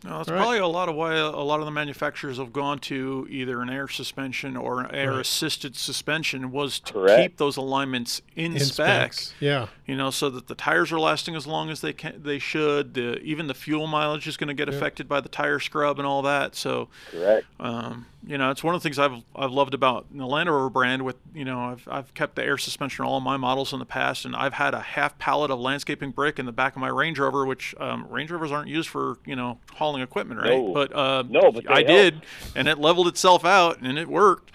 No, 0.04 0.16
that's 0.16 0.28
All 0.28 0.34
right. 0.34 0.40
probably 0.40 0.58
a 0.58 0.66
lot 0.66 0.88
of 0.88 0.96
why 0.96 1.14
a 1.14 1.28
lot 1.30 1.60
of 1.60 1.64
the 1.64 1.70
manufacturers 1.70 2.38
have 2.38 2.52
gone 2.52 2.80
to 2.80 3.24
either 3.30 3.62
an 3.62 3.70
air 3.70 3.86
suspension 3.86 4.56
or 4.56 4.92
air 4.92 5.12
Right. 5.12 5.20
assisted 5.20 5.76
suspension 5.76 6.50
was 6.50 6.80
to 6.80 6.92
Correct. 6.94 7.22
keep 7.22 7.36
those 7.36 7.56
alignments 7.56 8.20
in, 8.34 8.54
In 8.54 8.58
spec. 8.58 9.12
specs, 9.12 9.34
yeah. 9.38 9.68
You 9.86 9.94
know, 9.94 10.10
so 10.10 10.28
that 10.30 10.48
the 10.48 10.56
tires 10.56 10.90
are 10.90 10.98
lasting 10.98 11.36
as 11.36 11.46
long 11.46 11.70
as 11.70 11.80
they 11.80 11.92
can 11.92 12.20
they 12.24 12.40
should. 12.40 12.94
The 12.94 13.20
even 13.20 13.46
the 13.46 13.54
fuel 13.54 13.86
mileage 13.86 14.26
is 14.26 14.36
going 14.36 14.48
to 14.48 14.54
get 14.54 14.68
Yeah. 14.68 14.74
affected 14.74 15.08
by 15.08 15.20
the 15.20 15.28
tire 15.28 15.60
scrub 15.60 16.00
and 16.00 16.06
all 16.08 16.22
that. 16.22 16.56
So 16.56 16.88
Correct. 17.12 17.46
um, 17.60 18.06
you 18.24 18.38
know, 18.38 18.50
it's 18.50 18.62
one 18.62 18.74
of 18.74 18.80
the 18.80 18.84
things 18.88 18.98
I've 18.98 19.22
I've 19.34 19.50
loved 19.50 19.74
about 19.74 20.06
the 20.16 20.24
Land 20.26 20.48
Rover 20.48 20.70
brand. 20.70 21.04
With 21.04 21.16
you 21.34 21.44
know, 21.44 21.58
I've 21.58 21.88
I've 21.90 22.14
kept 22.14 22.36
the 22.36 22.44
air 22.44 22.56
suspension 22.56 23.04
on 23.04 23.10
all 23.10 23.20
my 23.20 23.36
models 23.36 23.72
in 23.72 23.78
the 23.80 23.84
past, 23.84 24.24
and 24.24 24.36
I've 24.36 24.52
had 24.54 24.74
a 24.74 24.80
half 24.80 25.18
pallet 25.18 25.50
of 25.50 25.58
landscaping 25.58 26.10
brick 26.12 26.38
in 26.38 26.46
the 26.46 26.52
back 26.52 26.76
of 26.76 26.80
my 26.80 26.88
Range 26.88 27.18
Rover, 27.18 27.44
which 27.46 27.74
um, 27.80 28.06
Range 28.08 28.30
Rovers 28.30 28.52
aren't 28.52 28.68
used 28.68 28.88
for 28.88 29.18
you 29.26 29.34
know 29.34 29.58
hauling 29.74 30.02
equipment, 30.02 30.40
right? 30.40 30.50
No. 30.58 30.72
But 30.72 30.94
uh, 30.94 31.24
No, 31.28 31.50
but 31.50 31.68
I 31.68 31.78
help. 31.78 31.86
did, 31.88 32.22
and 32.54 32.68
it 32.68 32.78
leveled 32.78 33.08
itself 33.08 33.44
out, 33.44 33.80
and 33.80 33.98
it 33.98 34.08
worked. 34.08 34.54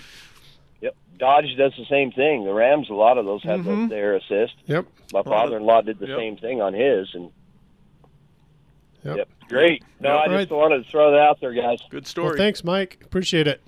Yep. 0.82 0.96
Dodge 1.20 1.56
does 1.58 1.74
the 1.78 1.86
same 1.90 2.12
thing. 2.14 2.46
The 2.46 2.54
Rams, 2.54 2.90
a 2.90 2.94
lot 2.94 3.18
of 3.18 3.26
those 3.26 3.44
have 3.44 3.62
Mhm. 3.62 3.90
the, 3.90 3.96
their 3.96 4.16
assist. 4.16 4.54
Yep. 4.68 4.86
My 5.12 5.24
father-in-law 5.24 5.82
did 5.82 6.00
the 6.00 6.08
same 6.08 6.38
thing 6.38 6.62
on 6.62 6.74
his, 6.74 7.08
and 7.14 7.32
Yep. 9.04 9.30
Great. 9.50 9.84
No, 10.00 10.10
I 10.10 10.26
All 10.28 10.38
just 10.38 10.52
wanted 10.52 10.84
to 10.86 10.90
throw 10.92 11.12
that 11.12 11.20
out 11.20 11.40
there, 11.42 11.54
guys. 11.54 11.80
Good 11.90 12.08
story. 12.08 12.28
Well, 12.30 12.38
thanks, 12.38 12.64
Mike. 12.64 13.00
Appreciate 13.04 13.48
it. 13.48 13.62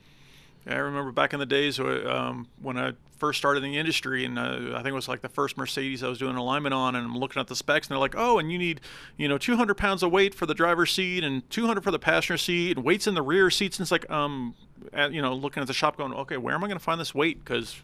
I 0.68 0.76
remember 0.76 1.12
back 1.12 1.34
in 1.34 1.40
the 1.40 1.46
days 1.48 1.80
uh, 1.80 1.84
um, 2.30 2.48
when 2.62 2.78
I 2.78 2.92
first 3.18 3.40
started 3.40 3.64
in 3.64 3.72
the 3.72 3.78
industry, 3.78 4.24
and 4.24 4.38
uh, 4.38 4.72
I 4.74 4.78
think 4.78 4.88
it 4.88 4.94
was 4.94 5.08
like 5.08 5.22
the 5.22 5.30
first 5.30 5.58
Mercedes 5.58 6.04
I 6.04 6.08
was 6.10 6.20
doing 6.20 6.36
alignment 6.36 6.74
on, 6.74 6.96
and 6.96 7.06
I'm 7.06 7.18
looking 7.18 7.40
at 7.40 7.48
the 7.48 7.56
specs, 7.56 7.88
and 7.88 7.92
they're 7.96 8.00
like, 8.00 8.14
"Oh, 8.16 8.38
and 8.40 8.52
you 8.52 8.58
need, 8.60 8.82
you 9.18 9.28
know, 9.28 9.38
200 9.40 9.76
pounds 9.76 10.04
of 10.04 10.12
weight 10.12 10.36
for 10.36 10.46
the 10.46 10.54
driver's 10.54 10.92
seat, 10.92 11.24
and 11.24 11.50
200 11.50 11.84
for 11.84 11.92
the 11.92 11.98
passenger 12.00 12.38
seat, 12.38 12.78
and 12.78 12.86
weights 12.86 13.08
in 13.08 13.16
the 13.16 13.22
rear 13.24 13.50
seats." 13.50 13.78
And 13.80 13.84
it's 13.84 13.92
like, 13.92 14.10
um, 14.12 14.54
at, 14.94 15.12
you 15.12 15.22
know, 15.22 15.34
looking 15.34 15.62
at 15.62 15.68
the 15.68 15.74
shop, 15.74 15.98
going, 15.98 16.14
"Okay, 16.14 16.38
where 16.38 16.54
am 16.54 16.64
I 16.64 16.68
going 16.68 16.78
to 16.78 16.84
find 16.84 17.00
this 17.02 17.16
weight?" 17.16 17.44
Because 17.44 17.82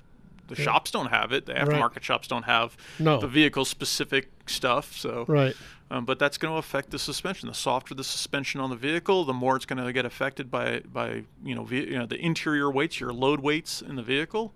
the 0.48 0.56
Yeah. 0.56 0.64
shops 0.66 0.92
don't 0.92 1.08
have 1.08 1.32
it. 1.32 1.48
The 1.48 1.54
Right. 1.54 1.68
aftermarket 1.68 2.04
shops 2.04 2.28
don't 2.28 2.44
have 2.44 2.78
No. 3.00 3.20
the 3.20 3.28
vehicle 3.28 3.66
specific 3.66 4.30
stuff. 4.46 4.94
So 4.96 5.26
Right. 5.28 5.56
Um, 5.92 6.06
but 6.06 6.18
that's 6.18 6.38
going 6.38 6.54
to 6.54 6.58
affect 6.58 6.90
the 6.90 6.98
suspension. 6.98 7.48
The 7.48 7.54
softer 7.54 7.94
the 7.94 8.04
suspension 8.04 8.60
on 8.60 8.70
the 8.70 8.76
vehicle, 8.76 9.24
the 9.24 9.34
more 9.34 9.56
it's 9.56 9.66
going 9.66 9.84
to 9.84 9.94
get 9.94 10.06
affected 10.06 10.50
by 10.50 10.82
by 10.82 11.24
you 11.44 11.54
know, 11.54 11.64
ve- 11.64 11.90
you 11.92 11.98
know 11.98 12.06
the 12.06 12.18
interior 12.18 12.72
weights, 12.72 13.00
your 13.00 13.14
load 13.14 13.42
weights 13.42 13.82
in 13.82 13.96
the 13.96 14.04
vehicle. 14.04 14.54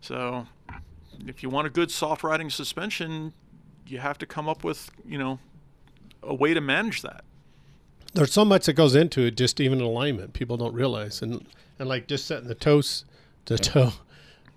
So 0.00 0.46
if 1.26 1.42
you 1.42 1.50
want 1.50 1.66
a 1.66 1.70
good 1.70 1.90
soft 1.90 2.22
riding 2.22 2.48
suspension, 2.48 3.34
you 3.86 3.98
have 3.98 4.16
to 4.18 4.26
come 4.26 4.48
up 4.48 4.64
with 4.64 4.90
you 5.04 5.18
know 5.18 5.38
a 6.22 6.34
way 6.34 6.54
to 6.54 6.60
manage 6.60 7.02
that. 7.02 7.24
There's 8.14 8.32
so 8.32 8.44
much 8.44 8.66
that 8.66 8.74
goes 8.74 8.94
into 8.94 9.22
it, 9.22 9.36
just 9.36 9.60
even 9.60 9.80
alignment. 9.80 10.32
People 10.32 10.56
don't 10.56 10.74
realize, 10.74 11.20
and 11.20 11.46
and 11.78 11.86
like 11.86 12.06
just 12.06 12.26
setting 12.26 12.48
the 12.48 12.54
toes, 12.54 13.04
the 13.44 13.58
toe, 13.58 13.92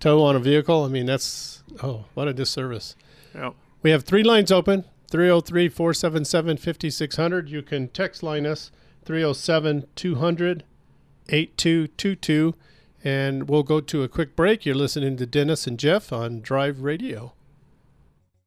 toe 0.00 0.22
on 0.22 0.34
a 0.34 0.40
vehicle. 0.40 0.84
I 0.84 0.88
mean, 0.88 1.04
that's 1.04 1.62
oh, 1.82 2.06
what 2.14 2.26
a 2.26 2.32
disservice. 2.32 2.96
Yep. 3.34 3.54
We 3.82 3.90
have 3.90 4.04
three 4.04 4.24
lines 4.24 4.50
open 4.50 4.86
303 5.08 5.68
477 5.68 6.56
5600. 6.56 7.48
You 7.48 7.62
can 7.62 7.88
text 7.88 8.22
line 8.22 8.46
us 8.46 8.70
307 9.04 9.86
200 9.94 10.64
8222. 11.28 12.54
And 13.04 13.48
we'll 13.48 13.62
go 13.62 13.80
to 13.80 14.02
a 14.02 14.08
quick 14.08 14.34
break. 14.34 14.66
You're 14.66 14.74
listening 14.74 15.16
to 15.18 15.26
Dennis 15.26 15.66
and 15.66 15.78
Jeff 15.78 16.12
on 16.12 16.40
Drive 16.40 16.80
Radio. 16.80 17.35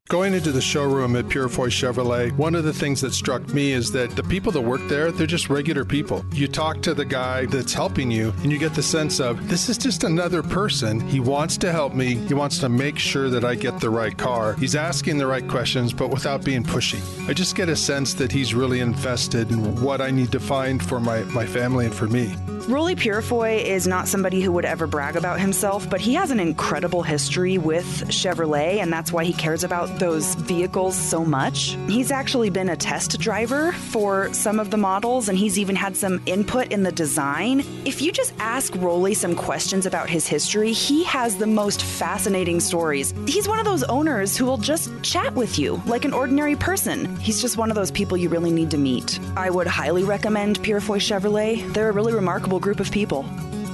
Going 0.09 0.33
into 0.33 0.51
the 0.51 0.59
showroom 0.59 1.15
at 1.17 1.25
Purifoy 1.25 1.67
Chevrolet, 1.69 2.35
one 2.35 2.55
of 2.55 2.63
the 2.63 2.73
things 2.73 2.99
that 3.01 3.13
struck 3.13 3.47
me 3.53 3.73
is 3.73 3.91
that 3.91 4.15
the 4.15 4.23
people 4.23 4.51
that 4.53 4.61
work 4.61 4.81
there, 4.87 5.11
they're 5.11 5.27
just 5.27 5.51
regular 5.51 5.85
people. 5.85 6.25
You 6.33 6.47
talk 6.47 6.81
to 6.81 6.95
the 6.95 7.05
guy 7.05 7.45
that's 7.45 7.73
helping 7.73 8.09
you, 8.09 8.33
and 8.41 8.51
you 8.51 8.57
get 8.57 8.73
the 8.73 8.81
sense 8.81 9.19
of 9.19 9.47
this 9.47 9.69
is 9.69 9.77
just 9.77 10.03
another 10.03 10.41
person. 10.41 10.99
He 10.99 11.19
wants 11.19 11.57
to 11.57 11.71
help 11.71 11.93
me, 11.93 12.15
he 12.15 12.33
wants 12.33 12.57
to 12.57 12.69
make 12.69 12.97
sure 12.97 13.29
that 13.29 13.45
I 13.45 13.53
get 13.53 13.79
the 13.81 13.91
right 13.91 14.17
car. 14.17 14.55
He's 14.55 14.75
asking 14.75 15.19
the 15.19 15.27
right 15.27 15.47
questions, 15.47 15.93
but 15.93 16.09
without 16.09 16.43
being 16.43 16.63
pushy. 16.63 16.99
I 17.29 17.33
just 17.33 17.55
get 17.55 17.69
a 17.69 17.75
sense 17.75 18.15
that 18.15 18.31
he's 18.31 18.55
really 18.55 18.79
invested 18.79 19.51
in 19.51 19.79
what 19.79 20.01
I 20.01 20.09
need 20.09 20.31
to 20.31 20.39
find 20.39 20.83
for 20.83 20.99
my, 20.99 21.21
my 21.25 21.45
family 21.45 21.85
and 21.85 21.93
for 21.93 22.07
me. 22.07 22.35
Rolly 22.67 22.95
Purifoy 22.95 23.63
is 23.63 23.87
not 23.87 24.07
somebody 24.07 24.41
who 24.41 24.51
would 24.51 24.65
ever 24.65 24.85
brag 24.85 25.15
about 25.15 25.39
himself, 25.39 25.89
but 25.89 25.99
he 25.99 26.13
has 26.13 26.29
an 26.29 26.39
incredible 26.39 27.01
history 27.01 27.57
with 27.57 28.07
Chevrolet, 28.09 28.77
and 28.77 28.93
that's 28.93 29.11
why 29.11 29.23
he 29.23 29.33
cares 29.33 29.63
about 29.63 29.98
those 29.99 30.35
vehicles 30.35 30.95
so 30.95 31.23
much. 31.23 31.77
He's 31.87 32.11
actually 32.11 32.49
been 32.49 32.69
a 32.69 32.75
test 32.75 33.19
driver 33.19 33.71
for 33.73 34.33
some 34.33 34.59
of 34.59 34.71
the 34.71 34.77
models, 34.77 35.29
and 35.29 35.37
he's 35.37 35.59
even 35.59 35.75
had 35.75 35.95
some 35.95 36.21
input 36.25 36.71
in 36.71 36.83
the 36.83 36.91
design. 36.91 37.63
If 37.85 38.01
you 38.01 38.11
just 38.11 38.33
ask 38.39 38.73
Rolly 38.77 39.13
some 39.13 39.35
questions 39.35 39.85
about 39.85 40.09
his 40.09 40.27
history, 40.27 40.71
he 40.71 41.03
has 41.03 41.35
the 41.35 41.47
most 41.47 41.83
fascinating 41.83 42.59
stories. 42.59 43.13
He's 43.27 43.47
one 43.47 43.59
of 43.59 43.65
those 43.65 43.83
owners 43.83 44.35
who 44.35 44.45
will 44.45 44.57
just 44.57 44.89
chat 45.03 45.35
with 45.35 45.59
you 45.59 45.81
like 45.85 46.05
an 46.05 46.13
ordinary 46.13 46.55
person. 46.55 47.15
He's 47.17 47.41
just 47.41 47.57
one 47.57 47.69
of 47.69 47.75
those 47.75 47.91
people 47.91 48.17
you 48.17 48.29
really 48.29 48.51
need 48.51 48.71
to 48.71 48.77
meet. 48.77 49.19
I 49.35 49.49
would 49.49 49.67
highly 49.67 50.03
recommend 50.03 50.59
Purifoy 50.61 50.99
Chevrolet. 50.99 51.73
They're 51.73 51.89
a 51.89 51.93
really 51.93 52.13
remarkable 52.13 52.59
group 52.59 52.79
of 52.79 52.91
people. 52.91 53.25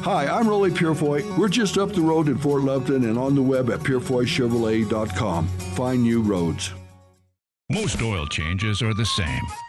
Hi, 0.05 0.27
I'm 0.27 0.47
Rolly 0.47 0.69
Purifoy. 0.69 1.35
We're 1.35 1.49
just 1.49 1.79
up 1.79 1.91
the 1.91 2.01
road 2.01 2.27
in 2.27 2.37
Fort 2.37 2.61
Lupton 2.61 3.05
and 3.05 3.17
on 3.17 3.33
the 3.33 3.41
web 3.41 3.71
at 3.71 3.79
purifoychevrolet.com. 3.79 5.47
Find 5.47 6.03
new 6.03 6.21
roads. 6.21 6.75
Most 7.71 7.99
oil 8.03 8.27
changes 8.27 8.83
are 8.83 8.93
the 8.93 9.03
same. 9.03 9.41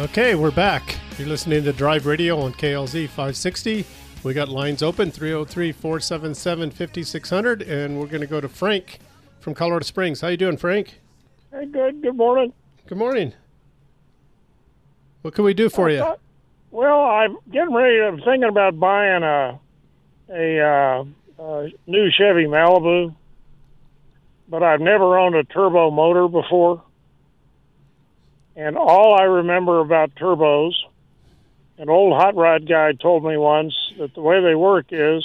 Okay, 0.00 0.34
we're 0.34 0.50
back. 0.50 0.96
You're 1.18 1.28
listening 1.28 1.62
to 1.64 1.74
Drive 1.74 2.06
Radio 2.06 2.40
on 2.40 2.54
KLZ 2.54 3.06
560. 3.08 3.84
We 4.22 4.32
got 4.32 4.48
lines 4.48 4.82
open 4.82 5.10
303 5.10 5.72
477 5.72 6.70
5600, 6.70 7.60
and 7.60 8.00
we're 8.00 8.06
going 8.06 8.22
to 8.22 8.26
go 8.26 8.40
to 8.40 8.48
Frank 8.48 8.98
from 9.40 9.52
Colorado 9.52 9.84
Springs. 9.84 10.22
How 10.22 10.28
you 10.28 10.38
doing, 10.38 10.56
Frank? 10.56 10.98
Hey, 11.52 11.66
good. 11.66 12.00
Good 12.00 12.16
morning. 12.16 12.54
Good 12.86 12.96
morning. 12.96 13.34
What 15.20 15.34
can 15.34 15.44
we 15.44 15.52
do 15.52 15.68
for 15.68 15.90
you? 15.90 16.02
Well, 16.70 17.00
I'm 17.02 17.36
getting 17.52 17.74
ready. 17.74 18.00
I'm 18.00 18.22
thinking 18.22 18.48
about 18.48 18.80
buying 18.80 19.22
a 19.22 19.60
a, 20.30 20.60
uh, 20.60 21.04
a 21.44 21.72
new 21.86 22.10
Chevy 22.10 22.46
Malibu, 22.46 23.14
but 24.48 24.62
I've 24.62 24.80
never 24.80 25.18
owned 25.18 25.34
a 25.34 25.44
turbo 25.44 25.90
motor 25.90 26.26
before. 26.26 26.82
And 28.60 28.76
all 28.76 29.18
I 29.18 29.22
remember 29.22 29.80
about 29.80 30.14
turbos, 30.16 30.72
an 31.78 31.88
old 31.88 32.12
hot 32.12 32.36
rod 32.36 32.68
guy 32.68 32.92
told 32.92 33.24
me 33.24 33.38
once 33.38 33.74
that 33.98 34.14
the 34.14 34.20
way 34.20 34.42
they 34.42 34.54
work 34.54 34.88
is 34.90 35.24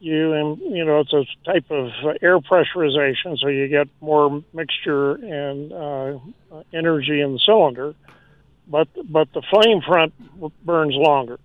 you 0.00 0.58
you 0.60 0.84
know 0.84 0.98
it's 0.98 1.12
a 1.12 1.24
type 1.44 1.70
of 1.70 1.90
air 2.20 2.40
pressurization, 2.40 3.38
so 3.38 3.46
you 3.46 3.68
get 3.68 3.86
more 4.00 4.42
mixture 4.52 5.12
and 5.12 5.72
uh, 5.72 6.18
energy 6.74 7.20
in 7.20 7.34
the 7.34 7.38
cylinder, 7.38 7.94
but 8.66 8.88
but 9.08 9.28
the 9.34 9.42
flame 9.42 9.80
front 9.80 10.12
burns 10.66 10.96
longer. 10.96 11.38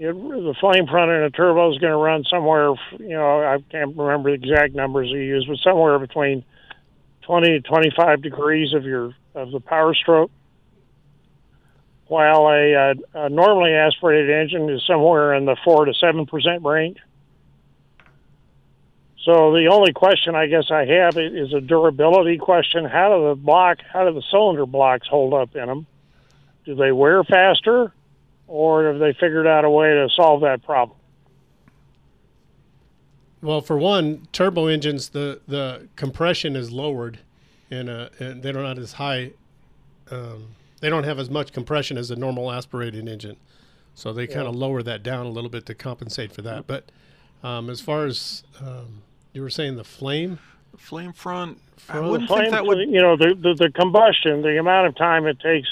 It, 0.00 0.14
the 0.14 0.54
flame 0.60 0.88
front 0.88 1.12
in 1.12 1.22
a 1.22 1.30
turbo 1.30 1.72
is 1.72 1.78
going 1.78 1.92
to 1.92 1.96
run 1.96 2.24
somewhere, 2.24 2.74
you 2.98 3.10
know, 3.10 3.42
I 3.42 3.58
can't 3.70 3.96
remember 3.96 4.36
the 4.36 4.44
exact 4.44 4.74
numbers 4.74 5.08
you 5.10 5.18
use, 5.18 5.44
but 5.48 5.58
somewhere 5.58 5.98
between 6.00 6.44
20 7.22 7.48
to 7.48 7.60
25 7.60 8.22
degrees 8.22 8.74
of 8.74 8.84
your 8.84 9.12
of 9.38 9.50
the 9.52 9.60
power 9.60 9.94
stroke, 9.94 10.30
while 12.06 12.48
a, 12.48 12.72
a, 12.72 12.94
a 13.14 13.28
normally 13.28 13.72
aspirated 13.72 14.30
engine 14.30 14.68
is 14.70 14.82
somewhere 14.86 15.34
in 15.34 15.44
the 15.44 15.56
four 15.64 15.84
to 15.84 15.94
seven 15.94 16.26
percent 16.26 16.64
range. 16.64 16.98
So 19.24 19.52
the 19.52 19.68
only 19.70 19.92
question 19.92 20.34
I 20.34 20.46
guess 20.46 20.70
I 20.70 20.86
have 20.86 21.18
is 21.18 21.52
a 21.52 21.60
durability 21.60 22.38
question. 22.38 22.84
How 22.86 23.14
do 23.14 23.28
the 23.28 23.34
block, 23.34 23.78
how 23.92 24.08
do 24.08 24.14
the 24.14 24.22
cylinder 24.30 24.64
blocks 24.64 25.06
hold 25.06 25.34
up 25.34 25.54
in 25.54 25.66
them? 25.66 25.86
Do 26.64 26.74
they 26.74 26.92
wear 26.92 27.22
faster, 27.24 27.92
or 28.46 28.86
have 28.86 28.98
they 28.98 29.12
figured 29.12 29.46
out 29.46 29.64
a 29.64 29.70
way 29.70 29.88
to 29.88 30.08
solve 30.16 30.40
that 30.42 30.62
problem? 30.64 30.96
Well, 33.42 33.60
for 33.60 33.76
one, 33.76 34.26
turbo 34.32 34.66
engines 34.66 35.10
the 35.10 35.40
the 35.46 35.88
compression 35.96 36.56
is 36.56 36.72
lowered, 36.72 37.18
and, 37.70 37.88
uh, 37.88 38.08
and 38.18 38.42
they're 38.42 38.52
not 38.52 38.78
as 38.78 38.92
high. 38.94 39.32
Um, 40.10 40.48
they 40.80 40.88
don't 40.88 41.04
have 41.04 41.18
as 41.18 41.28
much 41.28 41.52
compression 41.52 41.96
as 41.98 42.10
a 42.10 42.16
normal 42.16 42.50
aspirated 42.52 43.06
engine, 43.08 43.36
so 43.94 44.12
they 44.12 44.26
kind 44.26 44.46
of 44.46 44.54
lower 44.54 44.82
that 44.82 45.02
down 45.02 45.26
a 45.26 45.30
little 45.30 45.50
bit 45.50 45.66
to 45.66 45.74
compensate 45.74 46.32
for 46.32 46.42
that. 46.42 46.66
But 46.66 46.84
um, 47.42 47.68
as 47.68 47.80
far 47.80 48.06
as 48.06 48.44
um, 48.60 49.02
you 49.32 49.42
were 49.42 49.50
saying, 49.50 49.76
the 49.76 49.84
flame, 49.84 50.38
flame 50.76 51.12
front, 51.12 51.58
I 51.88 51.92
Front- 51.94 52.06
wouldn't 52.10 52.28
Flame- 52.28 52.40
think 52.42 52.52
that 52.52 52.64
would. 52.66 52.78
you 52.78 53.00
know 53.02 53.16
the, 53.16 53.34
the 53.34 53.54
the 53.54 53.70
combustion, 53.70 54.42
the 54.42 54.58
amount 54.58 54.86
of 54.88 54.96
time 54.96 55.26
it 55.26 55.38
takes 55.40 55.68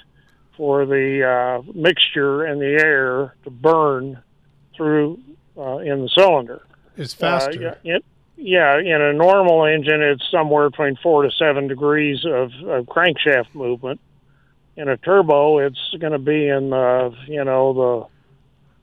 for 0.57 0.87
the 0.87 1.23
uh, 1.25 1.73
mixture 1.75 2.45
and 2.45 2.61
the 2.61 2.67
air 2.83 3.35
to 3.45 3.51
burn 3.51 4.23
through 4.77 5.19
uh, 5.57 5.79
in 5.79 6.03
the 6.03 6.09
cylinder 6.15 6.63
is 6.97 7.13
Uh, 7.15 7.17
faster. 7.17 7.61
yeah, 7.85 7.97
it, 7.97 8.05
yeah, 8.37 8.79
in 8.79 9.01
a 9.01 9.13
normal 9.13 9.65
engine, 9.65 10.03
it's 10.03 10.25
somewhere 10.31 10.69
between 10.71 10.97
four 11.03 11.23
to 11.23 11.31
seven 11.31 11.69
degrees 11.69 12.25
of, 12.25 12.53
of 12.67 12.87
crankshaft 12.87 13.55
movement. 13.55 14.01
In 14.77 14.89
a 14.89 14.97
turbo, 14.99 15.59
it's 15.59 15.95
going 15.99 16.13
to 16.13 16.19
be 16.19 16.49
in 16.49 16.69
the 16.69 17.15
you 17.27 17.43
know 17.45 18.11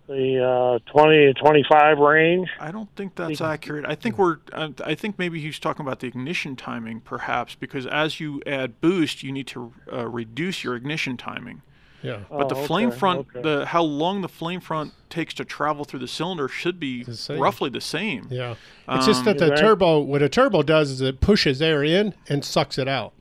the 0.08 0.14
the 0.14 0.44
uh, 0.44 0.92
twenty 0.92 1.32
to 1.32 1.34
twenty 1.36 1.64
five 1.70 2.00
range. 2.00 2.50
I 2.60 2.72
don't 2.72 2.90
think 2.96 3.14
that's 3.14 3.42
accurate. 3.42 3.86
I 3.88 3.94
think 3.94 4.18
we're. 4.18 4.38
I 4.54 4.74
I 4.84 4.96
think 4.96 5.20
maybe 5.20 5.40
he's 5.40 5.60
talking 5.60 5.86
about 5.86 6.00
the 6.00 6.08
ignition 6.08 6.56
timing, 6.56 7.02
perhaps, 7.02 7.54
because 7.54 7.86
as 7.86 8.20
you 8.20 8.42
add 8.48 8.82
boost, 8.82 9.22
you 9.22 9.32
need 9.32 9.46
to 9.48 9.72
uh, 9.92 10.08
reduce 10.08 10.64
your 10.64 10.76
ignition 10.76 11.16
timing. 11.16 11.62
Yeah. 12.04 12.20
But 12.30 12.50
the 12.50 12.56
Oh, 12.56 12.66
flame 12.66 12.90
okay, 12.90 12.98
front, 13.00 13.28
okay. 13.36 13.42
the 13.42 13.66
how 13.68 13.82
long 13.84 14.22
the 14.22 14.28
flame 14.30 14.60
front 14.60 14.94
takes 15.10 15.34
to 15.36 15.46
travel 15.46 15.86
through 15.86 16.00
the 16.02 16.08
cylinder 16.08 16.48
should 16.48 16.80
be 16.80 17.04
same. 17.06 17.40
roughly 17.40 17.70
the 17.70 17.80
same. 17.82 18.28
Yeah. 18.30 18.56
It's 18.90 19.06
just 19.06 19.20
Um, 19.20 19.26
that 19.26 19.38
the 19.40 19.56
turbo, 19.56 20.00
what 20.00 20.22
a 20.22 20.28
turbo 20.30 20.64
does 20.64 20.92
is 20.92 21.02
it 21.02 21.22
pushes 21.22 21.62
air 21.62 21.84
in 21.84 22.14
and 22.28 22.44
sucks 22.44 22.78
it 22.78 22.88
out. 22.88 23.14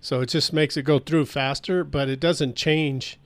So 0.00 0.20
it 0.20 0.26
just 0.28 0.52
makes 0.52 0.76
it 0.76 0.82
go 0.82 0.98
through 0.98 1.26
faster, 1.26 1.82
but 1.84 2.08
it 2.08 2.20
doesn't 2.20 2.54
change 2.54 3.18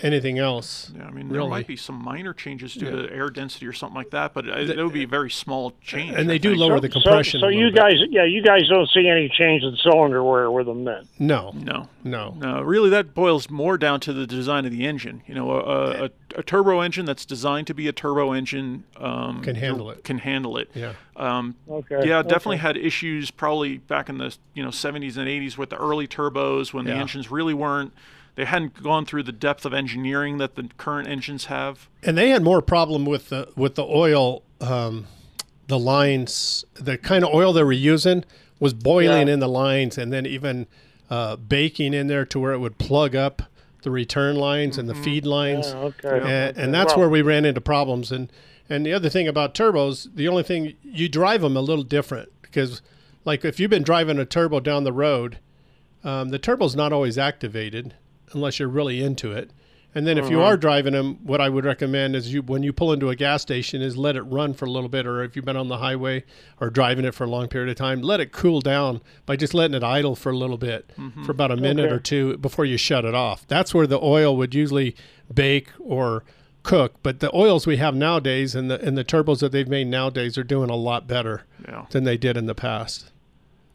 anything 0.00 0.38
else. 0.38 0.90
Yeah, 0.96 1.06
I 1.06 1.10
mean, 1.10 1.28
there 1.28 1.38
really. 1.38 1.50
might 1.50 1.66
be 1.66 1.76
some 1.76 1.96
minor 2.02 2.32
changes 2.32 2.74
due 2.74 2.86
Yeah. 2.86 3.02
to 3.08 3.12
air 3.12 3.28
density 3.30 3.66
or 3.66 3.72
something 3.72 3.96
like 3.96 4.10
that, 4.10 4.32
but 4.34 4.46
it, 4.46 4.70
it 4.70 4.82
would 4.82 4.92
be 4.92 5.02
a 5.04 5.08
very 5.08 5.30
small 5.30 5.72
change. 5.82 6.10
and 6.10 6.20
I 6.20 6.34
they 6.34 6.38
do 6.38 6.50
think. 6.50 6.60
lower 6.60 6.80
the 6.80 6.88
compression. 6.88 7.40
So, 7.40 7.44
so 7.44 7.46
little 7.46 7.60
you 7.60 7.66
bit. 7.70 7.76
guys, 7.76 7.94
yeah, 8.10 8.24
you 8.24 8.42
guys 8.42 8.68
don't 8.68 8.88
see 8.90 9.08
any 9.08 9.28
change 9.28 9.62
in 9.62 9.76
cylinder 9.82 10.22
wear 10.22 10.50
with 10.50 10.66
them 10.66 10.84
then. 10.84 11.08
No. 11.18 11.52
No. 11.54 11.88
No. 12.04 12.34
No, 12.38 12.62
really, 12.62 12.90
that 12.90 13.14
boils 13.14 13.50
more 13.50 13.76
down 13.76 14.00
to 14.00 14.12
the 14.12 14.26
design 14.26 14.64
of 14.64 14.70
the 14.72 14.86
engine. 14.86 15.22
You 15.26 15.34
know, 15.34 15.50
a, 15.52 16.04
a, 16.04 16.10
a 16.36 16.42
turbo 16.42 16.80
engine 16.80 17.04
that's 17.04 17.24
designed 17.24 17.66
to 17.66 17.74
be 17.74 17.88
a 17.88 17.92
turbo 17.92 18.32
engine 18.32 18.84
um, 18.96 19.42
Can 19.42 19.56
handle 19.56 19.90
it. 19.90 20.04
Can 20.04 20.18
handle 20.18 20.56
it. 20.56 20.70
Yeah. 20.74 20.92
Um, 21.16 21.56
Okay, 21.68 22.06
Yeah, 22.08 22.22
definitely 22.22 22.56
okay. 22.56 22.62
had 22.68 22.76
issues 22.76 23.30
probably 23.30 23.78
back 23.78 24.08
in 24.08 24.18
the 24.18 24.34
you 24.54 24.62
know 24.62 24.68
70s 24.70 25.16
and 25.16 25.26
80s 25.28 25.58
with 25.58 25.70
the 25.70 25.76
early 25.76 26.06
turbos 26.06 26.72
when 26.72 26.84
the 26.84 26.92
engines 26.94 27.30
really 27.30 27.54
weren't. 27.54 27.92
They 28.38 28.44
hadn't 28.44 28.80
gone 28.84 29.04
through 29.04 29.24
the 29.24 29.32
depth 29.32 29.66
of 29.66 29.74
engineering 29.74 30.38
that 30.38 30.54
the 30.54 30.68
current 30.76 31.08
engines 31.08 31.46
have. 31.46 31.88
and 32.04 32.16
they 32.16 32.28
had 32.30 32.44
more 32.44 32.62
problem 32.62 33.04
with 33.04 33.30
the 33.30 33.48
with 33.56 33.74
the 33.74 33.82
oil 33.84 34.44
um, 34.60 35.08
the 35.66 35.76
lines 35.78 36.64
the 36.74 36.96
kind 36.96 37.24
of 37.24 37.34
oil 37.34 37.52
they 37.52 37.64
were 37.64 37.72
using 37.72 38.24
was 38.60 38.74
boiling 38.74 39.26
Yeah. 39.26 39.34
in 39.34 39.40
the 39.40 39.48
lines 39.48 39.98
and 39.98 40.12
then 40.12 40.24
even 40.24 40.68
uh, 41.10 41.34
baking 41.34 41.94
in 41.94 42.06
there 42.06 42.24
to 42.26 42.38
where 42.38 42.52
it 42.52 42.58
would 42.60 42.78
plug 42.78 43.16
up 43.16 43.42
the 43.82 43.90
return 43.90 44.36
lines 44.36 44.78
and 44.78 44.88
the 44.88 44.94
feed 44.94 45.26
lines 45.26 45.70
Yeah, 45.70 45.78
okay. 45.90 46.08
and, 46.08 46.22
Okay. 46.22 46.52
and 46.62 46.72
that's 46.72 46.92
Well- 46.92 47.00
where 47.00 47.08
we 47.08 47.22
ran 47.22 47.44
into 47.44 47.60
problems 47.60 48.12
and 48.12 48.30
and 48.70 48.86
the 48.86 48.92
other 48.92 49.08
thing 49.08 49.26
about 49.26 49.52
turbos 49.52 50.06
the 50.14 50.28
only 50.28 50.44
thing 50.44 50.74
you 50.84 51.08
drive 51.08 51.40
them 51.40 51.56
a 51.56 51.60
little 51.60 51.82
different 51.84 52.28
because 52.42 52.82
like 53.24 53.44
if 53.44 53.58
you've 53.58 53.70
been 53.70 53.82
driving 53.82 54.16
a 54.20 54.24
turbo 54.24 54.60
down 54.60 54.84
the 54.84 54.92
road 54.92 55.38
um, 56.04 56.28
the 56.28 56.38
turbo's 56.38 56.76
not 56.76 56.92
always 56.92 57.18
activated 57.18 57.94
unless 58.32 58.58
you're 58.58 58.68
really 58.68 59.02
into 59.02 59.32
it. 59.32 59.50
And 59.94 60.06
then 60.06 60.18
if 60.18 60.28
you 60.30 60.38
Uh-huh. 60.40 60.50
are 60.50 60.56
driving 60.58 60.92
them, 60.92 61.16
what 61.24 61.40
I 61.40 61.48
would 61.48 61.64
recommend 61.64 62.14
is 62.14 62.32
you 62.32 62.42
when 62.42 62.62
you 62.62 62.74
pull 62.74 62.92
into 62.92 63.08
a 63.08 63.16
gas 63.16 63.40
station 63.40 63.80
is 63.80 63.96
let 63.96 64.16
it 64.16 64.22
run 64.22 64.52
for 64.52 64.66
a 64.66 64.70
little 64.70 64.90
bit, 64.90 65.06
or 65.06 65.22
if 65.24 65.34
you've 65.34 65.46
been 65.46 65.56
on 65.56 65.68
the 65.68 65.78
highway 65.78 66.24
or 66.60 66.68
driving 66.68 67.06
it 67.06 67.14
for 67.14 67.24
a 67.24 67.26
long 67.26 67.48
period 67.48 67.70
of 67.70 67.76
time, 67.76 68.02
let 68.02 68.20
it 68.20 68.30
cool 68.30 68.60
down 68.60 69.00
by 69.24 69.34
just 69.34 69.54
letting 69.54 69.74
it 69.74 69.82
idle 69.82 70.14
for 70.14 70.30
a 70.30 70.36
little 70.36 70.58
bit 70.58 70.90
for 71.24 71.32
about 71.32 71.50
a 71.50 71.56
minute 71.56 71.86
Okay. 71.86 71.94
or 71.94 71.98
two 71.98 72.36
before 72.36 72.66
you 72.66 72.76
shut 72.76 73.06
it 73.06 73.14
off. 73.14 73.46
That's 73.48 73.72
where 73.74 73.86
the 73.86 73.98
oil 74.00 74.36
would 74.36 74.54
usually 74.54 74.94
bake 75.32 75.68
or 75.80 76.22
cook. 76.62 76.96
But 77.02 77.20
the 77.20 77.34
oils 77.34 77.66
we 77.66 77.78
have 77.78 77.94
nowadays 77.96 78.54
and 78.54 78.70
the 78.70 78.78
and 78.84 78.96
the 78.96 79.04
turbos 79.04 79.38
that 79.40 79.52
they've 79.52 79.66
made 79.68 79.86
nowadays 79.86 80.36
are 80.36 80.44
doing 80.44 80.68
a 80.68 80.76
lot 80.76 81.08
better 81.08 81.44
Yeah. 81.66 81.86
than 81.90 82.04
they 82.04 82.18
did 82.18 82.36
in 82.36 82.44
the 82.44 82.54
past. 82.54 83.10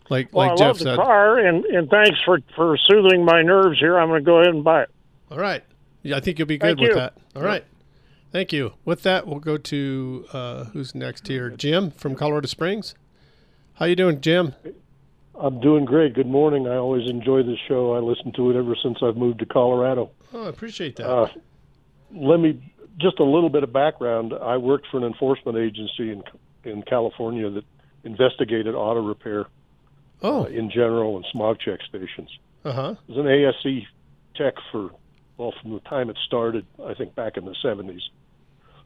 Like 0.10 0.30
Well, 0.34 0.48
like 0.48 0.54
I 0.54 0.56
Jeff 0.58 0.68
love 0.68 0.78
the 0.80 0.84
said. 0.84 0.96
car, 0.98 1.38
and, 1.40 1.66
and 1.66 1.90
thanks 1.90 2.20
for, 2.26 2.40
for 2.56 2.78
soothing 2.78 3.24
my 3.26 3.42
nerves 3.42 3.80
here. 3.80 3.98
I'm 3.98 4.10
going 4.10 4.22
to 4.22 4.26
go 4.26 4.38
ahead 4.38 4.54
and 4.54 4.64
buy 4.64 4.84
it. 4.84 4.90
All 5.32 5.38
right. 5.40 5.64
Yeah, 6.02 6.18
I 6.18 6.20
think 6.20 6.38
you'll 6.38 6.48
be 6.48 6.58
good 6.58 6.78
Thank 6.78 6.80
with 6.80 6.90
you. 6.90 6.96
that. 6.96 7.18
All 7.36 7.42
right. 7.42 7.64
Thank 8.32 8.52
you. 8.52 8.74
With 8.84 9.04
that, 9.04 9.28
we'll 9.28 9.40
go 9.40 9.58
to 9.58 10.26
uh, 10.34 10.64
who's 10.66 10.94
next 10.94 11.28
here? 11.28 11.50
Jim 11.52 11.92
from 11.92 12.16
Colorado 12.16 12.48
Springs. 12.48 12.96
How 13.76 13.86
you 13.86 13.96
doing, 13.96 14.20
Jim? 14.22 14.54
I'm 15.40 15.60
doing 15.62 15.86
great. 15.86 16.14
Good 16.14 16.28
morning. 16.28 16.68
I 16.68 16.76
always 16.76 17.10
enjoy 17.10 17.44
this 17.44 17.58
show. 17.68 17.94
I 17.94 18.00
listen 18.00 18.32
to 18.34 18.52
it 18.52 18.56
ever 18.58 18.76
since 18.82 18.98
I've 19.02 19.18
moved 19.18 19.40
to 19.40 19.46
Colorado. 19.46 20.12
Oh, 20.34 20.46
I 20.46 20.50
appreciate 20.50 20.96
that. 20.98 21.10
Uh, 21.10 21.28
let 22.12 22.40
me 22.40 22.72
just 23.00 23.20
a 23.20 23.24
little 23.24 23.50
bit 23.50 23.64
of 23.64 23.72
background. 23.74 24.34
I 24.34 24.58
worked 24.58 24.88
for 24.92 24.98
an 24.98 25.04
enforcement 25.04 25.58
agency 25.58 26.12
in 26.12 26.24
in 26.64 26.82
California 26.84 27.50
that 27.50 27.64
investigated 28.04 28.74
auto 28.76 29.02
repair 29.02 29.46
oh. 30.24 30.44
uh, 30.44 30.48
in 30.48 30.70
general 30.70 31.18
and 31.18 31.26
smog 31.32 31.60
check 31.60 31.80
stations. 31.88 32.30
Uh 32.66 32.72
huh. 32.72 32.96
I 32.98 33.12
was 33.12 33.18
an 33.18 33.28
ASE 33.28 33.84
tech 34.36 34.56
for 34.72 34.92
well 35.38 35.54
from 35.62 35.74
the 35.74 35.80
time 35.82 36.10
it 36.10 36.18
started. 36.26 36.66
I 36.84 36.94
think 36.94 37.16
back 37.16 37.38
in 37.38 37.46
the 37.46 37.56
70s. 37.64 38.02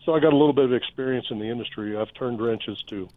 So 0.06 0.14
I 0.16 0.20
got 0.20 0.32
a 0.34 0.38
little 0.38 0.54
bit 0.54 0.66
of 0.66 0.74
experience 0.74 1.28
in 1.30 1.40
the 1.40 1.46
industry. 1.50 1.98
I've 1.98 2.14
turned 2.14 2.42
wrenches 2.42 2.82
too. 2.88 3.10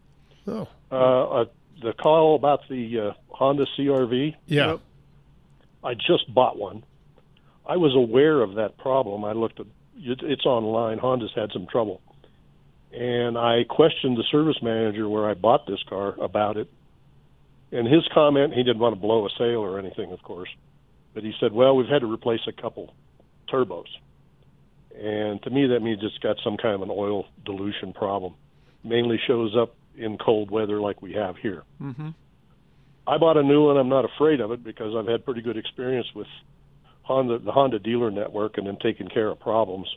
Oh. 0.47 0.67
Uh, 0.91 0.95
uh, 0.95 1.45
the 1.81 1.93
call 1.93 2.35
about 2.35 2.69
the 2.69 2.99
uh, 3.01 3.13
Honda 3.29 3.67
CRV. 3.79 4.35
Yeah. 4.47 4.77
I 5.83 5.95
just 5.95 6.33
bought 6.33 6.59
one. 6.59 6.83
I 7.67 7.77
was 7.77 7.95
aware 7.95 8.41
of 8.43 8.57
that 8.57 8.77
problem. 8.79 9.25
I 9.25 9.33
looked 9.33 9.61
at 9.61 9.67
it- 9.97 10.23
it's 10.23 10.45
online. 10.45 10.99
Honda's 10.99 11.33
had 11.35 11.53
some 11.53 11.67
trouble, 11.67 12.01
and 12.93 13.39
I 13.39 13.65
questioned 13.65 14.17
the 14.17 14.25
service 14.25 14.61
manager 14.63 15.09
where 15.09 15.29
I 15.29 15.35
bought 15.35 15.67
this 15.67 15.83
car 15.85 16.15
about 16.21 16.57
it. 16.57 16.69
And 17.73 17.87
his 17.87 18.07
comment, 18.13 18.53
he 18.53 18.63
didn't 18.63 18.81
want 18.81 18.95
to 18.95 19.01
blow 19.01 19.27
a 19.27 19.31
sale 19.39 19.61
or 19.61 19.79
anything, 19.79 20.13
of 20.13 20.23
course, 20.23 20.49
but 21.15 21.23
he 21.23 21.33
said, 21.39 21.53
"Well, 21.53 21.77
we've 21.77 21.89
had 21.89 22.01
to 22.01 22.13
replace 22.13 22.41
a 22.47 22.53
couple 22.53 22.95
turbos." 23.49 23.87
And 25.01 25.43
to 25.43 25.51
me, 25.51 25.69
that 25.69 25.81
means 25.81 26.01
it's 26.03 26.19
got 26.19 26.37
some 26.43 26.57
kind 26.57 26.75
of 26.75 26.83
an 26.83 26.91
oil 26.91 27.27
dilution 27.45 27.93
problem. 27.93 28.35
Mainly 28.83 29.21
shows 29.27 29.57
up 29.57 29.75
in 29.97 30.19
cold 30.19 30.51
weather 30.51 30.81
like 30.81 31.01
we 31.01 31.13
have 31.13 31.37
here. 31.37 31.63
Mm-hmm. 31.81 32.11
I 33.07 33.19
bought 33.19 33.37
a 33.37 33.43
new 33.43 33.67
one. 33.67 33.77
I'm 33.77 33.89
not 33.89 34.05
afraid 34.05 34.41
of 34.41 34.51
it 34.51 34.65
because 34.65 34.95
I've 34.97 35.07
had 35.07 35.25
pretty 35.25 35.43
good 35.43 35.57
experience 35.57 36.07
with 36.15 36.27
Honda, 37.03 37.39
the 37.39 37.53
Honda 37.53 37.79
dealer 37.79 38.11
network, 38.11 38.59
and 38.59 38.67
then 38.67 38.77
taking 38.81 39.09
care 39.09 39.29
of 39.29 39.41
problems. 39.41 39.89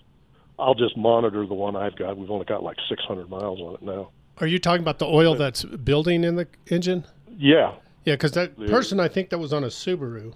I'll 0.57 0.75
just 0.75 0.95
monitor 0.95 1.45
the 1.45 1.53
one 1.53 1.75
I've 1.75 1.95
got. 1.95 2.17
We've 2.17 2.31
only 2.31 2.45
got 2.45 2.63
like 2.63 2.77
600 2.89 3.29
miles 3.29 3.59
on 3.59 3.75
it 3.75 3.81
now. 3.81 4.11
Are 4.37 4.47
you 4.47 4.59
talking 4.59 4.81
about 4.81 4.99
the 4.99 5.05
oil 5.05 5.35
that's 5.35 5.63
building 5.63 6.23
in 6.23 6.35
the 6.35 6.47
engine? 6.69 7.05
Yeah, 7.37 7.73
Yeah, 8.05 8.15
because 8.15 8.33
that 8.33 8.57
The- 8.57 8.67
person 8.67 8.99
I 8.99 9.07
think 9.07 9.29
that 9.29 9.37
was 9.37 9.53
on 9.53 9.63
a 9.63 9.67
Subaru. 9.67 10.33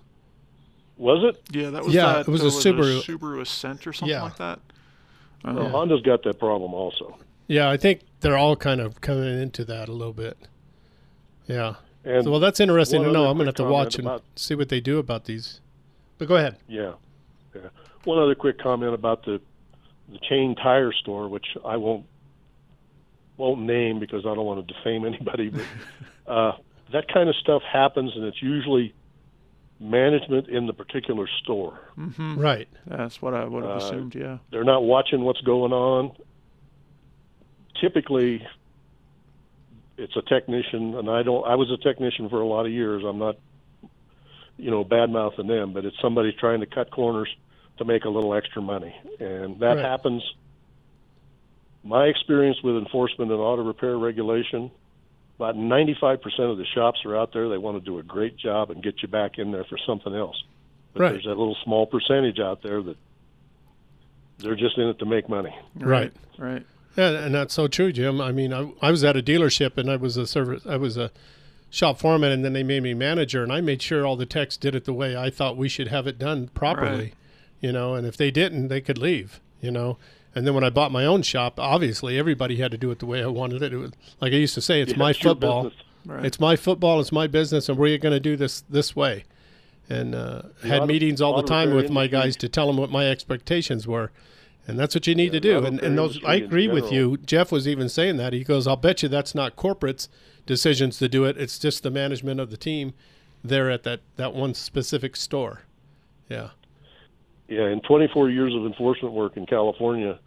Was 0.97 1.23
it? 1.23 1.41
Yeah, 1.55 1.69
that 1.71 1.83
was 1.83 1.93
Yeah, 1.93 2.13
that, 2.13 2.19
it 2.21 2.31
was 2.31 2.41
a 2.43 2.47
Subaru. 2.47 3.01
Subaru 3.03 3.41
Ascent 3.41 3.85
or 3.85 3.93
something 3.93 4.13
Yeah. 4.15 4.23
like 4.23 4.37
that. 4.37 4.59
Well, 5.43 5.59
Uh, 5.59 5.69
Honda's 5.69 6.01
got 6.01 6.23
that 6.23 6.39
problem 6.39 6.73
also. 6.73 7.17
Yeah, 7.47 7.69
I 7.69 7.77
think 7.77 8.01
they're 8.21 8.37
all 8.37 8.55
kind 8.55 8.81
of 8.81 8.99
coming 9.01 9.39
into 9.41 9.63
that 9.65 9.89
a 9.89 9.91
little 9.91 10.13
bit. 10.13 10.37
Yeah. 11.47 11.75
And 12.03 12.23
so, 12.23 12.31
well, 12.31 12.39
that's 12.39 12.59
interesting 12.59 13.01
one 13.01 13.07
to 13.09 13.13
know. 13.13 13.25
I'm 13.29 13.37
going 13.37 13.45
to 13.45 13.49
have 13.49 13.55
to 13.55 13.63
watch 13.65 13.95
and 13.95 14.07
about- 14.07 14.23
see 14.35 14.55
what 14.55 14.69
they 14.69 14.79
do 14.79 14.97
about 14.97 15.25
these. 15.25 15.59
But 16.17 16.27
go 16.29 16.35
ahead. 16.37 16.55
Yeah, 16.67 16.93
yeah. 17.53 17.61
One 18.05 18.17
other 18.17 18.33
quick 18.35 18.57
comment 18.57 18.93
about 18.93 19.23
the 19.25 19.41
the 20.09 20.19
chain 20.19 20.55
tire 20.55 20.93
store, 20.93 21.27
which 21.27 21.45
I 21.65 21.75
won't 21.75 22.05
won't 23.37 23.61
name 23.61 23.99
because 23.99 24.25
I 24.25 24.33
don't 24.33 24.45
want 24.45 24.65
to 24.65 24.73
defame 24.73 25.05
anybody. 25.05 25.49
But 25.49 25.65
uh, 26.31 26.51
that 26.91 27.07
kind 27.13 27.29
of 27.29 27.35
stuff 27.35 27.61
happens, 27.63 28.15
and 28.15 28.23
it's 28.25 28.41
usually 28.41 28.93
management 29.79 30.47
in 30.47 30.65
the 30.65 30.73
particular 30.73 31.27
store. 31.43 31.79
mhm. 31.97 32.37
Right. 32.37 32.67
That's 32.87 33.21
what 33.21 33.33
I 33.33 33.45
would 33.45 33.63
have 33.63 33.73
Uh, 33.73 33.75
assumed. 33.77 34.15
Yeah. 34.15 34.37
They're 34.49 34.63
not 34.63 34.83
watching 34.83 35.21
what's 35.23 35.41
going 35.41 35.71
on. 35.73 36.11
Typically, 37.79 38.45
it's 39.97 40.15
a 40.15 40.21
technician, 40.23 40.95
and 40.95 41.09
I 41.09 41.21
don't. 41.23 41.45
I 41.45 41.55
was 41.55 41.69
a 41.71 41.77
technician 41.77 42.27
for 42.29 42.41
a 42.41 42.47
lot 42.47 42.65
of 42.65 42.71
years. 42.71 43.03
I'm 43.03 43.19
not, 43.19 43.35
you 44.57 44.71
know, 44.71 44.83
bad 44.83 45.11
mouthing 45.11 45.47
them, 45.47 45.73
but 45.73 45.85
it's 45.85 45.99
somebody 46.01 46.31
trying 46.31 46.61
to 46.61 46.65
cut 46.65 46.89
corners 46.89 47.29
to 47.77 47.85
make 47.85 48.05
a 48.05 48.09
little 48.09 48.33
extra 48.33 48.61
money, 48.63 48.95
and 49.19 49.59
that 49.59 49.75
Right. 49.75 49.85
happens. 49.85 50.23
My 51.83 52.05
experience 52.05 52.57
with 52.63 52.75
enforcement 52.77 53.31
and 53.31 53.39
auto 53.39 53.61
repair 53.63 53.97
regulation, 53.97 54.71
about 55.37 55.55
95% 55.55 56.17
of 56.51 56.57
the 56.57 56.65
shops 56.73 56.99
are 57.05 57.15
out 57.15 57.31
there. 57.33 57.47
They 57.49 57.57
want 57.57 57.77
to 57.77 57.85
do 57.85 57.99
a 57.99 58.03
great 58.03 58.37
job 58.37 58.71
and 58.71 58.81
get 58.83 59.01
you 59.01 59.07
back 59.07 59.37
in 59.37 59.51
there 59.51 59.63
for 59.65 59.77
something 59.85 60.13
else. 60.13 60.41
But 60.93 61.01
Right. 61.03 61.11
there's 61.13 61.25
that 61.25 61.37
little 61.37 61.57
small 61.63 61.85
percentage 61.85 62.39
out 62.39 62.63
there 62.63 62.81
that 62.81 62.97
they're 64.39 64.55
just 64.55 64.77
in 64.77 64.87
it 64.87 64.99
to 64.99 65.05
make 65.05 65.29
money. 65.29 65.55
Right. 65.75 66.11
Right. 66.37 66.65
Yeah, 66.95 67.09
and 67.11 67.35
that's 67.35 67.53
so 67.53 67.67
true, 67.67 67.91
Jim. 67.91 68.19
I 68.19 68.31
mean, 68.31 68.53
I, 68.53 68.71
I 68.81 68.89
was 68.91 69.03
at 69.03 69.15
a 69.15 69.21
dealership 69.21 69.77
and 69.77 69.89
I 69.91 69.95
was 69.97 70.17
a 70.17 70.25
service, 70.25 70.65
I 70.65 70.77
was 70.77 70.97
a 70.97 71.11
shop 71.69 71.99
foreman, 71.99 72.31
and 72.31 72.43
then 72.43 72.53
they 72.53 72.63
made 72.63 72.81
me 72.81 72.93
manager, 72.95 73.43
and 73.43 73.51
I 73.51 73.61
made 73.61 73.81
sure 73.81 74.05
all 74.05 74.15
the 74.15 74.25
techs 74.25 74.57
did 74.57 74.73
it 74.73 74.85
the 74.85 74.93
way 74.93 75.15
I 75.15 75.29
thought 75.29 75.57
we 75.57 75.69
should 75.69 75.89
have 75.89 76.07
it 76.07 76.17
done 76.17 76.47
properly. 76.55 76.97
Right. 76.97 77.13
You 77.61 77.71
know, 77.71 77.93
and 77.93 78.07
if 78.07 78.17
they 78.17 78.31
didn't, 78.31 78.67
they 78.69 78.81
could 78.81 78.97
leave. 78.97 79.39
You 79.61 79.69
know, 79.71 79.97
and 80.37 80.45
then 80.45 80.53
when 80.53 80.63
I 80.63 80.69
bought 80.69 80.91
my 80.91 81.03
own 81.03 81.23
shop, 81.23 81.59
obviously 81.59 82.19
everybody 82.19 82.57
had 82.57 82.69
to 82.69 82.77
do 82.77 82.91
it 82.91 82.99
the 82.99 83.07
way 83.07 83.23
I 83.23 83.25
wanted 83.25 83.63
it. 83.63 83.73
It 83.73 83.77
was 83.77 83.91
like 84.21 84.33
I 84.33 84.35
used 84.35 84.53
to 84.53 84.61
say, 84.61 84.81
it's 84.81 84.91
Yeah, 84.91 84.99
my 84.99 85.09
it's 85.09 85.19
football. 85.19 85.71
Right. 86.05 86.23
It's 86.23 86.39
my 86.39 86.55
football. 86.55 86.99
It's 86.99 87.11
my 87.11 87.25
business, 87.25 87.67
and 87.67 87.77
we're 87.77 87.97
going 87.97 88.13
to 88.13 88.19
do 88.19 88.37
this 88.37 88.61
this 88.69 88.95
way. 88.95 89.25
And 89.89 90.13
uh, 90.13 90.43
had 90.61 90.81
auto- 90.81 90.85
meetings 90.85 91.21
all 91.21 91.35
the 91.35 91.47
time 91.47 91.69
repair 91.69 91.81
with 91.81 91.91
my 91.91 92.05
guys 92.05 92.35
to 92.37 92.47
tell 92.47 92.67
them 92.67 92.77
what 92.77 92.91
my 92.91 93.09
expectations 93.09 93.87
were. 93.87 94.11
And 94.67 94.77
that's 94.77 94.93
what 94.93 95.07
you 95.07 95.15
need 95.15 95.31
to 95.31 95.39
do. 95.39 95.65
And, 95.65 95.79
and 95.79 95.97
those, 95.97 96.23
I 96.23 96.35
in 96.35 96.43
agree 96.43 96.67
with 96.67 96.91
you. 96.91 97.17
Jeff 97.17 97.51
was 97.51 97.67
even 97.67 97.89
saying 97.89 98.17
that. 98.17 98.31
He 98.31 98.43
goes, 98.43 98.67
I'll 98.67 98.75
bet 98.75 99.01
you 99.01 99.09
that's 99.09 99.33
not 99.33 99.55
corporate's 99.55 100.07
decisions 100.45 100.99
to 100.99 101.09
do 101.09 101.25
it. 101.25 101.35
It's 101.37 101.57
just 101.57 101.81
the 101.81 101.89
management 101.89 102.39
of 102.39 102.51
the 102.51 102.57
team 102.57 102.93
there 103.43 103.71
at 103.71 103.81
that, 103.83 104.01
that 104.17 104.35
one 104.35 104.53
specific 104.53 105.15
store. 105.15 105.61
Yeah. 106.29 106.49
Yeah, 107.47 107.69
in 107.69 107.79
24 107.81 108.29
years 108.29 108.53
of 108.53 108.65
enforcement 108.65 109.15
work 109.15 109.37
in 109.37 109.45
California, 109.45 110.19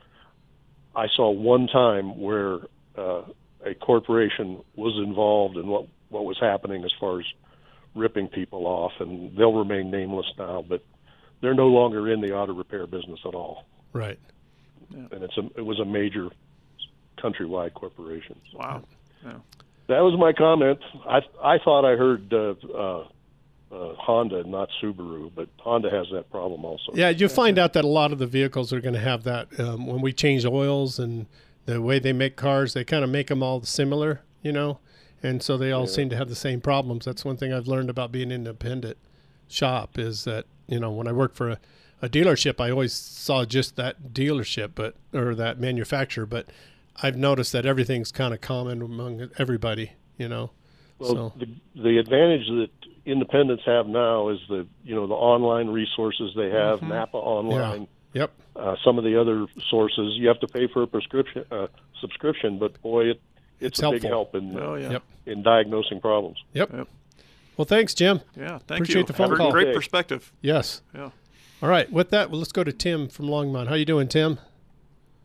I 0.95 1.07
saw 1.15 1.31
one 1.31 1.67
time 1.67 2.21
where 2.21 2.59
uh, 2.97 3.23
a 3.65 3.75
corporation 3.75 4.63
was 4.77 4.97
involved 5.05 5.57
in 5.57 5.67
what 5.67 5.87
what 6.09 6.25
was 6.25 6.39
happening 6.41 6.85
as 6.85 6.91
far 6.99 7.21
as 7.21 7.27
ripping 7.95 8.29
people 8.29 8.67
off, 8.67 8.93
and 9.01 9.37
they'll 9.37 9.53
remain 9.53 9.91
nameless 9.91 10.27
now, 10.37 10.65
but 10.69 10.83
they're 11.41 11.55
no 11.55 11.69
longer 11.69 12.13
in 12.13 12.21
the 12.21 12.35
auto 12.35 12.53
repair 12.53 12.87
business 12.87 13.21
at 13.25 13.35
all. 13.35 13.65
Right. 13.93 14.19
And 14.91 15.23
it's 15.23 15.37
a 15.37 15.49
it 15.57 15.65
was 15.65 15.79
a 15.79 15.85
major 15.85 16.31
countrywide 17.19 17.75
corporation. 17.75 18.41
Wow. 18.55 18.83
Yeah. 19.25 19.39
That 19.89 20.01
was 20.01 20.19
my 20.19 20.33
comment. 20.33 20.81
I 21.07 21.21
I 21.43 21.59
thought 21.59 21.85
I 21.85 21.97
heard 21.97 22.33
uh, 22.33 22.55
uh, 22.77 23.09
uh, 23.73 23.95
Honda, 23.95 24.45
not 24.45 24.69
Subaru, 24.83 25.31
but 25.35 25.49
Honda 25.59 25.91
has 25.91 26.07
that 26.13 26.31
problem 26.31 26.65
also. 26.65 26.93
Yeah, 26.95 27.11
you 27.11 27.29
find 27.29 27.59
out 27.59 27.73
that 27.75 27.85
a 27.85 27.89
lot 27.89 28.13
of 28.13 28.19
the 28.19 28.27
vehicles 28.27 28.73
are 28.73 28.81
going 28.81 28.95
to 28.95 29.01
have 29.01 29.23
that 29.25 29.59
um, 29.61 29.87
when 29.87 30.01
we 30.01 30.13
change 30.13 30.45
oils 30.45 30.99
and 30.99 31.27
the 31.67 31.81
way 31.81 31.99
they 31.99 32.13
make 32.13 32.37
cars, 32.37 32.75
they 32.75 32.85
kind 32.85 33.05
of 33.05 33.11
make 33.11 33.29
them 33.29 33.43
all 33.43 33.63
similar, 33.63 34.23
you 34.43 34.51
know, 34.51 34.81
and 35.23 35.43
so 35.43 35.57
they 35.57 35.71
all 35.71 35.87
seem 35.87 36.09
to 36.11 36.17
have 36.17 36.29
the 36.29 36.35
same 36.35 36.61
problems. 36.61 37.05
That's 37.05 37.25
one 37.25 37.37
thing 37.37 37.53
I've 37.53 37.69
learned 37.69 37.91
about 37.91 38.11
being 38.11 38.33
an 38.33 38.47
independent 38.47 38.97
shop 39.47 39.99
is 39.99 40.25
that 40.25 40.47
you 40.69 40.79
know 40.81 40.91
when 40.91 41.07
I 41.07 41.13
worked 41.13 41.37
for 41.37 41.51
a, 41.51 41.59
a 42.03 42.09
dealership, 42.09 42.61
I 42.61 42.71
always 42.71 42.93
saw 42.93 43.45
just 43.45 43.77
that 43.77 44.13
dealership, 44.13 44.73
but 44.75 44.97
or 45.13 45.35
that 45.35 45.61
manufacturer, 45.61 46.27
but 46.27 46.47
I've 47.03 47.17
noticed 47.17 47.53
that 47.53 47.67
everything's 47.67 48.11
kind 48.11 48.35
of 48.35 48.41
common 48.41 48.83
among 48.83 49.31
everybody, 49.39 49.93
you 50.19 50.29
know. 50.29 50.51
Well, 51.01 51.11
so 51.15 51.33
the 51.39 51.49
the 51.83 51.99
advantage 51.99 52.47
that 52.49 52.71
independents 53.07 53.63
have 53.67 53.87
now 53.87 54.29
is 54.29 54.39
the 54.49 54.67
you 54.85 54.95
know 54.95 55.07
the 55.07 55.15
online 55.15 55.69
resources 55.69 56.33
they 56.37 56.51
have, 56.51 56.81
Mhm. 56.81 56.89
Napa 56.89 57.17
Online. 57.17 57.89
Yep. 58.13 58.31
Uh, 58.57 58.77
some 58.85 58.99
of 58.99 59.05
the 59.05 59.19
other 59.21 59.47
sources 59.69 60.15
you 60.17 60.29
have 60.29 60.41
to 60.41 60.49
pay 60.49 60.67
for 60.67 60.83
a 60.83 60.87
prescription 60.87 61.45
uh, 61.51 61.69
subscription, 62.01 62.59
but 62.59 62.81
boy, 62.83 63.11
it 63.11 63.21
it's, 63.61 63.79
It's 63.79 63.83
a 63.83 63.91
big 63.91 64.03
help 64.05 64.35
in 64.35 64.59
Oh, 64.59 64.75
yeah. 64.75 64.91
Yep. 64.93 65.03
in 65.27 65.43
diagnosing 65.43 66.01
problems. 66.01 66.39
Yep. 66.55 66.89
Well, 67.57 67.65
thanks, 67.67 67.93
Jim. 67.95 68.21
Yeah, 68.37 68.59
thank 68.67 68.81
Appreciate 68.81 69.03
you. 69.03 69.07
the 69.07 69.13
phone 69.13 69.29
Have 69.29 69.35
a 69.35 69.37
call. 69.37 69.53
great 69.53 69.75
perspective. 69.75 70.33
Yes. 70.41 70.81
Yeah. 70.95 71.11
All 71.63 71.69
right. 71.69 71.91
With 71.93 72.09
that, 72.11 72.31
well, 72.31 72.39
let's 72.39 72.53
go 72.53 72.65
to 72.65 72.73
Tim 72.73 73.09
from 73.09 73.27
Longmont. 73.27 73.67
How 73.69 73.75
are 73.75 73.77
you 73.77 73.85
doing, 73.85 74.09
Tim? 74.09 74.39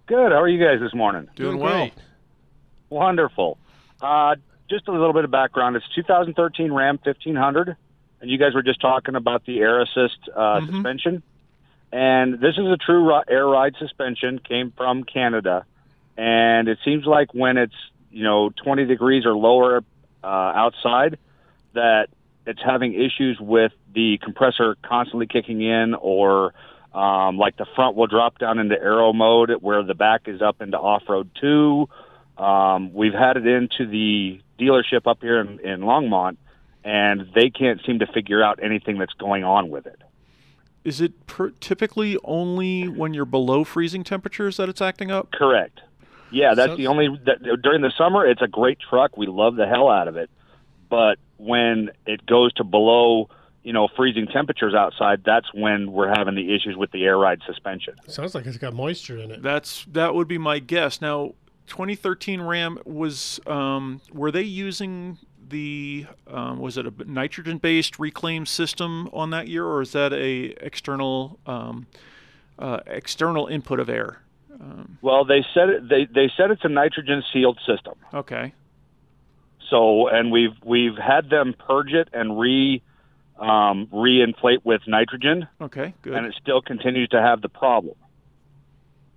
Good. 0.06 0.32
How 0.34 0.42
are 0.42 0.50
you 0.50 0.60
guys 0.64 0.80
this 0.82 0.94
morning? 0.94 1.28
Doing 1.38 1.58
well. 1.60 1.72
great. 1.88 1.94
Wonderful. 2.90 3.58
Uh, 4.02 4.36
just 4.70 4.88
a 4.88 4.92
little 4.92 5.14
bit 5.14 5.26
of 5.26 5.32
background. 5.32 5.76
It's 5.76 5.86
2013 5.96 6.72
Ram 6.72 7.00
1500, 7.04 7.76
and 8.22 8.30
you 8.32 8.38
guys 8.38 8.54
were 8.54 8.64
just 8.64 8.82
talking 8.82 9.16
about 9.16 9.46
the 9.46 9.60
air 9.60 9.82
assist 9.82 10.18
uh, 10.36 10.60
Mhm. 10.62 10.68
suspension. 10.74 11.24
And 11.92 12.40
this 12.40 12.58
is 12.58 12.66
a 12.66 12.78
true 12.78 13.12
air 13.28 13.46
ride 13.48 13.76
suspension. 13.78 14.40
Came 14.40 14.72
from 14.76 15.04
Canada, 15.04 15.66
and 16.18 16.68
it 16.68 16.80
seems 16.84 17.06
like 17.06 17.34
when 17.34 17.58
it's 17.58 17.76
you 18.12 18.24
know 18.24 18.50
20 18.64 18.86
degrees 18.86 19.26
or 19.26 19.36
lower 19.36 19.84
uh, 20.24 20.28
outside, 20.28 21.18
that 21.74 22.08
it's 22.48 22.62
having 22.64 22.94
issues 22.94 23.40
with 23.40 23.72
the 23.94 24.18
compressor 24.24 24.76
constantly 24.82 25.28
kicking 25.28 25.62
in, 25.62 25.94
or 25.94 26.54
um, 26.94 27.38
like 27.38 27.56
the 27.58 27.66
front 27.76 27.96
will 27.96 28.08
drop 28.08 28.40
down 28.40 28.58
into 28.60 28.76
aero 28.82 29.14
mode 29.14 29.52
where 29.62 29.84
the 29.84 29.94
back 29.96 30.28
is 30.28 30.42
up 30.42 30.62
into 30.62 30.78
off 30.78 31.04
road 31.08 31.30
two. 31.40 31.88
Um, 32.38 32.94
we've 32.94 33.14
had 33.14 33.38
it 33.38 33.46
into 33.48 33.86
the 33.86 34.42
dealership 34.60 35.06
up 35.06 35.20
here 35.22 35.40
in, 35.40 35.60
in 35.60 35.82
Longmont, 35.82 36.38
and 36.84 37.28
they 37.34 37.50
can't 37.50 37.82
seem 37.86 38.00
to 38.00 38.08
figure 38.08 38.44
out 38.44 38.60
anything 38.62 38.98
that's 38.98 39.14
going 39.14 39.44
on 39.44 39.70
with 39.70 39.86
it. 39.86 40.02
Is 40.84 41.02
it 41.02 41.26
per- 41.26 41.50
typically 41.60 42.18
only 42.24 42.88
when 42.88 43.14
you're 43.14 43.26
below 43.26 43.64
freezing 43.64 44.04
temperatures 44.04 44.58
that 44.58 44.70
it's 44.70 44.82
acting 44.82 45.10
up? 45.12 45.32
Correct. 45.32 45.82
Yeah, 46.32 46.54
that's 46.54 46.74
So- 46.74 46.76
the 46.78 46.88
only. 46.88 47.08
That, 47.26 47.42
during 47.64 47.82
the 47.82 47.92
summer, 47.98 48.26
it's 48.26 48.42
a 48.42 48.48
great 48.48 48.78
truck. 48.80 49.18
We 49.18 49.26
love 49.28 49.56
the 49.56 49.68
hell 49.68 49.90
out 49.90 50.08
of 50.08 50.16
it. 50.18 50.30
But 50.90 51.18
when 51.38 51.90
it 52.06 52.26
goes 52.26 52.54
to 52.54 52.64
below, 52.64 53.30
you 53.64 53.74
know, 53.74 53.88
freezing 53.96 54.28
temperatures 54.28 54.76
outside, 54.76 55.24
that's 55.26 55.52
when 55.54 55.92
we're 55.92 56.10
having 56.16 56.36
the 56.36 56.54
issues 56.54 56.76
with 56.78 56.92
the 56.92 57.04
air 57.04 57.18
ride 57.18 57.42
suspension. 57.48 57.96
Sounds 58.08 58.36
like 58.36 58.46
it's 58.46 58.58
got 58.58 58.74
moisture 58.74 59.18
in 59.18 59.32
it. 59.32 59.42
That's 59.42 59.86
that 59.86 60.14
would 60.14 60.28
be 60.28 60.38
my 60.38 60.60
guess. 60.60 61.02
Now, 61.02 61.34
2013 61.68 62.42
Ram 62.42 62.80
was 62.86 63.40
um, 63.48 64.02
were 64.14 64.32
they 64.32 64.42
using 64.44 65.18
the 65.48 66.06
um, 66.28 66.60
was 66.60 66.78
it 66.78 66.86
a 66.88 66.94
nitrogen 67.06 67.58
based 67.58 68.00
reclaim 68.00 68.46
system 68.46 69.10
on 69.14 69.30
that 69.32 69.48
year, 69.48 69.66
or 69.66 69.82
is 69.82 69.92
that 69.94 70.14
a 70.14 70.56
external 70.66 71.40
um, 71.46 71.88
uh, 72.60 72.80
external 72.88 73.48
input 73.48 73.80
of 73.80 73.90
air? 73.90 74.22
Um, 74.60 74.98
Well, 75.02 75.26
they 75.26 75.46
said 75.54 75.70
it, 75.70 75.90
they 75.90 76.06
they 76.06 76.32
said 76.38 76.52
it's 76.52 76.64
a 76.64 76.70
nitrogen 76.70 77.24
sealed 77.34 77.60
system. 77.66 77.96
okay. 78.14 78.54
So, 79.70 80.08
and 80.08 80.32
we've 80.32 80.56
we've 80.64 80.96
had 80.98 81.30
them 81.30 81.56
purge 81.58 81.92
it 81.94 82.08
and 82.14 82.40
re 82.40 82.82
um, 83.40 83.88
reinflate 83.92 84.60
with 84.64 84.82
nitrogen, 84.88 85.48
Okay. 85.60 85.94
Good. 86.04 86.14
and 86.14 86.26
it 86.26 86.36
still 86.42 86.62
continues 86.62 87.10
to 87.10 87.22
have 87.22 87.42
the 87.42 87.50
problem. 87.50 87.96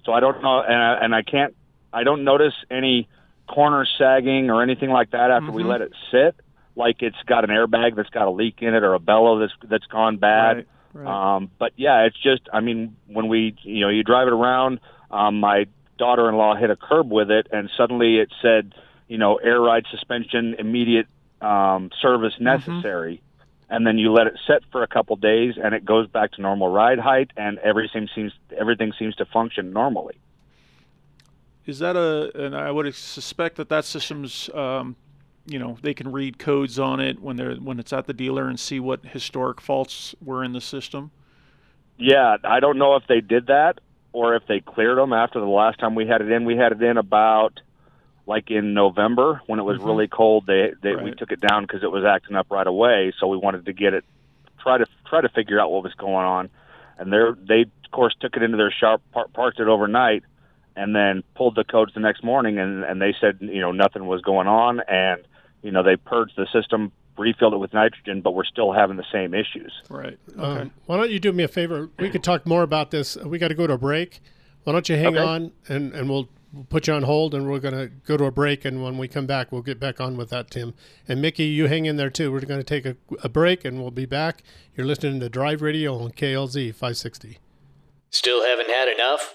So 0.04 0.12
I 0.12 0.20
don't 0.20 0.42
know, 0.42 0.60
and 0.62 0.74
I, 0.74 0.94
and 1.04 1.14
I 1.14 1.22
can't, 1.22 1.54
I 1.92 2.04
don't 2.04 2.24
notice 2.24 2.54
any 2.70 3.08
corner 3.48 3.86
sagging 3.98 4.50
or 4.50 4.62
anything 4.62 4.90
like 4.90 5.10
that 5.10 5.30
after 5.30 5.50
we 5.50 5.62
Mhm. 5.62 5.68
let 5.68 5.80
it 5.80 5.92
sit. 6.10 6.36
Like 6.76 7.02
it's 7.02 7.20
got 7.26 7.44
an 7.44 7.50
airbag 7.50 7.96
that's 7.96 8.10
got 8.10 8.26
a 8.28 8.30
leak 8.30 8.62
in 8.62 8.74
it 8.74 8.82
or 8.84 8.94
a 8.94 8.98
bellow 9.00 9.38
that's 9.38 9.52
that's 9.64 9.86
gone 9.86 10.16
bad. 10.18 10.56
Right, 10.56 10.66
right. 11.06 11.34
Um, 11.36 11.50
but 11.58 11.72
yeah, 11.76 12.02
it's 12.04 12.18
just, 12.22 12.42
I 12.52 12.60
mean, 12.60 12.94
when 13.06 13.28
we, 13.28 13.54
you 13.62 13.80
know, 13.80 13.88
you 13.88 14.04
drive 14.04 14.28
it 14.28 14.32
around, 14.32 14.80
um, 15.10 15.40
my 15.40 15.66
daughter-in-law 15.98 16.54
hit 16.56 16.70
a 16.70 16.76
curb 16.76 17.10
with 17.10 17.30
it, 17.30 17.48
and 17.50 17.68
suddenly 17.76 18.18
it 18.18 18.32
said, 18.40 18.74
you 19.08 19.18
know, 19.18 19.36
air 19.36 19.60
ride 19.60 19.86
suspension, 19.90 20.54
immediate 20.58 21.06
um, 21.40 21.90
service 22.00 22.34
necessary. 22.40 23.20
and 23.70 23.86
then 23.86 23.98
you 23.98 24.10
let 24.12 24.26
it 24.26 24.32
set 24.46 24.62
for 24.72 24.82
a 24.82 24.86
couple 24.86 25.14
days, 25.16 25.54
and 25.62 25.74
it 25.74 25.84
goes 25.84 26.06
back 26.08 26.32
to 26.32 26.40
normal 26.40 26.68
ride 26.68 26.98
height, 26.98 27.30
and 27.36 27.58
everything 27.58 28.08
seems 28.14 28.32
everything 28.56 28.92
seems 28.98 29.14
to 29.16 29.24
function 29.26 29.72
normally. 29.74 30.14
Is 31.68 31.80
that 31.80 31.96
a? 31.96 32.46
And 32.46 32.56
I 32.56 32.70
would 32.70 32.92
suspect 32.94 33.56
that 33.56 33.68
that 33.68 33.84
system's, 33.84 34.48
um, 34.54 34.96
you 35.46 35.58
know, 35.58 35.76
they 35.82 35.92
can 35.92 36.10
read 36.10 36.38
codes 36.38 36.78
on 36.78 36.98
it 36.98 37.20
when 37.20 37.36
they're 37.36 37.56
when 37.56 37.78
it's 37.78 37.92
at 37.92 38.06
the 38.06 38.14
dealer 38.14 38.48
and 38.48 38.58
see 38.58 38.80
what 38.80 39.04
historic 39.04 39.60
faults 39.60 40.14
were 40.24 40.42
in 40.42 40.54
the 40.54 40.62
system. 40.62 41.10
Yeah, 41.98 42.38
I 42.42 42.60
don't 42.60 42.78
know 42.78 42.96
if 42.96 43.06
they 43.06 43.20
did 43.20 43.48
that 43.48 43.80
or 44.14 44.34
if 44.34 44.46
they 44.46 44.60
cleared 44.60 44.96
them 44.96 45.12
after 45.12 45.40
the 45.40 45.46
last 45.46 45.78
time 45.78 45.94
we 45.94 46.06
had 46.06 46.22
it 46.22 46.30
in. 46.32 46.46
We 46.46 46.56
had 46.56 46.72
it 46.72 46.82
in 46.82 46.96
about 46.96 47.60
like 48.26 48.50
in 48.50 48.72
November 48.72 49.42
when 49.46 49.58
it 49.58 49.62
was 49.64 49.78
Mhm. 49.78 49.86
really 49.86 50.08
cold. 50.08 50.46
They, 50.46 50.72
they 50.80 50.96
we 50.96 51.12
took 51.12 51.32
it 51.32 51.40
down 51.40 51.64
because 51.64 51.82
it 51.82 51.90
was 51.90 52.04
acting 52.04 52.34
up 52.34 52.46
right 52.50 52.66
away. 52.66 53.12
So 53.18 53.26
we 53.26 53.36
wanted 53.36 53.66
to 53.66 53.74
get 53.74 53.92
it 53.92 54.04
try 54.58 54.78
to 54.78 54.86
try 55.06 55.20
to 55.20 55.28
figure 55.28 55.60
out 55.60 55.70
what 55.70 55.82
was 55.82 55.92
going 55.94 56.24
on. 56.24 56.48
And 56.98 57.12
they 57.12 57.18
they 57.46 57.60
of 57.62 57.90
course 57.90 58.14
took 58.18 58.36
it 58.36 58.42
into 58.42 58.56
their 58.56 58.70
shop, 58.70 59.02
par- 59.12 59.28
parked 59.34 59.60
it 59.60 59.68
overnight, 59.68 60.24
and 60.78 60.94
then 60.94 61.22
pulled 61.34 61.54
the 61.56 61.64
codes 61.64 61.92
the 61.94 62.00
next 62.00 62.22
morning. 62.24 62.58
And 62.58 62.84
and 62.84 63.00
they 63.02 63.14
said 63.20 63.38
you 63.40 63.60
know 63.60 63.72
nothing 63.72 64.06
was 64.06 64.22
going 64.22 64.46
on, 64.46 64.80
and 64.88 65.22
you 65.62 65.70
know 65.70 65.82
they 65.82 65.96
purged 65.96 66.34
the 66.36 66.46
system, 66.52 66.92
refilled 67.18 67.54
it 67.54 67.58
with 67.58 67.74
nitrogen, 67.74 68.20
but 68.20 68.32
we're 68.32 68.44
still 68.44 68.72
having 68.72 68.96
the 68.96 69.06
same 69.12 69.34
issues. 69.34 69.72
Right. 69.90 70.18
Um, 70.38 70.70
why 70.86 70.96
don't 70.96 71.10
you 71.10 71.18
do 71.20 71.32
me 71.32 71.44
a 71.44 71.48
favor? 71.48 71.90
We 71.98 72.10
could 72.10 72.22
talk 72.24 72.46
more 72.46 72.62
about 72.62 72.90
this. 72.90 73.16
We 73.16 73.38
got 73.38 73.48
to 73.48 73.54
go 73.54 73.66
to 73.66 73.74
a 73.74 73.78
break. 73.78 74.20
Why 74.64 74.72
don't 74.72 74.88
you 74.88 74.96
hang 74.96 75.16
Okay. 75.16 75.18
on 75.18 75.52
and, 75.68 75.92
and 75.94 76.08
we'll 76.10 76.28
we'll 76.52 76.64
put 76.64 76.86
you 76.86 76.94
on 76.94 77.02
hold 77.04 77.34
and 77.34 77.48
we're 77.50 77.58
going 77.58 77.74
to 77.74 77.88
go 78.06 78.16
to 78.16 78.24
a 78.24 78.30
break. 78.30 78.64
And 78.64 78.82
when 78.82 78.98
we 78.98 79.08
come 79.08 79.26
back, 79.26 79.50
we'll 79.52 79.62
get 79.62 79.78
back 79.80 80.00
on 80.00 80.16
with 80.16 80.30
that, 80.30 80.50
Tim. 80.50 80.74
And 81.06 81.20
Mickey, 81.22 81.44
you 81.44 81.66
hang 81.68 81.86
in 81.86 81.96
there 81.96 82.10
too. 82.10 82.30
We're 82.32 82.40
going 82.40 82.60
to 82.60 82.64
take 82.64 82.84
a, 82.86 82.96
a 83.22 83.28
break 83.28 83.64
and 83.64 83.80
we'll 83.80 83.90
be 83.90 84.06
back. 84.06 84.42
You're 84.76 84.86
listening 84.86 85.20
to 85.20 85.28
Drive 85.28 85.60
Radio 85.62 85.94
on 86.02 86.10
KLZ 86.12 86.72
560. 86.74 87.38
Still 88.10 88.44
haven't 88.44 88.70
had 88.70 88.88
enough? 88.88 89.34